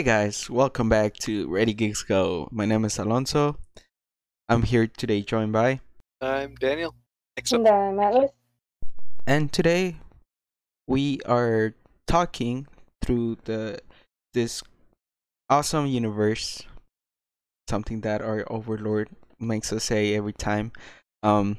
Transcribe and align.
Hey 0.00 0.06
guys, 0.06 0.48
welcome 0.48 0.88
back 0.88 1.12
to 1.28 1.46
Ready 1.48 1.74
Geeks 1.74 2.02
Go. 2.02 2.48
My 2.50 2.64
name 2.64 2.86
is 2.86 2.98
Alonso. 2.98 3.58
I'm 4.48 4.62
here 4.62 4.86
today 4.86 5.20
joined 5.20 5.52
by 5.52 5.80
I'm 6.22 6.54
Daniel. 6.54 6.94
Next 7.36 7.52
And 7.52 7.68
I'm 7.68 8.00
Atlas. 8.00 8.30
and 9.26 9.52
today 9.52 9.96
we 10.88 11.20
are 11.26 11.74
talking 12.06 12.66
through 13.04 13.36
the 13.44 13.80
this 14.32 14.62
awesome 15.50 15.84
universe 15.86 16.62
something 17.68 18.00
that 18.00 18.22
our 18.22 18.50
overlord 18.50 19.10
makes 19.38 19.70
us 19.70 19.84
say 19.84 20.14
every 20.14 20.32
time 20.32 20.72
um 21.22 21.58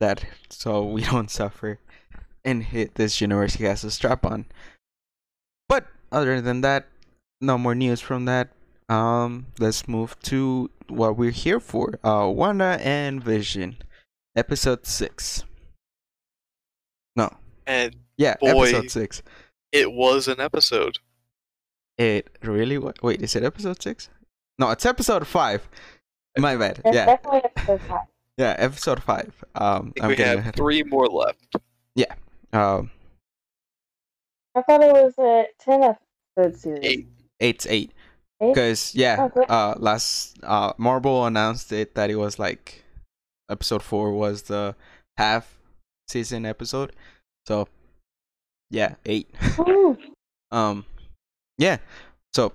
that 0.00 0.24
so 0.48 0.82
we 0.82 1.02
don't 1.12 1.30
suffer 1.30 1.78
and 2.42 2.62
hit 2.62 2.94
this 2.94 3.20
universe 3.20 3.56
he 3.56 3.64
has 3.64 3.84
a 3.84 3.90
strap 3.90 4.24
on 4.24 4.46
but 5.68 5.88
other 6.10 6.40
than 6.40 6.62
that 6.62 6.86
no 7.42 7.58
more 7.58 7.74
news 7.74 8.00
from 8.00 8.24
that 8.24 8.48
um 8.88 9.46
let's 9.58 9.86
move 9.88 10.18
to 10.20 10.70
what 10.88 11.16
we're 11.16 11.30
here 11.30 11.60
for 11.60 11.98
uh 12.04 12.26
wanda 12.28 12.78
and 12.80 13.22
vision 13.22 13.76
episode 14.36 14.86
6 14.86 15.44
no 17.16 17.28
and 17.66 17.96
yeah 18.16 18.36
Boy. 18.40 18.68
episode 18.68 18.90
6 18.90 19.22
it 19.72 19.90
was 19.90 20.28
an 20.28 20.38
episode. 20.38 20.98
It 21.96 22.28
really 22.42 22.76
wa 22.76 22.92
Wait, 23.02 23.22
is 23.22 23.34
it 23.36 23.42
episode 23.42 23.82
six? 23.82 24.10
No, 24.58 24.70
it's 24.70 24.84
episode 24.84 25.26
five. 25.26 25.66
My 26.36 26.56
bad. 26.56 26.82
It's 26.84 26.94
Yeah, 26.94 27.06
definitely 27.06 27.40
episode 27.44 27.80
five. 27.88 28.06
yeah, 28.36 28.54
episode 28.58 29.02
five. 29.02 29.32
Um, 29.54 29.94
I 29.96 30.00
think 30.00 30.02
I'm 30.02 30.08
we 30.10 30.16
getting 30.16 30.30
have 30.32 30.38
ahead. 30.40 30.56
three 30.56 30.82
more 30.82 31.06
left. 31.06 31.56
Yeah. 31.94 32.12
Um, 32.52 32.90
I 34.54 34.60
thought 34.60 34.82
it 34.82 34.92
was 34.92 35.14
a 35.18 35.44
ten 35.58 35.82
episode 35.82 36.58
series. 36.60 36.80
Eight. 36.82 37.08
Eight's 37.42 37.66
eight. 37.66 37.92
Eight? 38.40 38.54
Cause 38.54 38.94
yeah, 38.94 39.28
Oh, 39.36 39.42
uh, 39.42 39.74
last 39.78 40.38
uh, 40.42 40.72
Marvel 40.78 41.26
announced 41.26 41.70
it 41.72 41.94
that 41.94 42.08
it 42.10 42.16
was 42.16 42.38
like 42.38 42.82
episode 43.50 43.82
four 43.82 44.12
was 44.12 44.42
the 44.42 44.74
half 45.18 45.58
season 46.08 46.46
episode. 46.46 46.92
So 47.46 47.68
yeah, 48.70 48.94
eight. 49.04 49.28
Um, 50.52 50.84
yeah. 51.56 51.78
So 52.34 52.52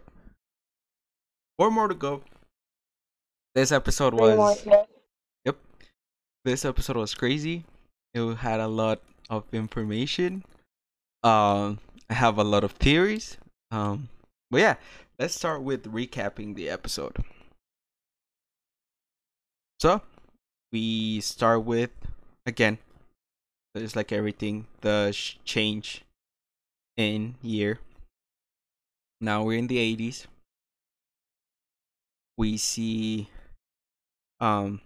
four 1.58 1.72
more 1.72 1.88
to 1.88 1.96
go. 1.96 2.22
This 3.56 3.72
episode 3.72 4.14
was 4.14 4.64
Yep. 5.46 5.58
this 6.46 6.64
episode 6.64 6.96
was 6.98 7.16
crazy. 7.16 7.66
It 8.14 8.22
had 8.38 8.60
a 8.60 8.68
lot 8.68 9.02
of 9.32 9.46
information. 9.52 10.44
Um, 11.24 11.80
I 12.08 12.14
have 12.14 12.38
a 12.38 12.44
lot 12.44 12.64
of 12.64 12.74
theories. 12.74 13.38
Um, 13.72 14.10
but 14.52 14.62
yeah, 14.62 14.76
let's 15.20 15.36
start 15.36 15.62
with 15.64 15.84
recapping 15.92 16.56
the 16.56 16.70
episode. 16.70 17.18
So, 19.80 20.02
we 20.72 21.22
start 21.22 21.64
with 21.66 21.92
again, 22.46 22.80
just 23.76 23.96
like 23.96 24.12
everything, 24.12 24.68
the 24.82 25.16
change 25.46 26.04
in 26.98 27.36
year. 27.42 27.80
Now 29.22 29.44
we're 29.44 29.58
in 29.60 29.68
the 29.68 29.78
80s. 29.80 30.28
We 32.38 32.58
see 32.58 33.30
um 34.40 34.82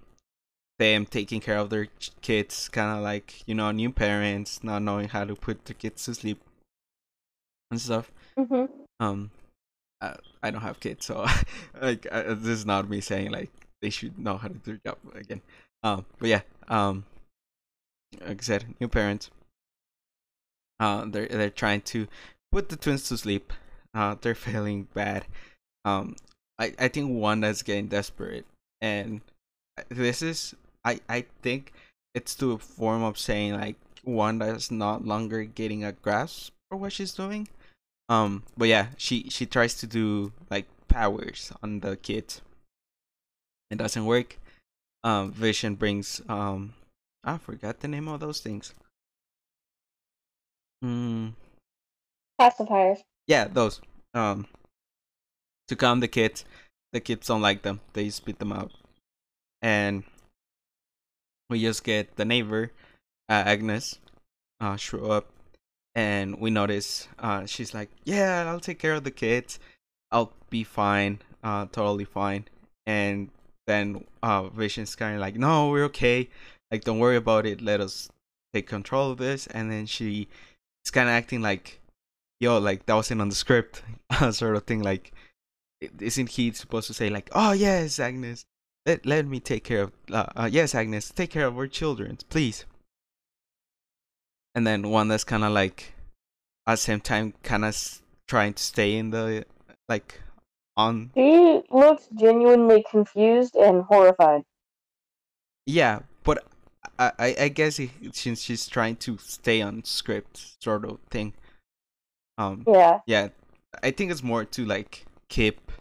them 0.80 1.06
taking 1.06 1.42
care 1.42 1.58
of 1.58 1.70
their 1.70 1.88
kids, 2.22 2.70
kind 2.70 2.98
of 2.98 3.04
like 3.04 3.48
you 3.48 3.56
know 3.56 3.72
new 3.72 3.92
parents 3.92 4.64
not 4.64 4.82
knowing 4.82 5.10
how 5.10 5.26
to 5.26 5.36
put 5.36 5.66
their 5.66 5.76
kids 5.76 6.06
to 6.06 6.16
sleep 6.16 6.42
and 7.70 7.80
stuff. 7.80 8.12
Mhm. 8.38 8.70
Um, 9.00 9.32
I, 10.02 10.16
I 10.44 10.52
don't 10.52 10.62
have 10.62 10.80
kids, 10.80 11.06
so 11.06 11.26
like 11.82 12.08
uh, 12.12 12.34
this 12.36 12.60
is 12.60 12.66
not 12.66 12.90
me 12.90 13.02
saying 13.02 13.32
like 13.32 13.52
they 13.82 13.90
should 13.90 14.18
know 14.18 14.38
how 14.38 14.48
to 14.48 14.54
do 14.54 14.80
their 14.84 14.94
job 14.94 14.98
again. 15.16 15.42
Um, 15.84 16.06
but 16.20 16.30
yeah, 16.30 16.42
um, 16.68 17.06
like 18.26 18.42
I 18.42 18.44
said, 18.44 18.76
new 18.80 18.88
parents. 18.88 19.30
Uh, 20.80 21.06
they're 21.06 21.28
they're 21.28 21.50
trying 21.50 21.82
to 21.82 22.08
put 22.52 22.70
the 22.70 22.76
twins 22.76 23.08
to 23.10 23.18
sleep. 23.18 23.54
Uh, 23.94 24.16
they're 24.20 24.36
failing 24.48 24.88
bad. 24.94 25.26
Um, 25.86 26.16
I 26.60 26.74
I 26.80 26.88
think 26.88 27.12
Wanda's 27.12 27.64
getting 27.64 27.88
desperate, 27.88 28.46
and 28.82 29.22
this 29.90 30.22
is 30.22 30.56
I 30.84 31.00
I 31.08 31.26
think 31.42 31.74
it's 32.14 32.36
to 32.36 32.54
a 32.54 32.58
form 32.58 33.04
of 33.04 33.18
saying 33.18 33.54
like 33.54 33.76
Wanda 34.04 34.46
is 34.46 34.72
not 34.72 35.06
longer 35.06 35.44
getting 35.44 35.84
a 35.84 35.92
grasp 35.92 36.54
for 36.70 36.78
what 36.78 36.94
she's 36.94 37.14
doing. 37.14 37.48
Um, 38.12 38.44
but 38.58 38.68
yeah, 38.68 38.88
she 38.98 39.30
she 39.30 39.46
tries 39.46 39.74
to 39.76 39.88
do 39.88 40.34
like 40.50 40.68
powers 40.90 41.54
on 41.64 41.80
the 41.80 41.96
kids. 41.96 42.42
It 43.72 43.78
doesn't 43.78 44.04
work. 44.04 44.38
Um, 45.02 45.32
Vision 45.32 45.76
brings 45.76 46.20
um, 46.28 46.74
I 47.24 47.38
forgot 47.38 47.80
the 47.80 47.88
name 47.88 48.10
of 48.10 48.20
those 48.20 48.42
things. 48.42 48.74
Mm, 50.84 51.34
Pacifiers. 52.38 53.00
yeah, 53.28 53.48
those. 53.48 53.80
Um, 54.14 54.46
to 55.70 55.78
calm 55.78 56.02
the 56.02 56.10
kids. 56.10 56.44
The 56.92 57.00
kids 57.00 57.28
don't 57.28 57.42
like 57.42 57.62
them. 57.62 57.80
They 57.94 58.10
spit 58.10 58.40
them 58.40 58.52
out, 58.52 58.74
and 59.62 60.04
we 61.50 61.62
just 61.62 61.86
get 61.86 62.18
the 62.18 62.26
neighbor, 62.26 62.74
uh, 63.30 63.44
Agnes, 63.48 64.00
uh, 64.60 64.76
show 64.76 65.10
up, 65.12 65.28
and 65.96 66.40
we 66.40 66.50
notice 66.50 67.08
uh, 67.20 67.46
she's 67.46 67.74
like, 67.74 67.90
"Yeah, 68.04 68.46
I'll 68.48 68.60
take 68.60 68.80
care 68.80 68.94
of 68.94 69.04
the 69.04 69.12
kids. 69.12 69.60
I'll 70.12 70.34
be 70.50 70.64
fine. 70.64 71.20
Uh, 71.44 71.66
totally 71.72 72.06
fine." 72.06 72.46
And 72.86 73.30
then 73.68 74.06
uh, 74.24 74.50
Vision's 74.50 74.96
kind 74.96 75.16
of 75.16 75.22
like, 75.22 75.36
"No, 75.36 75.70
we're 75.70 75.86
okay. 75.86 76.30
Like, 76.72 76.84
don't 76.84 77.00
worry 77.00 77.18
about 77.18 77.46
it. 77.46 77.62
Let 77.62 77.82
us 77.82 78.10
take 78.54 78.68
control 78.68 79.12
of 79.12 79.18
this." 79.18 79.48
And 79.48 79.72
then 79.72 79.86
she's 79.86 80.28
kind 80.92 81.10
of 81.10 81.14
acting 81.14 81.42
like 81.42 81.82
yo, 82.42 82.58
like 82.58 82.86
that 82.88 82.96
wasn't 82.96 83.22
on 83.22 83.30
the 83.30 83.36
script, 83.36 83.84
sort 84.32 84.58
of 84.58 84.64
thing. 84.64 84.82
Like, 84.82 85.14
isn't 86.00 86.30
he 86.30 86.52
supposed 86.52 86.88
to 86.88 86.94
say 86.94 87.10
like, 87.10 87.30
oh 87.32 87.54
yes, 87.54 88.00
Agnes, 88.00 88.44
let 88.86 89.06
let 89.06 89.26
me 89.26 89.40
take 89.40 89.64
care 89.64 89.84
of, 89.84 89.92
uh, 90.12 90.26
uh, 90.36 90.50
yes, 90.52 90.76
Agnes, 90.76 91.10
take 91.12 91.30
care 91.30 91.48
of 91.48 91.58
our 91.58 91.68
children, 91.68 92.18
please. 92.30 92.66
And 94.54 94.68
then 94.68 94.90
Wanda's 94.90 95.24
kind 95.24 95.44
of 95.44 95.52
like, 95.52 95.94
at 96.68 96.74
the 96.74 96.78
same 96.78 97.02
time, 97.02 97.34
kind 97.44 97.64
of 97.64 97.70
s- 97.70 98.02
trying 98.28 98.54
to 98.54 98.64
stay 98.64 98.98
in 98.98 99.12
the 99.12 99.46
like 99.88 100.22
on 100.78 101.12
He 101.16 101.62
looks 101.70 102.08
genuinely 102.14 102.84
confused 102.90 103.56
and 103.56 103.84
horrified. 103.84 104.44
yeah, 105.66 106.00
but 106.24 106.44
I 107.00 107.12
I, 107.20 107.36
I 107.42 107.48
guess 107.50 107.78
he, 107.78 107.92
since 108.14 108.42
she's 108.42 108.68
trying 108.68 108.96
to 108.98 109.18
stay 109.18 109.62
on 109.62 109.84
script, 109.84 110.62
sort 110.62 110.86
of 110.86 111.00
thing. 111.10 111.34
Um, 112.38 112.68
Yeah, 112.68 113.00
yeah, 113.06 113.30
I 113.84 113.92
think 113.92 114.12
it's 114.12 114.24
more 114.24 114.46
to 114.46 114.66
like 114.66 115.06
keep 115.30 115.72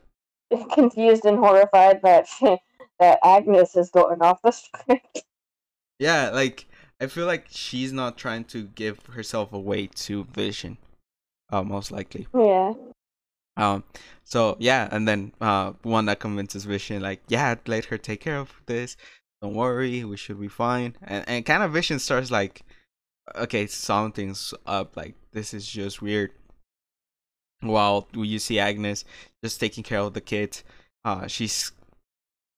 confused 0.73 1.25
and 1.25 1.39
horrified 1.39 2.01
that 2.03 2.29
that 3.01 3.19
Agnes 3.25 3.77
is 3.77 3.91
going 3.91 4.23
off 4.23 4.41
the 4.43 4.51
script. 4.53 5.25
Yeah, 5.99 6.31
like 6.31 6.67
I 7.01 7.07
feel 7.07 7.27
like 7.27 7.47
she's 7.51 7.93
not 7.93 8.19
trying 8.19 8.45
to 8.45 8.65
give 8.65 9.05
herself 9.07 9.53
away 9.53 9.87
to 9.87 10.25
Vision, 10.25 10.77
uh, 11.51 11.63
most 11.63 11.91
likely. 11.91 12.27
Yeah. 12.35 12.75
Um, 13.57 13.85
so 14.25 14.57
yeah, 14.59 14.89
and 14.93 15.09
then 15.09 15.33
uh, 15.41 15.73
one 15.83 16.07
that 16.07 16.21
convinces 16.21 16.65
Vision, 16.65 17.03
like, 17.03 17.23
yeah, 17.29 17.55
let 17.67 17.87
her 17.87 17.99
take 17.99 18.21
care 18.21 18.39
of 18.39 18.53
this. 18.67 18.97
Don't 19.43 19.55
worry, 19.55 20.05
we 20.05 20.17
should 20.17 20.41
be 20.41 20.49
fine. 20.49 20.97
And 21.03 21.25
and 21.29 21.47
kind 21.47 21.63
of 21.63 21.73
Vision 21.73 21.99
starts 21.99 22.31
like, 22.31 22.63
okay, 23.35 23.67
something's 23.67 24.53
up. 24.67 24.97
Like 24.97 25.15
this 25.33 25.55
is 25.55 25.67
just 25.67 26.03
weird. 26.03 26.33
While 27.61 28.09
you 28.15 28.39
see 28.39 28.59
Agnes 28.59 29.05
just 29.45 29.61
taking 29.61 29.85
care 29.85 30.01
of 30.01 30.15
the 30.15 30.21
kids, 30.21 30.65
uh, 31.05 31.27
she's 31.27 31.73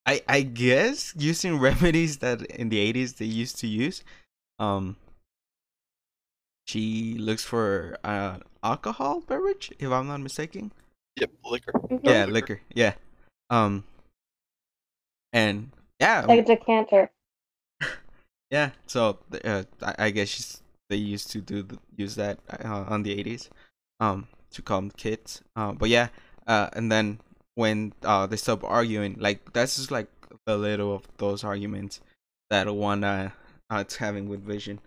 I 0.06 0.22
I 0.28 0.42
guess 0.42 1.14
using 1.16 1.58
remedies 1.60 2.18
that 2.18 2.42
in 2.46 2.68
the 2.68 2.78
eighties 2.78 3.14
they 3.14 3.26
used 3.26 3.58
to 3.60 3.66
use. 3.66 4.02
Um 4.58 4.96
she 6.66 7.14
looks 7.18 7.44
for 7.44 7.98
uh 8.04 8.38
alcohol 8.62 9.20
beverage, 9.20 9.72
if 9.78 9.90
I'm 9.90 10.06
not 10.06 10.20
mistaken. 10.20 10.72
Yep, 11.16 11.30
liquor. 11.44 11.72
Mhm. 11.72 12.00
Yeah, 12.02 12.24
liquor. 12.24 12.32
liquor. 12.32 12.60
Yeah. 12.74 12.94
Um 13.50 13.84
and 15.32 15.70
yeah, 16.00 16.24
Like 16.26 16.40
a 16.40 16.42
decanter. 16.42 17.10
yeah. 18.50 18.70
So 18.86 19.18
uh, 19.44 19.64
I, 19.82 19.94
I 20.06 20.10
guess 20.10 20.28
she's, 20.28 20.62
they 20.90 20.96
used 20.96 21.30
to 21.30 21.40
do 21.40 21.62
the, 21.62 21.78
use 21.96 22.16
that 22.16 22.38
uh, 22.50 22.84
on 22.88 23.02
the 23.02 23.18
eighties, 23.18 23.48
um, 24.00 24.26
to 24.50 24.62
calm 24.62 24.90
kids. 24.90 25.42
Uh, 25.56 25.72
but 25.72 25.88
yeah, 25.88 26.08
uh, 26.46 26.68
and 26.74 26.90
then 26.90 27.20
when 27.54 27.92
uh 28.04 28.26
they 28.26 28.36
stop 28.36 28.64
arguing, 28.64 29.16
like 29.18 29.52
that's 29.52 29.76
just 29.76 29.90
like 29.90 30.08
a 30.46 30.56
little 30.56 30.94
of 30.96 31.02
those 31.18 31.44
arguments 31.44 32.00
that 32.50 32.72
one 32.74 33.04
uh, 33.72 33.80
it's 33.80 33.96
having 33.96 34.28
with 34.28 34.44
Vision, 34.44 34.80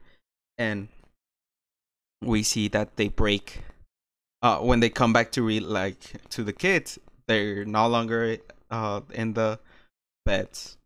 and 0.58 0.88
we 2.22 2.44
see 2.44 2.68
that 2.70 2.96
they 2.98 3.08
break. 3.08 3.64
Uh, 4.42 4.60
when 4.60 4.80
they 4.80 4.90
come 4.90 5.12
back 5.12 5.32
to 5.32 5.42
re 5.42 5.60
like 5.60 5.98
to 6.30 6.44
the 6.44 6.54
kids, 6.54 7.00
they're 7.28 7.66
no 7.66 7.88
longer 7.88 8.38
uh 8.70 9.02
in 9.14 9.34
the 9.34 9.60
beds. 10.26 10.78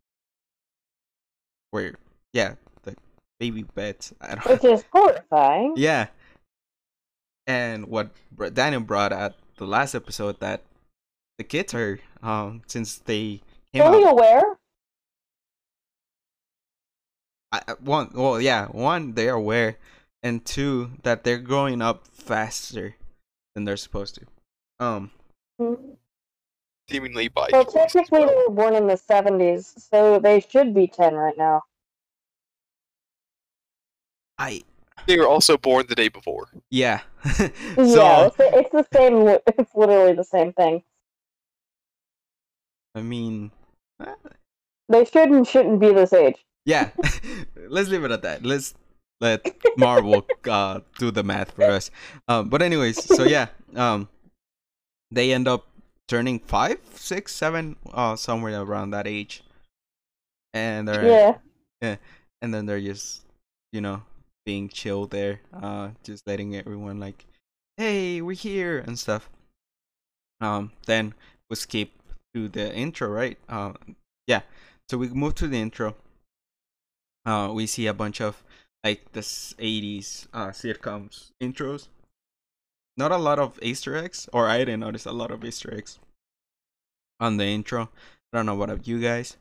Where 1.71 1.95
yeah, 2.31 2.55
the 2.83 2.95
baby 3.39 3.63
beds. 3.63 4.13
Which 4.45 4.63
is 4.63 4.83
horrifying. 4.93 5.73
yeah. 5.75 6.07
And 7.47 7.87
what 7.87 8.11
Daniel 8.53 8.81
brought 8.81 9.11
at 9.11 9.35
the 9.57 9.65
last 9.65 9.93
episode 9.93 10.39
that 10.39 10.61
the 11.37 11.43
kids 11.43 11.73
are 11.73 11.99
um 12.23 12.61
since 12.67 12.97
they 12.99 13.41
came 13.73 13.83
Fully 13.83 14.05
out 14.05 14.11
aware? 14.13 14.58
I, 17.51 17.61
I- 17.67 17.73
one 17.79 18.11
well 18.13 18.39
yeah 18.41 18.67
one 18.67 19.13
they're 19.13 19.33
aware 19.33 19.77
and 20.23 20.43
two 20.45 20.91
that 21.03 21.23
they're 21.23 21.37
growing 21.39 21.81
up 21.81 22.05
faster 22.07 22.95
than 23.55 23.65
they're 23.65 23.77
supposed 23.77 24.15
to 24.15 24.25
um. 24.79 25.11
Seemingly 26.89 27.27
by 27.27 27.49
Well, 27.51 27.65
choice 27.65 27.75
as 27.75 27.93
technically, 27.93 28.25
they 28.25 28.35
were 28.47 28.49
born 28.49 28.73
in 28.75 28.87
the 28.87 28.95
70s, 28.95 29.79
so 29.79 30.19
they 30.19 30.39
should 30.39 30.73
be 30.73 30.87
10 30.87 31.13
right 31.13 31.37
now. 31.37 31.61
i 34.39 34.63
They 35.05 35.17
were 35.17 35.27
also 35.27 35.57
born 35.57 35.85
the 35.87 35.95
day 35.95 36.07
before. 36.09 36.47
yeah 36.71 37.01
yeah, 37.25 38.25
it's, 38.25 38.37
the- 38.37 38.51
it's 38.53 38.71
the 38.71 38.87
same. 38.93 39.27
It's 39.27 39.75
literally 39.75 40.13
the 40.13 40.23
same 40.23 40.53
thing. 40.53 40.83
i 42.95 43.01
mean 43.01 43.51
They 44.87 45.05
should 45.05 45.29
and 45.29 45.47
shouldn't 45.47 45.79
be 45.79 45.91
this 45.93 46.13
age. 46.13 46.43
Yeah. 46.65 46.89
Let's 47.55 47.89
leave 47.89 48.03
it 48.03 48.11
at 48.11 48.21
that. 48.23 48.43
Let's 48.45 48.73
let 49.21 49.45
marvel 49.77 50.25
uh 50.47 50.79
do 50.97 51.11
the 51.11 51.23
math 51.23 51.51
for 51.51 51.65
us. 51.65 51.91
Um 52.27 52.49
but 52.49 52.61
anyways 52.61 53.03
so 53.03 53.23
yeah 53.25 53.47
um 53.75 54.07
they 55.11 55.33
end 55.33 55.47
up 55.47 55.67
turning 56.07 56.39
five 56.39 56.79
six 56.95 57.35
seven 57.35 57.75
uh 57.93 58.15
somewhere 58.15 58.61
around 58.61 58.91
that 58.91 59.07
age. 59.07 59.43
And 60.53 60.87
they're 60.87 61.37
Yeah. 61.81 61.97
and 62.41 62.53
then 62.53 62.65
they're 62.65 62.81
just 62.81 63.23
you 63.71 63.81
know 63.81 64.03
being 64.45 64.69
chill 64.69 65.05
there 65.05 65.41
uh 65.53 65.89
just 66.03 66.25
letting 66.25 66.55
everyone 66.55 66.99
like 66.99 67.25
hey 67.77 68.21
we're 68.21 68.35
here 68.35 68.79
and 68.79 68.97
stuff. 68.97 69.29
Um 70.41 70.71
then 70.85 71.13
we 71.49 71.55
skip 71.57 71.89
to 72.33 72.47
the 72.47 72.73
intro 72.73 73.09
right? 73.09 73.37
Um 73.49 73.75
yeah. 74.27 74.41
So 74.89 74.97
we 74.97 75.09
move 75.09 75.35
to 75.35 75.47
the 75.47 75.57
intro 75.57 75.95
uh 77.25 77.51
we 77.53 77.65
see 77.65 77.87
a 77.87 77.93
bunch 77.93 78.21
of 78.21 78.43
like 78.83 79.11
the 79.11 79.21
80s 79.21 80.27
uh 80.33 80.49
sitcoms 80.49 81.31
intros. 81.41 81.87
Not 82.97 83.11
a 83.11 83.17
lot 83.17 83.39
of 83.39 83.59
easter 83.61 83.95
eggs 83.95 84.27
or 84.33 84.47
i 84.47 84.59
didn't 84.59 84.81
notice 84.81 85.05
a 85.05 85.11
lot 85.11 85.31
of 85.31 85.43
easter 85.43 85.73
eggs 85.73 85.99
on 87.19 87.37
the 87.37 87.45
intro. 87.45 87.89
I 88.31 88.37
don't 88.37 88.45
know 88.45 88.55
what 88.55 88.69
about 88.69 88.87
you 88.87 88.99
guys. 89.01 89.37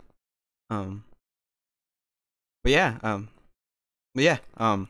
Um 0.70 1.04
but 2.62 2.72
yeah 2.72 2.98
um 3.02 3.28
but 4.14 4.25
yeah 4.25 4.38
um 4.56 4.88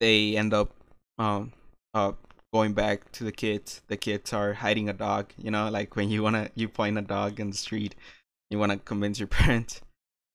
they 0.00 0.36
end 0.36 0.54
up 0.54 0.70
um 1.18 1.52
uh 1.94 2.12
going 2.52 2.72
back 2.72 3.12
to 3.12 3.24
the 3.24 3.32
kids. 3.32 3.82
The 3.88 3.96
kids 3.96 4.32
are 4.32 4.54
hiding 4.54 4.88
a 4.88 4.94
dog 4.94 5.32
you 5.36 5.50
know 5.50 5.68
like 5.68 5.96
when 5.96 6.08
you 6.10 6.22
want 6.22 6.36
to 6.36 6.50
you 6.54 6.68
find 6.68 6.98
a 6.98 7.02
dog 7.02 7.40
in 7.40 7.50
the 7.50 7.56
street 7.56 7.94
you 8.50 8.58
want 8.58 8.72
to 8.72 8.78
convince 8.78 9.18
your 9.18 9.28
parents 9.40 9.82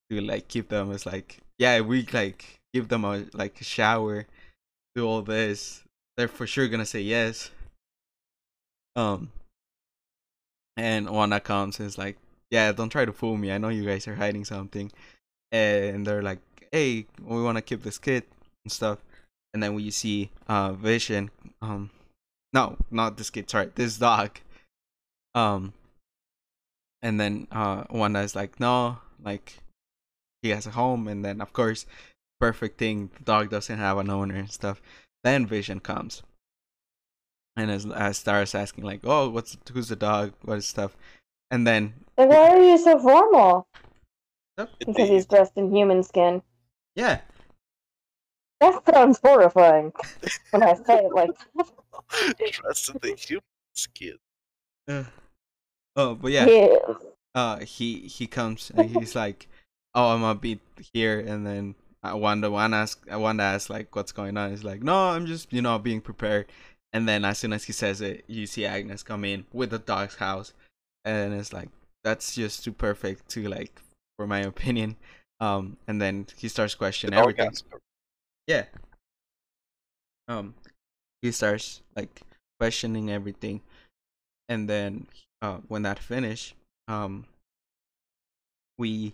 to 0.10 0.22
like 0.22 0.48
keep 0.48 0.70
them 0.70 0.92
it's 0.92 1.06
like 1.06 1.40
yeah 1.58 1.80
we 1.82 2.06
like 2.14 2.60
give 2.74 2.88
them 2.88 3.06
a 3.06 3.26
like 3.34 3.60
a 3.62 3.64
shower 3.64 4.26
do 4.96 5.08
all 5.08 5.22
this 5.22 5.84
they're 6.18 6.28
for 6.28 6.46
sure 6.46 6.68
gonna 6.68 6.86
say 6.86 7.02
yes. 7.02 7.52
Um 8.96 9.32
and 10.78 11.10
Wanda 11.10 11.40
comes 11.40 11.80
and 11.80 11.88
is 11.88 11.98
like 11.98 12.18
yeah 12.52 12.72
don't 12.72 12.90
try 12.90 13.06
to 13.06 13.14
fool 13.14 13.38
me 13.38 13.52
i 13.52 13.58
know 13.58 13.70
you 13.70 13.86
guys 13.86 14.08
are 14.08 14.16
hiding 14.16 14.46
something. 14.46 14.92
And 15.52 16.06
they're 16.06 16.22
like 16.22 16.40
hey 16.72 17.06
we 17.22 17.42
want 17.42 17.58
to 17.58 17.62
keep 17.62 17.84
this 17.84 17.98
kid 17.98 18.24
and 18.66 18.72
stuff. 18.72 19.00
And 19.54 19.62
then 19.62 19.74
we 19.74 19.90
see 19.92 20.30
uh 20.48 20.74
vision 20.74 21.32
um 21.62 21.90
no 22.54 22.78
not 22.92 23.18
this 23.18 23.30
kid 23.30 23.50
sorry 23.50 23.72
this 23.74 23.98
dog. 23.98 24.40
Um 25.34 25.74
and 27.02 27.20
then 27.20 27.48
uh 27.52 27.86
Wanda's 27.90 28.36
like 28.36 28.60
no 28.60 29.00
like 29.24 29.58
he 30.44 30.50
has 30.50 30.68
a 30.68 30.72
home 30.72 31.08
and 31.08 31.26
then 31.26 31.42
of 31.42 31.52
course 31.54 31.86
perfect 32.40 32.78
thing 32.78 33.10
the 33.18 33.24
dog 33.24 33.50
doesn't 33.50 33.80
have 33.80 33.98
an 33.98 34.10
owner 34.10 34.36
and 34.36 34.52
stuff 34.52 34.82
then 35.24 35.48
vision 35.48 35.80
comes 35.80 36.22
and 37.56 37.72
as, 37.72 37.86
as 37.86 38.18
starts 38.18 38.54
asking 38.54 38.84
like 38.84 39.00
oh 39.06 39.30
what's 39.30 39.58
who's 39.72 39.88
the 39.90 39.96
dog 39.96 40.34
what 40.44 40.58
is 40.58 40.68
stuff 40.68 40.96
and 41.50 41.66
then 41.66 41.94
Like, 42.18 42.30
why 42.30 42.50
are 42.50 42.64
you 42.64 42.78
so 42.78 43.00
formal? 43.00 43.68
Because 44.80 45.10
he's 45.10 45.26
dressed 45.26 45.54
in 45.56 45.74
human 45.74 46.04
skin. 46.04 46.42
yeah 46.96 47.22
That 48.60 48.82
sounds 48.94 49.20
horrifying 49.24 49.94
when 50.52 50.64
I 50.64 50.74
say 50.76 50.98
it 51.06 51.14
like 51.14 51.32
that. 51.56 52.52
Dressed 52.52 52.90
in 52.90 52.98
the 53.02 53.16
human 53.16 53.44
skin. 53.74 54.18
uh, 54.88 55.04
oh 55.96 56.16
but 56.16 56.32
yeah 56.32 56.46
Yeah. 56.46 56.78
uh 57.36 57.60
he 57.60 58.00
he 58.08 58.28
comes 58.28 58.72
and 58.76 58.90
he's 58.90 59.16
like 59.16 59.48
oh 59.96 60.14
i'm 60.14 60.22
gonna 60.22 60.40
be 60.40 60.60
here 60.94 61.20
and 61.20 61.46
then 61.46 61.76
i 62.02 62.14
wonder 62.14 62.50
one 62.50 62.74
ask 62.74 63.06
i 63.12 63.16
wonder 63.16 63.44
ask 63.44 63.70
like 63.70 63.96
what's 63.96 64.12
going 64.12 64.38
on. 64.38 64.50
He's 64.50 64.64
like 64.64 64.82
no 64.82 65.10
i'm 65.10 65.26
just 65.26 65.52
you 65.54 65.62
know 65.62 65.78
being 65.80 66.02
prepared. 66.02 66.48
And 66.92 67.08
then 67.08 67.26
as 67.26 67.40
soon 67.40 67.54
as 67.54 67.64
he 67.64 67.74
says 67.74 68.02
it 68.02 68.24
you 68.28 68.46
see 68.46 68.66
agnes 68.66 69.04
come 69.04 69.26
in 69.26 69.46
with 69.54 69.72
the 69.72 69.80
dog's 69.80 70.16
house. 70.16 70.54
And 71.06 71.34
it's 71.34 71.54
like 71.54 71.70
that's 72.04 72.36
just 72.36 72.64
too 72.64 72.72
perfect 72.72 73.30
to 73.30 73.48
like 73.48 73.82
for 74.18 74.28
my 74.28 74.40
opinion. 74.40 74.96
Um 75.40 75.78
and 75.88 76.02
then 76.02 76.28
he 76.38 76.48
starts 76.48 76.76
questioning 76.76 77.18
everything. 77.18 77.52
yeah. 78.48 78.66
Um 80.28 80.54
he 81.22 81.32
starts 81.32 81.82
like 81.96 82.22
questioning 82.60 83.10
everything. 83.12 83.62
And 84.50 84.70
then 84.70 85.08
uh 85.42 85.58
when 85.68 85.82
that 85.84 86.00
finish 86.00 86.54
um 86.88 87.26
we 88.78 89.14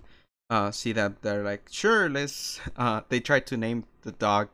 uh 0.49 0.71
see 0.71 0.91
that 0.93 1.21
they're 1.21 1.43
like 1.43 1.67
sure 1.69 2.09
let's 2.09 2.59
uh 2.77 3.01
they 3.09 3.19
tried 3.19 3.45
to 3.47 3.55
name 3.57 3.83
the 4.01 4.11
dog 4.13 4.49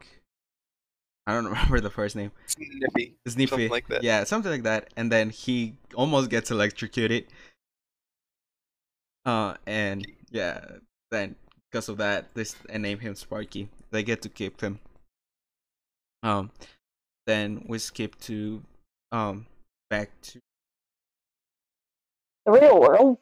i 1.27 1.33
don't 1.33 1.45
remember 1.51 1.79
the 1.79 1.89
first 1.89 2.15
name 2.15 2.31
Sniffy. 2.47 3.15
Sniffy. 3.27 3.47
Something 3.49 3.69
like 3.69 3.87
that. 3.87 4.03
yeah 4.03 4.23
something 4.23 4.51
like 4.51 4.63
that 4.63 4.89
and 4.97 5.11
then 5.11 5.29
he 5.29 5.75
almost 5.95 6.29
gets 6.29 6.51
electrocuted 6.51 7.25
uh 9.25 9.55
and 9.65 10.05
yeah 10.31 10.59
then 11.11 11.35
because 11.71 11.89
of 11.89 11.97
that 11.97 12.33
this 12.35 12.55
and 12.69 12.83
name 12.83 12.99
him 12.99 13.15
sparky 13.15 13.69
they 13.91 14.03
get 14.03 14.21
to 14.21 14.29
keep 14.29 14.61
him 14.61 14.79
um 16.23 16.51
then 17.25 17.63
we 17.67 17.77
skip 17.79 18.19
to 18.19 18.61
um 19.11 19.45
back 19.89 20.09
to 20.21 20.39
The 22.45 22.51
real 22.51 22.79
world. 22.79 23.17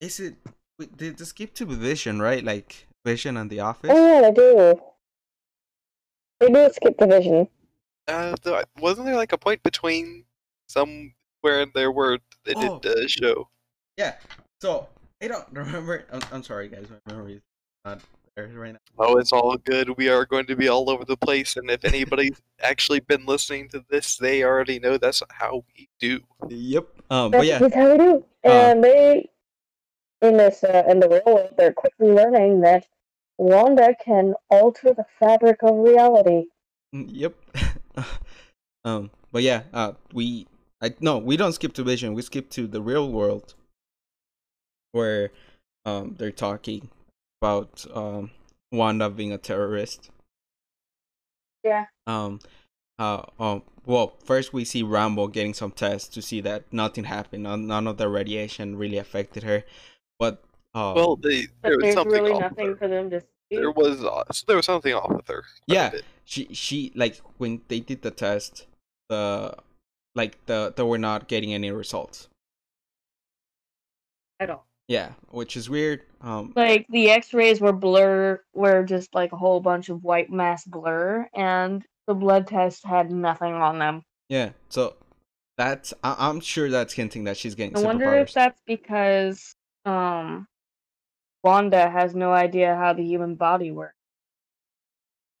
is 0.00 0.20
it 0.20 0.34
wait, 0.80 0.96
did 0.96 1.16
the 1.18 1.24
skip 1.26 1.54
to 1.54 1.64
vision 1.66 2.20
right 2.20 2.42
like 2.44 2.88
vision 3.04 3.36
and 3.36 3.48
the 3.50 3.60
office 3.60 3.90
Oh 3.92 4.20
yeah, 4.20 4.30
they 4.30 4.34
do. 4.34 4.80
They 6.40 6.48
do 6.48 6.70
skip 6.72 6.96
division. 6.96 7.48
Uh, 8.08 8.34
th- 8.42 8.64
wasn't 8.80 9.06
there 9.06 9.14
like 9.16 9.32
a 9.32 9.38
point 9.38 9.62
between 9.62 10.24
somewhere 10.68 11.60
in 11.62 11.70
there 11.74 11.92
where 11.92 12.18
they 12.44 12.54
did 12.54 12.70
Oh. 12.70 12.80
the 12.82 13.06
show? 13.08 13.48
yeah 13.98 14.14
so 14.62 14.88
i 15.22 15.28
don't 15.28 15.46
remember 15.52 16.04
i'm, 16.12 16.20
I'm 16.32 16.42
sorry 16.42 16.68
guys 16.68 16.86
my 16.90 17.12
memory 17.12 17.34
is 17.34 17.42
not 17.84 18.00
there 18.36 18.48
right 18.48 18.72
now 18.72 18.78
Oh, 18.98 19.16
it's 19.18 19.32
all 19.32 19.56
good. 19.56 19.96
We 19.96 20.08
are 20.10 20.24
going 20.26 20.44
to 20.46 20.56
be 20.56 20.68
all 20.68 20.90
over 20.90 21.04
the 21.06 21.16
place, 21.16 21.56
and 21.56 21.70
if 21.70 21.84
anybody's 21.86 22.38
actually 22.62 23.00
been 23.00 23.24
listening 23.24 23.68
to 23.70 23.82
this, 23.88 24.16
they 24.18 24.42
already 24.44 24.78
know 24.78 24.98
that's 24.98 25.22
how 25.30 25.64
we 25.74 25.88
do. 25.98 26.20
yep 26.48 26.86
um 27.10 27.30
but 27.30 27.46
yeah 27.46 27.58
just 27.58 27.74
how 27.74 27.90
we 27.92 27.98
do. 27.98 28.24
Uh. 28.44 28.48
And 28.50 28.84
they, 28.84 29.28
in 30.22 30.36
this, 30.36 30.62
uh, 30.64 30.84
in 30.88 31.00
the 31.00 31.08
real 31.08 31.34
world, 31.34 31.54
they're 31.56 31.72
quickly 31.72 32.08
learning 32.08 32.60
that 32.62 32.86
Wanda 33.38 33.94
can 34.04 34.34
alter 34.50 34.92
the 34.92 35.06
fabric 35.18 35.62
of 35.62 35.76
reality. 35.76 36.46
Mm, 36.94 37.08
Yep. 37.10 37.34
um, 38.84 39.10
but 39.32 39.42
yeah, 39.42 39.62
uh, 39.72 39.92
we 40.12 40.46
I 40.80 40.94
no, 41.00 41.18
we 41.18 41.36
don't 41.36 41.52
skip 41.52 41.72
to 41.74 41.82
Vision. 41.84 42.14
We 42.14 42.22
skip 42.22 42.50
to 42.50 42.66
the 42.66 42.80
real 42.82 43.10
world, 43.10 43.54
where 44.92 45.30
um 45.84 46.14
they're 46.18 46.30
talking 46.32 46.90
about 47.40 47.84
um 47.94 48.30
Wanda 48.72 49.10
being 49.10 49.32
a 49.32 49.38
terrorist. 49.38 50.10
Yeah. 51.64 51.86
Um. 52.06 52.40
Uh. 52.98 53.22
Um. 53.38 53.62
Well, 53.86 54.14
first 54.24 54.52
we 54.52 54.64
see 54.64 54.82
Rambeau 54.82 55.32
getting 55.32 55.54
some 55.54 55.70
tests 55.72 56.08
to 56.10 56.22
see 56.22 56.40
that 56.42 56.64
nothing 56.72 57.04
happened. 57.04 57.44
None, 57.44 57.66
none 57.66 57.86
of 57.86 57.96
the 57.96 58.08
radiation 58.08 58.76
really 58.76 58.98
affected 58.98 59.42
her, 59.42 59.64
but 60.20 60.40
uh, 60.74 60.92
Well, 60.94 61.16
they, 61.16 61.46
But 61.62 61.68
there 61.70 61.72
was 61.72 61.82
there's 61.82 61.94
something 61.94 62.12
really 62.22 62.32
off 62.32 62.40
nothing 62.42 62.68
with 62.68 62.78
her. 62.78 62.86
for 62.86 62.88
them 62.88 63.10
to 63.10 63.20
see. 63.20 63.26
There 63.50 63.72
was 63.72 64.04
uh, 64.04 64.22
so 64.30 64.44
there 64.46 64.54
was 64.56 64.66
something 64.66 64.94
off 64.94 65.10
with 65.10 65.26
her. 65.26 65.42
Yeah. 65.66 65.90
she 66.24 66.46
she 66.52 66.92
like 66.94 67.20
when 67.38 67.62
they 67.66 67.80
did 67.80 68.02
the 68.02 68.12
test 68.12 68.66
the 69.08 69.56
like 70.14 70.44
the 70.46 70.72
they 70.76 70.84
we're 70.84 70.98
not 70.98 71.26
getting 71.26 71.52
any 71.52 71.72
results. 71.72 72.28
At 74.38 74.50
all. 74.50 74.66
Yeah, 74.88 75.12
which 75.30 75.56
is 75.56 75.68
weird. 75.70 76.02
Um, 76.20 76.52
Like 76.56 76.86
the 76.90 77.10
X-rays 77.10 77.60
were 77.60 77.72
blur, 77.72 78.40
were 78.54 78.82
just 78.84 79.14
like 79.14 79.32
a 79.32 79.36
whole 79.36 79.60
bunch 79.60 79.88
of 79.88 80.02
white 80.02 80.30
mass 80.30 80.64
blur, 80.64 81.28
and 81.34 81.84
the 82.06 82.14
blood 82.14 82.46
test 82.48 82.84
had 82.84 83.10
nothing 83.12 83.52
on 83.54 83.78
them. 83.78 84.02
yeah. 84.28 84.50
So 84.68 84.96
that's 85.56 85.92
I- 86.02 86.16
I'm 86.28 86.40
sure 86.40 86.70
that's 86.70 86.94
hinting 86.94 87.24
that 87.24 87.36
she's 87.36 87.54
getting 87.54 87.76
I 87.76 87.80
wonder 87.82 88.14
if 88.14 88.32
that's 88.32 88.60
because 88.66 89.54
um 89.84 90.46
Wanda 91.42 91.88
has 91.90 92.14
no 92.14 92.32
idea 92.32 92.76
how 92.76 92.92
the 92.92 93.02
human 93.02 93.34
body 93.34 93.70
works. 93.70 93.94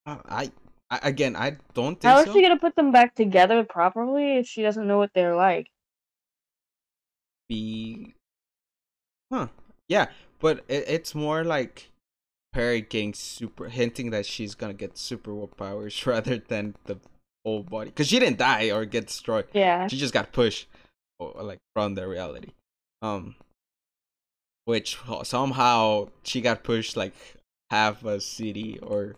Uh, 0.06 0.16
I, 0.28 0.52
I 0.90 1.00
again, 1.02 1.36
I 1.36 1.56
don't 1.74 2.00
think 2.00 2.10
How 2.10 2.20
is 2.20 2.26
so. 2.26 2.32
she 2.32 2.42
gonna 2.42 2.58
put 2.58 2.74
them 2.74 2.90
back 2.90 3.14
together 3.14 3.64
properly 3.64 4.38
if 4.38 4.46
she 4.46 4.62
doesn't 4.62 4.86
know 4.86 4.98
what 4.98 5.10
they're 5.14 5.36
like? 5.36 5.68
Be, 7.48 8.14
huh? 9.32 9.48
Yeah, 9.88 10.06
but 10.38 10.64
it, 10.68 10.84
it's 10.88 11.14
more 11.14 11.44
like 11.44 11.90
Perry 12.52 12.80
getting 12.80 13.12
super, 13.12 13.68
hinting 13.68 14.10
that 14.10 14.24
she's 14.24 14.54
gonna 14.54 14.74
get 14.74 14.96
super 14.96 15.46
powers 15.48 16.06
rather 16.06 16.38
than 16.38 16.76
the 16.86 16.98
whole 17.44 17.62
body, 17.62 17.90
because 17.90 18.08
she 18.08 18.18
didn't 18.18 18.38
die 18.38 18.70
or 18.70 18.84
get 18.86 19.08
destroyed. 19.08 19.46
Yeah. 19.52 19.86
She 19.88 19.98
just 19.98 20.14
got 20.14 20.32
pushed, 20.32 20.66
or, 21.18 21.34
like 21.42 21.58
from 21.74 21.94
the 21.94 22.08
reality. 22.08 22.52
Um, 23.02 23.34
which 24.70 24.98
uh, 25.08 25.24
somehow 25.24 26.08
she 26.22 26.40
got 26.40 26.62
pushed 26.64 26.96
like 26.96 27.12
half 27.70 28.04
a 28.04 28.20
city 28.20 28.78
or 28.82 29.16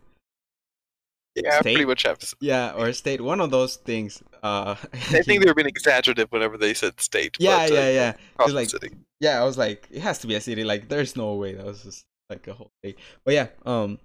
Yeah, 1.35 1.61
State? 1.61 1.75
pretty 1.76 1.87
much 1.92 2.02
have. 2.04 2.18
yeah 2.40 2.73
or 2.76 2.92
state. 2.92 3.21
One 3.21 3.40
of 3.40 3.50
those 3.50 3.76
things. 3.76 4.23
Uh, 4.42 4.75
I 4.92 5.23
think 5.26 5.38
they 5.42 5.49
were 5.50 5.54
being 5.61 5.68
exaggerative 5.76 6.28
whenever 6.32 6.56
they 6.59 6.75
said 6.75 7.00
state. 7.00 7.37
yeah, 7.38 7.68
but, 7.68 7.71
uh, 7.73 7.75
yeah, 7.75 7.90
yeah. 8.00 8.12
across 8.35 8.49
It's 8.49 8.52
the 8.52 8.61
like 8.61 8.71
city. 8.71 8.90
yeah, 9.21 9.40
I 9.40 9.44
was 9.44 9.56
like, 9.56 9.80
it 9.90 10.02
has 10.02 10.18
to 10.23 10.26
be 10.26 10.35
a 10.35 10.40
city. 10.40 10.64
Like, 10.64 10.88
there's 10.92 11.14
no 11.16 11.28
way 11.42 11.54
that 11.56 11.64
was 11.64 11.82
just 11.88 12.04
like 12.28 12.44
a 12.49 12.54
whole 12.59 12.71
thing. 12.82 12.94
But 13.25 13.35
yeah, 13.38 13.49
um, 13.64 13.99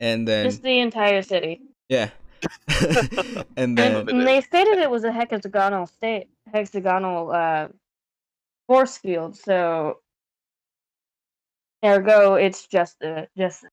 and 0.00 0.26
then 0.28 0.44
Just 0.46 0.62
the 0.62 0.78
entire 0.80 1.22
city. 1.22 1.60
yeah, 1.88 2.10
and 2.80 3.44
And, 3.56 3.78
then 3.78 3.92
it 3.96 4.08
and 4.10 4.26
they 4.26 4.40
stated 4.40 4.78
it 4.78 4.90
was 4.90 5.04
a 5.04 5.12
hexagonal 5.12 5.86
state 5.86 6.26
hexagonal 6.52 7.30
uh 7.32 7.68
force 8.68 8.96
field, 8.98 9.36
so 9.36 10.00
ergo 11.84 12.34
it's 12.34 12.66
just 12.66 12.98
the 13.00 13.28
just 13.36 13.64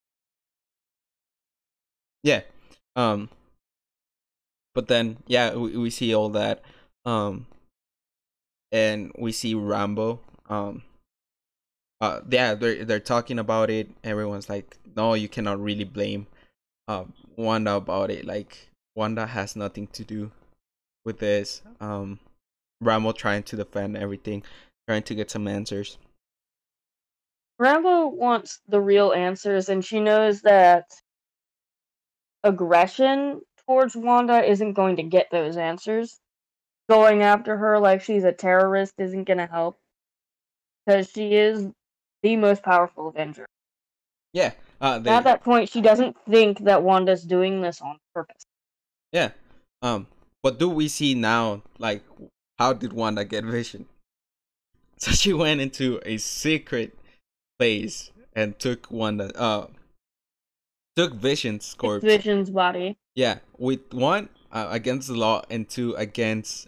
yeah, 2.24 2.42
um, 2.96 3.30
but 4.76 4.88
then 4.88 5.18
yeah, 5.28 5.56
we, 5.56 5.78
we 5.78 5.90
see 5.90 6.14
all 6.14 6.30
that, 6.30 6.62
um, 7.06 7.48
and 8.72 9.12
we 9.18 9.32
see 9.32 9.56
Rambeau, 9.56 10.20
um, 10.50 10.84
uh, 12.02 12.22
yeah, 12.30 12.56
they're 12.56 12.84
they're 12.84 13.00
talking 13.00 13.40
about 13.40 13.70
it. 13.70 13.90
Everyone's 14.04 14.50
like, 14.50 14.78
no, 14.96 15.14
you 15.14 15.30
cannot 15.30 15.62
really 15.62 15.84
blame, 15.84 16.28
uh, 16.88 17.06
Wanda 17.38 17.76
about 17.76 18.10
it. 18.10 18.26
Like, 18.26 18.70
Wanda 18.96 19.28
has 19.28 19.56
nothing 19.56 19.88
to 19.88 20.04
do 20.04 20.32
with 21.06 21.20
this. 21.20 21.62
Um, 21.80 22.20
Rambeau 22.84 23.16
trying 23.16 23.44
to 23.44 23.56
defend 23.56 23.96
everything, 23.96 24.44
trying 24.88 25.04
to 25.04 25.16
get 25.16 25.32
some 25.32 25.48
answers. 25.48 25.98
Rambeau 27.62 28.12
wants 28.12 28.60
the 28.68 28.82
real 28.82 29.14
answers, 29.14 29.70
and 29.70 29.86
she 29.86 30.00
knows 30.00 30.42
that 30.42 30.86
aggression 32.44 33.42
towards 33.68 33.96
Wanda 33.96 34.44
isn't 34.44 34.74
going 34.74 34.96
to 34.96 35.04
get 35.04 35.28
those 35.32 35.58
answers. 35.58 36.20
Going 36.90 37.22
after 37.22 37.56
her 37.58 37.80
like 37.80 38.02
she's 38.02 38.24
a 38.24 38.32
terrorist 38.32 38.96
isn't 38.98 39.26
going 39.26 39.38
to 39.38 39.46
help. 39.46 39.78
Because 40.86 41.10
she 41.12 41.36
is 41.36 41.68
the 42.24 42.36
most 42.36 42.64
powerful 42.64 43.10
Avenger. 43.10 43.46
Yeah, 44.34 44.52
uh, 44.80 44.98
they, 44.98 45.12
At 45.12 45.26
that 45.26 45.44
point, 45.44 45.70
she 45.70 45.82
doesn't 45.82 46.18
think 46.28 46.60
that 46.66 46.82
Wanda's 46.82 47.24
doing 47.24 47.62
this 47.62 47.82
on 47.82 47.98
purpose. 48.16 48.44
yeah. 49.12 49.32
Um, 49.84 50.08
what 50.42 50.58
do 50.58 50.70
we 50.70 50.88
see 50.88 51.14
now? 51.14 51.62
Like, 51.78 52.04
how 52.58 52.74
did 52.74 52.94
Wanda 52.94 53.26
get 53.26 53.44
Vision? 53.44 53.88
So 55.06 55.12
she 55.12 55.34
went 55.34 55.62
into 55.62 56.00
a 56.06 56.18
secret 56.18 56.96
place 57.58 58.12
and 58.36 58.58
took 58.60 58.92
Wanda. 58.92 59.32
Uh, 59.36 59.68
took 60.96 61.14
Vision's 61.16 61.64
It's 61.66 61.74
corpse. 61.74 62.04
Vision's 62.06 62.50
body. 62.52 62.98
Yeah, 63.16 63.40
with 63.58 63.94
one 63.94 64.30
uh, 64.52 64.68
against 64.70 65.08
the 65.08 65.16
law 65.16 65.42
and 65.50 65.68
two 65.68 65.96
against 65.96 66.68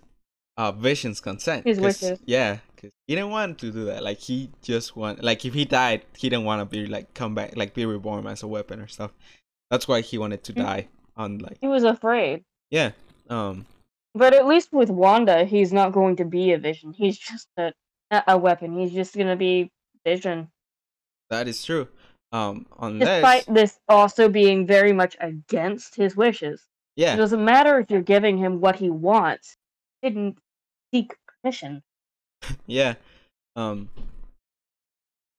uh 0.58 0.72
Vision's 0.72 1.20
consent. 1.22 1.66
His 1.66 1.78
'Cause- 1.78 2.02
wishes. 2.02 2.20
Yeah, 2.26 2.58
because 2.76 2.92
he 3.08 3.16
didn't 3.16 3.30
want 3.32 3.60
to 3.60 3.72
do 3.72 3.86
that. 3.86 4.02
Like 4.04 4.20
he 4.20 4.50
just 4.62 4.96
want 4.96 5.24
like 5.24 5.46
if 5.46 5.54
he 5.54 5.66
died, 5.66 6.02
he 6.18 6.30
didn't 6.30 6.46
want 6.46 6.60
to 6.62 6.66
be 6.66 6.86
like 6.88 7.14
come 7.14 7.36
back 7.36 7.56
like 7.56 7.74
be 7.76 7.86
reborn 7.86 8.26
as 8.28 8.42
a 8.44 8.48
weapon 8.48 8.80
or 8.80 8.88
stuff. 8.88 9.12
That's 9.70 9.88
why 9.88 10.02
he 10.02 10.18
wanted 10.18 10.44
to 10.46 10.54
Mm. 10.54 10.58
die 10.66 10.88
on 11.18 11.38
like 11.40 11.58
He 11.62 11.68
was 11.68 11.84
afraid. 11.84 12.44
yeah. 12.72 12.92
Um 13.30 13.66
But 14.16 14.34
at 14.34 14.46
least 14.48 14.70
with 14.74 14.90
Wanda, 14.90 15.44
he's 15.46 15.72
not 15.74 15.92
going 15.92 16.16
to 16.18 16.26
be 16.26 16.52
a 16.52 16.58
Vision. 16.58 16.94
He's 16.94 17.18
just 17.18 17.48
a, 17.58 17.74
a 18.14 18.24
a 18.28 18.38
weapon. 18.38 18.78
He's 18.78 18.94
just 18.94 19.16
going 19.16 19.28
to 19.28 19.36
be 19.36 19.72
Vision. 20.06 20.50
that 21.30 21.48
is 21.48 21.64
true. 21.64 21.88
Um 22.32 22.66
unless 22.80 23.22
Despite 23.22 23.54
this 23.54 23.80
also 23.88 24.28
being 24.28 24.68
very 24.68 24.92
much 24.92 25.16
against 25.20 25.96
his 25.96 26.16
wishes. 26.16 26.62
Yeah. 26.96 27.14
It 27.14 27.18
doesn't 27.18 27.44
matter 27.44 27.80
if 27.80 27.90
you're 27.90 28.02
giving 28.02 28.38
him 28.38 28.60
what 28.60 28.76
he 28.76 28.90
wants. 28.90 29.56
He 30.02 30.10
didn't 30.10 30.38
seek 30.94 31.16
permission. 31.42 31.84
yeah. 32.68 32.96
Um 33.56 33.90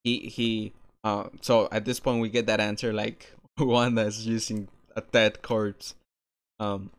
he 0.05 0.21
he 0.21 0.73
uh 1.03 1.29
so 1.43 1.69
at 1.73 1.85
this 1.85 2.01
point 2.01 2.21
we 2.21 2.29
get 2.29 2.47
that 2.47 2.61
answer 2.61 2.93
like 2.93 3.35
Wanda's 3.59 4.27
using 4.27 4.69
a 4.97 5.03
dead 5.03 5.43
corpse 5.43 5.95
um 6.61 6.91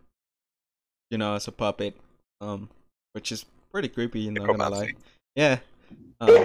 you 1.10 1.17
know 1.17 1.36
as 1.36 1.48
a 1.48 1.51
puppet 1.51 1.96
um 2.41 2.70
which 3.13 3.32
is 3.32 3.46
pretty 3.72 3.88
creepy 3.88 4.29
not 4.29 4.46
gonna 4.46 4.58
lie 4.58 4.70
Necromancy. 4.70 4.96
Yeah 5.36 5.60
um 6.22 6.44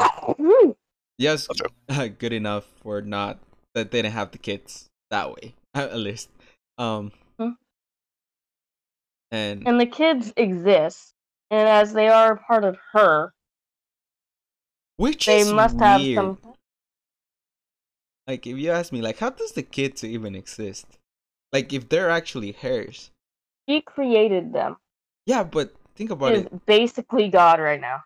yes 1.18 1.46
Gotcha. 1.88 2.08
good 2.18 2.32
enough 2.32 2.66
for 2.82 3.00
not 3.02 3.38
that 3.74 3.90
they 3.90 4.02
didn't 4.02 4.14
have 4.14 4.30
the 4.32 4.38
kids 4.38 4.86
that 5.10 5.30
way 5.30 5.54
at 5.74 5.96
least 5.96 6.28
um 6.78 7.12
and 9.30 9.66
and 9.66 9.80
the 9.80 9.86
kids 9.86 10.32
exist, 10.36 11.14
and 11.50 11.68
as 11.68 11.92
they 11.92 12.08
are 12.08 12.36
part 12.36 12.64
of 12.64 12.76
her, 12.92 13.32
which 14.96 15.26
they 15.26 15.40
is 15.40 15.52
must 15.52 15.78
have 15.78 16.00
weird. 16.00 16.16
some. 16.16 16.38
Like, 18.26 18.46
if 18.46 18.56
you 18.58 18.70
ask 18.70 18.92
me, 18.92 19.00
like, 19.00 19.18
how 19.18 19.30
does 19.30 19.52
the 19.52 19.62
kids 19.62 20.04
even 20.04 20.34
exist? 20.34 20.86
Like, 21.52 21.72
if 21.72 21.88
they're 21.88 22.10
actually 22.10 22.52
hers. 22.52 23.10
She 23.68 23.80
created 23.80 24.52
them. 24.52 24.76
Yeah, 25.26 25.42
but 25.42 25.74
think 25.96 26.10
about 26.10 26.32
Is 26.34 26.44
it. 26.44 26.66
basically 26.66 27.28
God 27.28 27.60
right 27.60 27.80
now. 27.80 28.02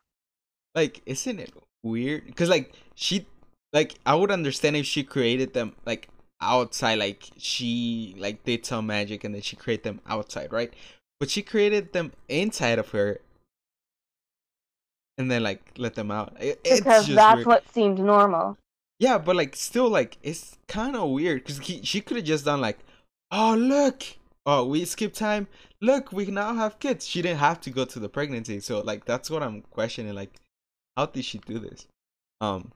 Like, 0.75 1.02
isn't 1.07 1.38
it 1.40 1.52
weird? 1.83 2.26
Because, 2.26 2.49
like, 2.49 2.73
she, 2.95 3.26
like, 3.73 3.95
I 4.04 4.14
would 4.14 4.31
understand 4.31 4.76
if 4.76 4.87
she 4.87 5.02
created 5.04 5.54
them, 5.54 5.75
like, 5.87 6.09
outside. 6.40 6.99
Like, 6.99 7.25
she, 7.38 8.14
like, 8.19 8.45
did 8.45 8.66
some 8.66 8.87
magic 8.87 9.25
and 9.25 9.35
then 9.35 9.43
she 9.43 9.57
created 9.57 9.85
them 9.85 10.00
outside, 10.07 10.52
right? 10.52 10.73
But 11.21 11.31
she 11.31 11.43
created 11.43 11.93
them 11.93 12.12
inside 12.28 12.78
of 12.78 12.90
her. 12.90 13.21
And 15.16 15.31
then, 15.31 15.43
like, 15.45 15.62
let 15.78 15.95
them 15.95 16.11
out. 16.11 16.37
It, 16.40 16.61
it's 16.64 16.81
Because 16.81 17.07
just 17.07 17.14
that's 17.14 17.37
weird. 17.37 17.47
what 17.47 17.69
seemed 17.73 17.99
normal. 18.00 18.59
Yeah, 18.99 19.19
but 19.19 19.37
like 19.37 19.57
still 19.57 19.88
like 19.88 20.19
it's 20.23 20.57
kind 20.69 20.97
of 20.97 21.11
weird 21.11 21.45
because 21.45 21.61
she 21.87 22.00
could 22.00 22.16
have 22.16 22.26
just 22.26 22.45
done 22.45 22.61
like, 22.61 22.78
oh 23.31 23.54
look, 23.54 24.02
oh 24.47 24.64
we 24.66 24.85
skipped 24.85 25.16
time. 25.16 25.49
Look, 25.81 26.12
we 26.12 26.26
now 26.26 26.54
have 26.54 26.78
kids. 26.78 27.07
She 27.07 27.21
didn't 27.21 27.40
have 27.40 27.61
to 27.62 27.71
go 27.71 27.85
to 27.85 27.99
the 27.99 28.09
pregnancy, 28.09 28.61
so 28.61 28.81
like 28.81 29.04
that's 29.04 29.31
what 29.31 29.43
I'm 29.43 29.62
questioning. 29.62 30.14
Like, 30.14 30.40
how 30.97 31.07
did 31.07 31.25
she 31.25 31.39
do 31.39 31.59
this? 31.59 31.87
Um, 32.41 32.73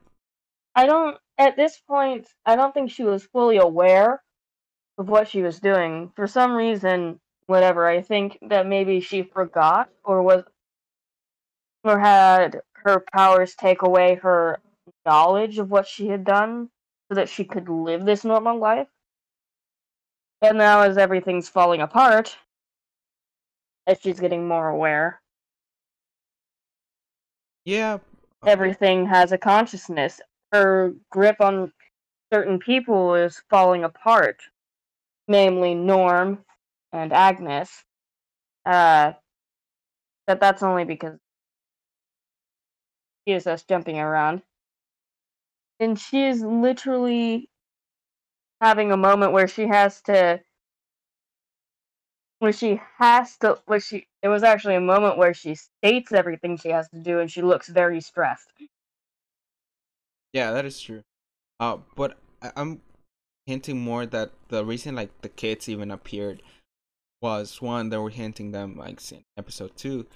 I 0.75 0.85
don't. 0.85 1.17
At 1.37 1.55
this 1.55 1.79
point, 1.87 2.27
I 2.45 2.55
don't 2.55 2.73
think 2.73 2.91
she 2.91 3.03
was 3.03 3.23
fully 3.23 3.57
aware 3.57 4.21
of 4.97 5.07
what 5.07 5.29
she 5.29 5.41
was 5.41 5.59
doing. 5.59 6.11
For 6.15 6.27
some 6.27 6.53
reason, 6.53 7.19
whatever. 7.47 7.87
I 7.87 8.01
think 8.01 8.37
that 8.49 8.67
maybe 8.67 8.99
she 8.99 9.23
forgot 9.23 9.89
or 10.03 10.21
was 10.21 10.43
or 11.83 11.99
had 11.99 12.61
her 12.73 13.03
powers 13.13 13.55
take 13.55 13.81
away 13.81 14.15
her 14.15 14.59
knowledge 15.05 15.57
of 15.57 15.71
what 15.71 15.87
she 15.87 16.07
had 16.07 16.23
done 16.25 16.69
so 17.09 17.15
that 17.15 17.29
she 17.29 17.43
could 17.45 17.69
live 17.69 18.05
this 18.05 18.23
normal 18.23 18.59
life. 18.59 18.87
And 20.41 20.57
now 20.57 20.81
as 20.81 20.97
everything's 20.97 21.49
falling 21.49 21.81
apart, 21.81 22.37
as 23.87 23.99
she's 24.01 24.19
getting 24.19 24.47
more 24.47 24.69
aware, 24.69 25.21
yeah, 27.65 27.99
everything 28.45 29.05
has 29.07 29.31
a 29.31 29.37
consciousness. 29.37 30.21
Her 30.51 30.93
grip 31.11 31.37
on 31.41 31.71
certain 32.33 32.59
people 32.59 33.15
is 33.15 33.41
falling 33.49 33.83
apart, 33.83 34.41
namely 35.27 35.75
Norm 35.75 36.43
and 36.91 37.13
Agnes. 37.13 37.83
Uh, 38.65 39.13
that 40.27 40.39
that's 40.39 40.63
only 40.63 40.85
because 40.85 41.17
she 43.27 43.33
is 43.33 43.47
us 43.47 43.63
jumping 43.63 43.99
around. 43.99 44.41
And 45.79 45.97
she 45.99 46.25
is 46.25 46.41
literally 46.41 47.49
having 48.61 48.91
a 48.91 48.97
moment 48.97 49.31
where 49.31 49.47
she 49.47 49.67
has 49.67 50.01
to 50.03 50.41
where 52.39 52.53
she 52.53 52.81
has 52.97 53.37
to 53.37 53.59
where 53.65 53.79
she 53.79 54.07
it 54.21 54.27
was 54.27 54.43
actually 54.43 54.75
a 54.75 54.81
moment 54.81 55.17
where 55.17 55.33
she 55.33 55.55
states 55.55 56.11
everything 56.11 56.57
she 56.57 56.69
has 56.69 56.89
to 56.89 56.99
do 56.99 57.19
and 57.19 57.31
she 57.31 57.41
looks 57.41 57.69
very 57.69 58.01
stressed. 58.01 58.49
Yeah, 60.33 60.51
that 60.51 60.65
is 60.65 60.79
true. 60.79 61.03
Uh, 61.59 61.77
but 61.95 62.17
I- 62.41 62.51
I'm 62.55 62.81
hinting 63.45 63.79
more 63.81 64.05
that 64.05 64.31
the 64.49 64.63
reason 64.63 64.95
like 64.95 65.21
the 65.21 65.29
kids 65.29 65.67
even 65.67 65.91
appeared 65.91 66.41
was 67.21 67.61
one 67.61 67.89
they 67.89 67.97
were 67.97 68.09
hinting 68.11 68.51
them 68.51 68.77
like 68.77 68.99
in 69.11 69.23
episode 69.37 69.75
two, 69.75 70.07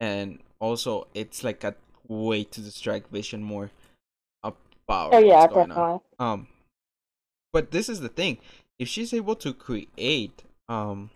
and 0.00 0.40
also 0.60 1.06
it's 1.14 1.44
like 1.44 1.64
a 1.64 1.74
way 2.08 2.44
to 2.44 2.60
distract 2.60 3.10
Vision 3.10 3.42
more 3.42 3.70
about 4.42 5.12
Oh 5.12 5.18
yeah, 5.18 5.46
going 5.48 5.72
on. 5.72 6.00
Um, 6.18 6.46
but 7.52 7.70
this 7.72 7.88
is 7.88 8.00
the 8.00 8.08
thing: 8.08 8.38
if 8.78 8.88
she's 8.88 9.12
able 9.12 9.36
to 9.36 9.52
create 9.52 10.44
um 10.68 11.10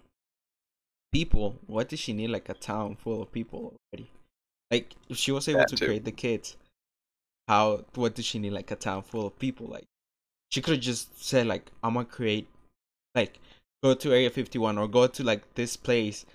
people, 1.12 1.56
what 1.66 1.88
does 1.88 2.00
she 2.00 2.12
need? 2.12 2.28
Like 2.28 2.48
a 2.48 2.54
town 2.54 2.96
full 2.96 3.22
of 3.22 3.32
people 3.32 3.74
already? 3.92 4.10
Like 4.70 4.94
if 5.08 5.16
she 5.16 5.32
was 5.32 5.48
able 5.48 5.60
That 5.60 5.68
to 5.68 5.76
too. 5.76 5.84
create 5.86 6.04
the 6.04 6.12
kids, 6.12 6.56
how? 7.48 7.84
What 7.94 8.14
does 8.14 8.24
she 8.24 8.38
need? 8.38 8.52
Like 8.52 8.70
a 8.70 8.76
town 8.76 9.02
full 9.02 9.26
of 9.26 9.38
people? 9.38 9.66
Like 9.66 9.86
she 10.50 10.60
could 10.62 10.74
have 10.74 10.82
just 10.82 11.22
said 11.22 11.46
like 11.46 11.70
I'm 11.82 11.94
gonna 11.94 12.06
create, 12.06 12.48
like 13.14 13.38
go 13.82 13.94
to 13.94 14.12
Area 14.12 14.30
51 14.30 14.78
or 14.78 14.88
go 14.88 15.06
to 15.06 15.24
like 15.24 15.54
this 15.54 15.76
place 15.76 16.26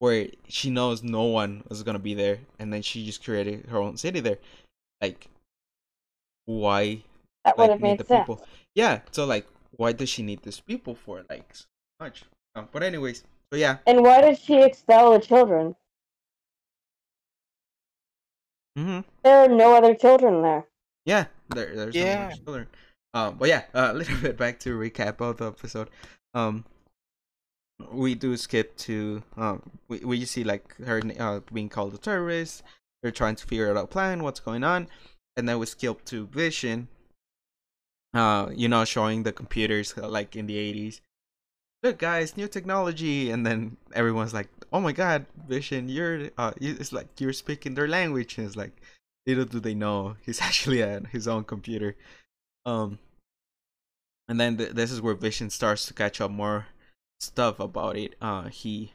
where 0.00 0.28
she 0.48 0.70
knows 0.70 1.02
no 1.02 1.24
one 1.24 1.62
is 1.70 1.82
gonna 1.82 1.98
be 1.98 2.14
there, 2.14 2.40
and 2.58 2.72
then 2.72 2.82
she 2.82 3.06
just 3.06 3.24
created 3.24 3.66
her 3.66 3.78
own 3.78 3.96
city 3.96 4.20
there. 4.20 4.38
Like 5.00 5.28
why 6.46 7.02
That 7.44 7.56
would 7.58 7.70
like 7.70 7.70
have 7.70 7.80
made 7.80 7.98
the 7.98 8.04
sense. 8.04 8.26
people. 8.26 8.44
Yeah, 8.74 9.00
so 9.10 9.24
like, 9.24 9.46
why 9.76 9.92
does 9.92 10.08
she 10.08 10.22
need 10.22 10.42
these 10.42 10.60
people 10.60 10.94
for 10.94 11.24
like 11.30 11.54
so 11.54 11.64
much? 12.00 12.24
Um, 12.54 12.68
but 12.72 12.82
anyways, 12.82 13.24
so 13.54 13.58
yeah, 13.58 13.78
And 13.86 14.02
why 14.02 14.20
did 14.20 14.36
she 14.36 14.62
expel 14.62 15.12
the 15.12 15.20
children? 15.20 15.76
hmm 18.76 19.00
There 19.22 19.44
are 19.44 19.48
no 19.48 19.76
other 19.76 19.94
children 19.94 20.42
there. 20.42 20.66
yeah, 21.06 21.26
there, 21.48 21.74
there's 21.76 22.00
no 22.00 22.06
Yeah. 22.06 22.24
more 22.24 22.32
children. 22.44 22.66
Um, 23.14 23.36
but 23.38 23.48
yeah, 23.48 23.62
uh, 23.72 23.90
a 23.92 23.94
little 23.94 24.16
bit 24.20 24.36
back 24.36 24.58
to 24.60 24.76
recap 24.76 25.20
of 25.20 25.36
the 25.36 25.46
episode. 25.46 25.88
Um, 26.34 26.64
we 27.92 28.16
do 28.16 28.36
skip 28.36 28.76
to 28.76 29.22
um, 29.36 29.70
we 29.86 29.98
we 29.98 30.24
see 30.24 30.42
like 30.42 30.76
her 30.78 31.00
uh 31.20 31.40
being 31.52 31.68
called 31.68 31.94
a 31.94 31.98
terrorist. 31.98 32.64
They're 33.02 33.12
trying 33.12 33.36
to 33.36 33.46
figure 33.46 33.70
out 33.70 33.76
a 33.76 33.86
plan, 33.86 34.24
what's 34.24 34.40
going 34.40 34.64
on, 34.64 34.88
and 35.36 35.48
then 35.48 35.60
we 35.60 35.66
skip 35.66 36.04
to 36.06 36.26
Vision. 36.26 36.88
Uh, 38.14 38.50
you 38.54 38.68
know, 38.68 38.84
showing 38.84 39.22
the 39.24 39.32
computers 39.32 39.94
uh, 39.96 40.08
like 40.08 40.34
in 40.34 40.46
the 40.46 40.56
eighties. 40.56 41.00
Look, 41.84 41.98
guys, 41.98 42.34
new 42.34 42.48
technology, 42.48 43.30
and 43.30 43.44
then 43.44 43.76
everyone's 43.92 44.32
like, 44.32 44.48
"Oh 44.72 44.80
my 44.80 44.92
God, 44.92 45.26
Vision, 45.46 45.90
you're 45.90 46.30
uh, 46.38 46.52
it's 46.58 46.92
like 46.94 47.20
you're 47.20 47.34
speaking 47.34 47.74
their 47.74 47.86
language." 47.86 48.38
And 48.38 48.46
it's 48.46 48.56
like, 48.56 48.72
little 49.26 49.44
do 49.44 49.60
they 49.60 49.74
know, 49.74 50.16
he's 50.24 50.40
actually 50.48 50.82
at 50.82 51.08
his 51.08 51.28
own 51.28 51.44
computer. 51.44 51.94
Um, 52.64 52.98
and 54.28 54.40
then 54.40 54.56
th- 54.56 54.70
this 54.70 54.90
is 54.90 55.02
where 55.02 55.12
Vision 55.14 55.50
starts 55.50 55.84
to 55.84 55.92
catch 55.92 56.22
up 56.22 56.30
more 56.30 56.68
stuff 57.20 57.60
about 57.60 57.98
it. 57.98 58.14
Uh, 58.18 58.48
he 58.48 58.94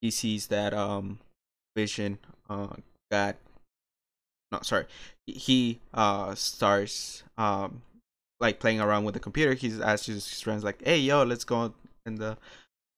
he 0.00 0.12
sees 0.12 0.46
that 0.46 0.72
um, 0.72 1.18
Vision 1.74 2.18
uh 2.48 2.76
got 3.10 3.34
no 4.52 4.60
sorry 4.62 4.86
he- 5.26 5.80
uh 5.92 6.36
starts 6.36 7.24
um 7.36 7.82
like 8.38 8.60
playing 8.60 8.80
around 8.80 9.02
with 9.02 9.14
the 9.14 9.20
computer. 9.20 9.54
He's 9.54 9.80
asks 9.80 10.06
his 10.06 10.40
friends 10.40 10.62
like, 10.62 10.80
"Hey, 10.84 10.98
yo, 10.98 11.24
let's 11.24 11.42
go 11.42 11.74
in 12.08 12.16
the 12.16 12.36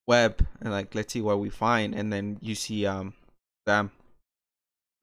web 0.06 0.46
and 0.60 0.72
like 0.72 0.94
let's 0.94 1.12
see 1.12 1.20
what 1.20 1.40
we 1.40 1.50
find." 1.50 1.94
And 1.94 2.12
then 2.12 2.38
you 2.40 2.54
see 2.54 2.86
um 2.86 3.14
them 3.66 3.90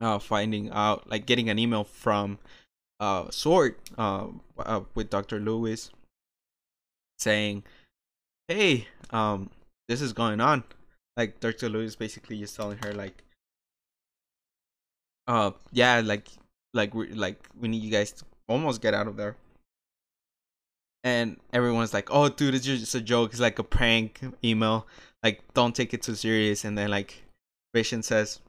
uh 0.01 0.19
finding 0.19 0.71
out 0.71 1.09
like 1.09 1.25
getting 1.25 1.49
an 1.49 1.59
email 1.59 1.83
from 1.83 2.39
uh 2.99 3.29
SWORD 3.29 3.75
uh, 3.97 4.27
uh 4.57 4.81
with 4.95 5.09
Dr. 5.11 5.39
Lewis 5.39 5.91
saying, 7.19 7.63
"Hey, 8.47 8.87
um 9.11 9.51
this 9.87 10.01
is 10.01 10.13
going 10.13 10.41
on." 10.41 10.63
Like 11.15 11.39
Dr. 11.39 11.69
Lewis 11.69 11.95
basically 11.95 12.39
just 12.39 12.55
telling 12.55 12.79
her 12.83 12.93
like 12.93 13.23
uh 15.27 15.51
yeah, 15.71 16.01
like 16.03 16.27
like 16.73 16.93
we 16.93 17.09
like 17.09 17.37
we 17.59 17.67
need 17.67 17.83
you 17.83 17.91
guys 17.91 18.11
to 18.13 18.25
almost 18.47 18.81
get 18.81 18.93
out 18.93 19.07
of 19.07 19.17
there 19.17 19.35
and 21.03 21.37
everyone's 21.53 21.93
like, 21.93 22.09
"Oh, 22.11 22.29
dude, 22.29 22.55
it's 22.55 22.65
just 22.65 22.95
a 22.95 23.01
joke. 23.01 23.31
It's 23.31 23.39
like 23.39 23.59
a 23.59 23.63
prank 23.63 24.21
email. 24.43 24.87
Like, 25.23 25.41
don't 25.53 25.75
take 25.75 25.93
it 25.93 26.01
too 26.01 26.15
serious." 26.15 26.65
And 26.65 26.77
then 26.77 26.89
like, 26.89 27.23
Vision 27.73 28.03
says, 28.03 28.39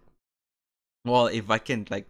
"Well, 1.04 1.26
if 1.26 1.50
I 1.50 1.58
can 1.58 1.86
like 1.90 2.06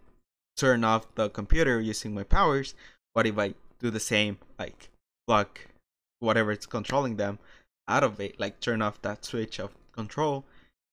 turn 0.57 0.85
off 0.85 1.15
the 1.15 1.31
computer 1.31 1.81
using 1.81 2.15
my 2.15 2.25
powers, 2.25 2.75
what 3.13 3.27
if 3.27 3.39
I 3.39 3.55
do 3.81 3.91
the 3.91 4.01
same? 4.01 4.39
Like, 4.59 4.91
block 5.27 5.61
whatever 6.21 6.51
it's 6.53 6.67
controlling 6.67 7.17
them 7.17 7.39
out 7.87 8.03
of 8.03 8.21
it. 8.21 8.41
Like, 8.41 8.61
turn 8.61 8.83
off 8.83 9.03
that 9.03 9.25
switch 9.25 9.59
of 9.61 9.75
control." 9.93 10.45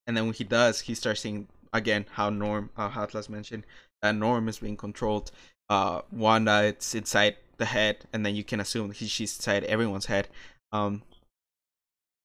And 0.06 0.16
then 0.16 0.26
when 0.26 0.34
he 0.34 0.44
does, 0.44 0.80
he 0.82 0.94
starts 0.94 1.20
seeing 1.20 1.48
again 1.72 2.06
how 2.12 2.30
Norm, 2.30 2.70
uh, 2.76 2.88
how 2.88 3.02
Atlas 3.04 3.28
mentioned, 3.28 3.64
that 4.02 4.14
Norm 4.14 4.48
is 4.48 4.58
being 4.58 4.76
controlled. 4.76 5.30
Uh, 5.68 6.02
Wanda, 6.12 6.64
it's 6.64 6.94
inside 6.94 7.36
the 7.58 7.66
head 7.66 8.04
and 8.12 8.24
then 8.24 8.34
you 8.34 8.44
can 8.44 8.60
assume 8.60 8.90
he, 8.92 9.06
she's 9.06 9.36
inside 9.36 9.64
everyone's 9.64 10.06
head 10.06 10.28
um 10.72 11.02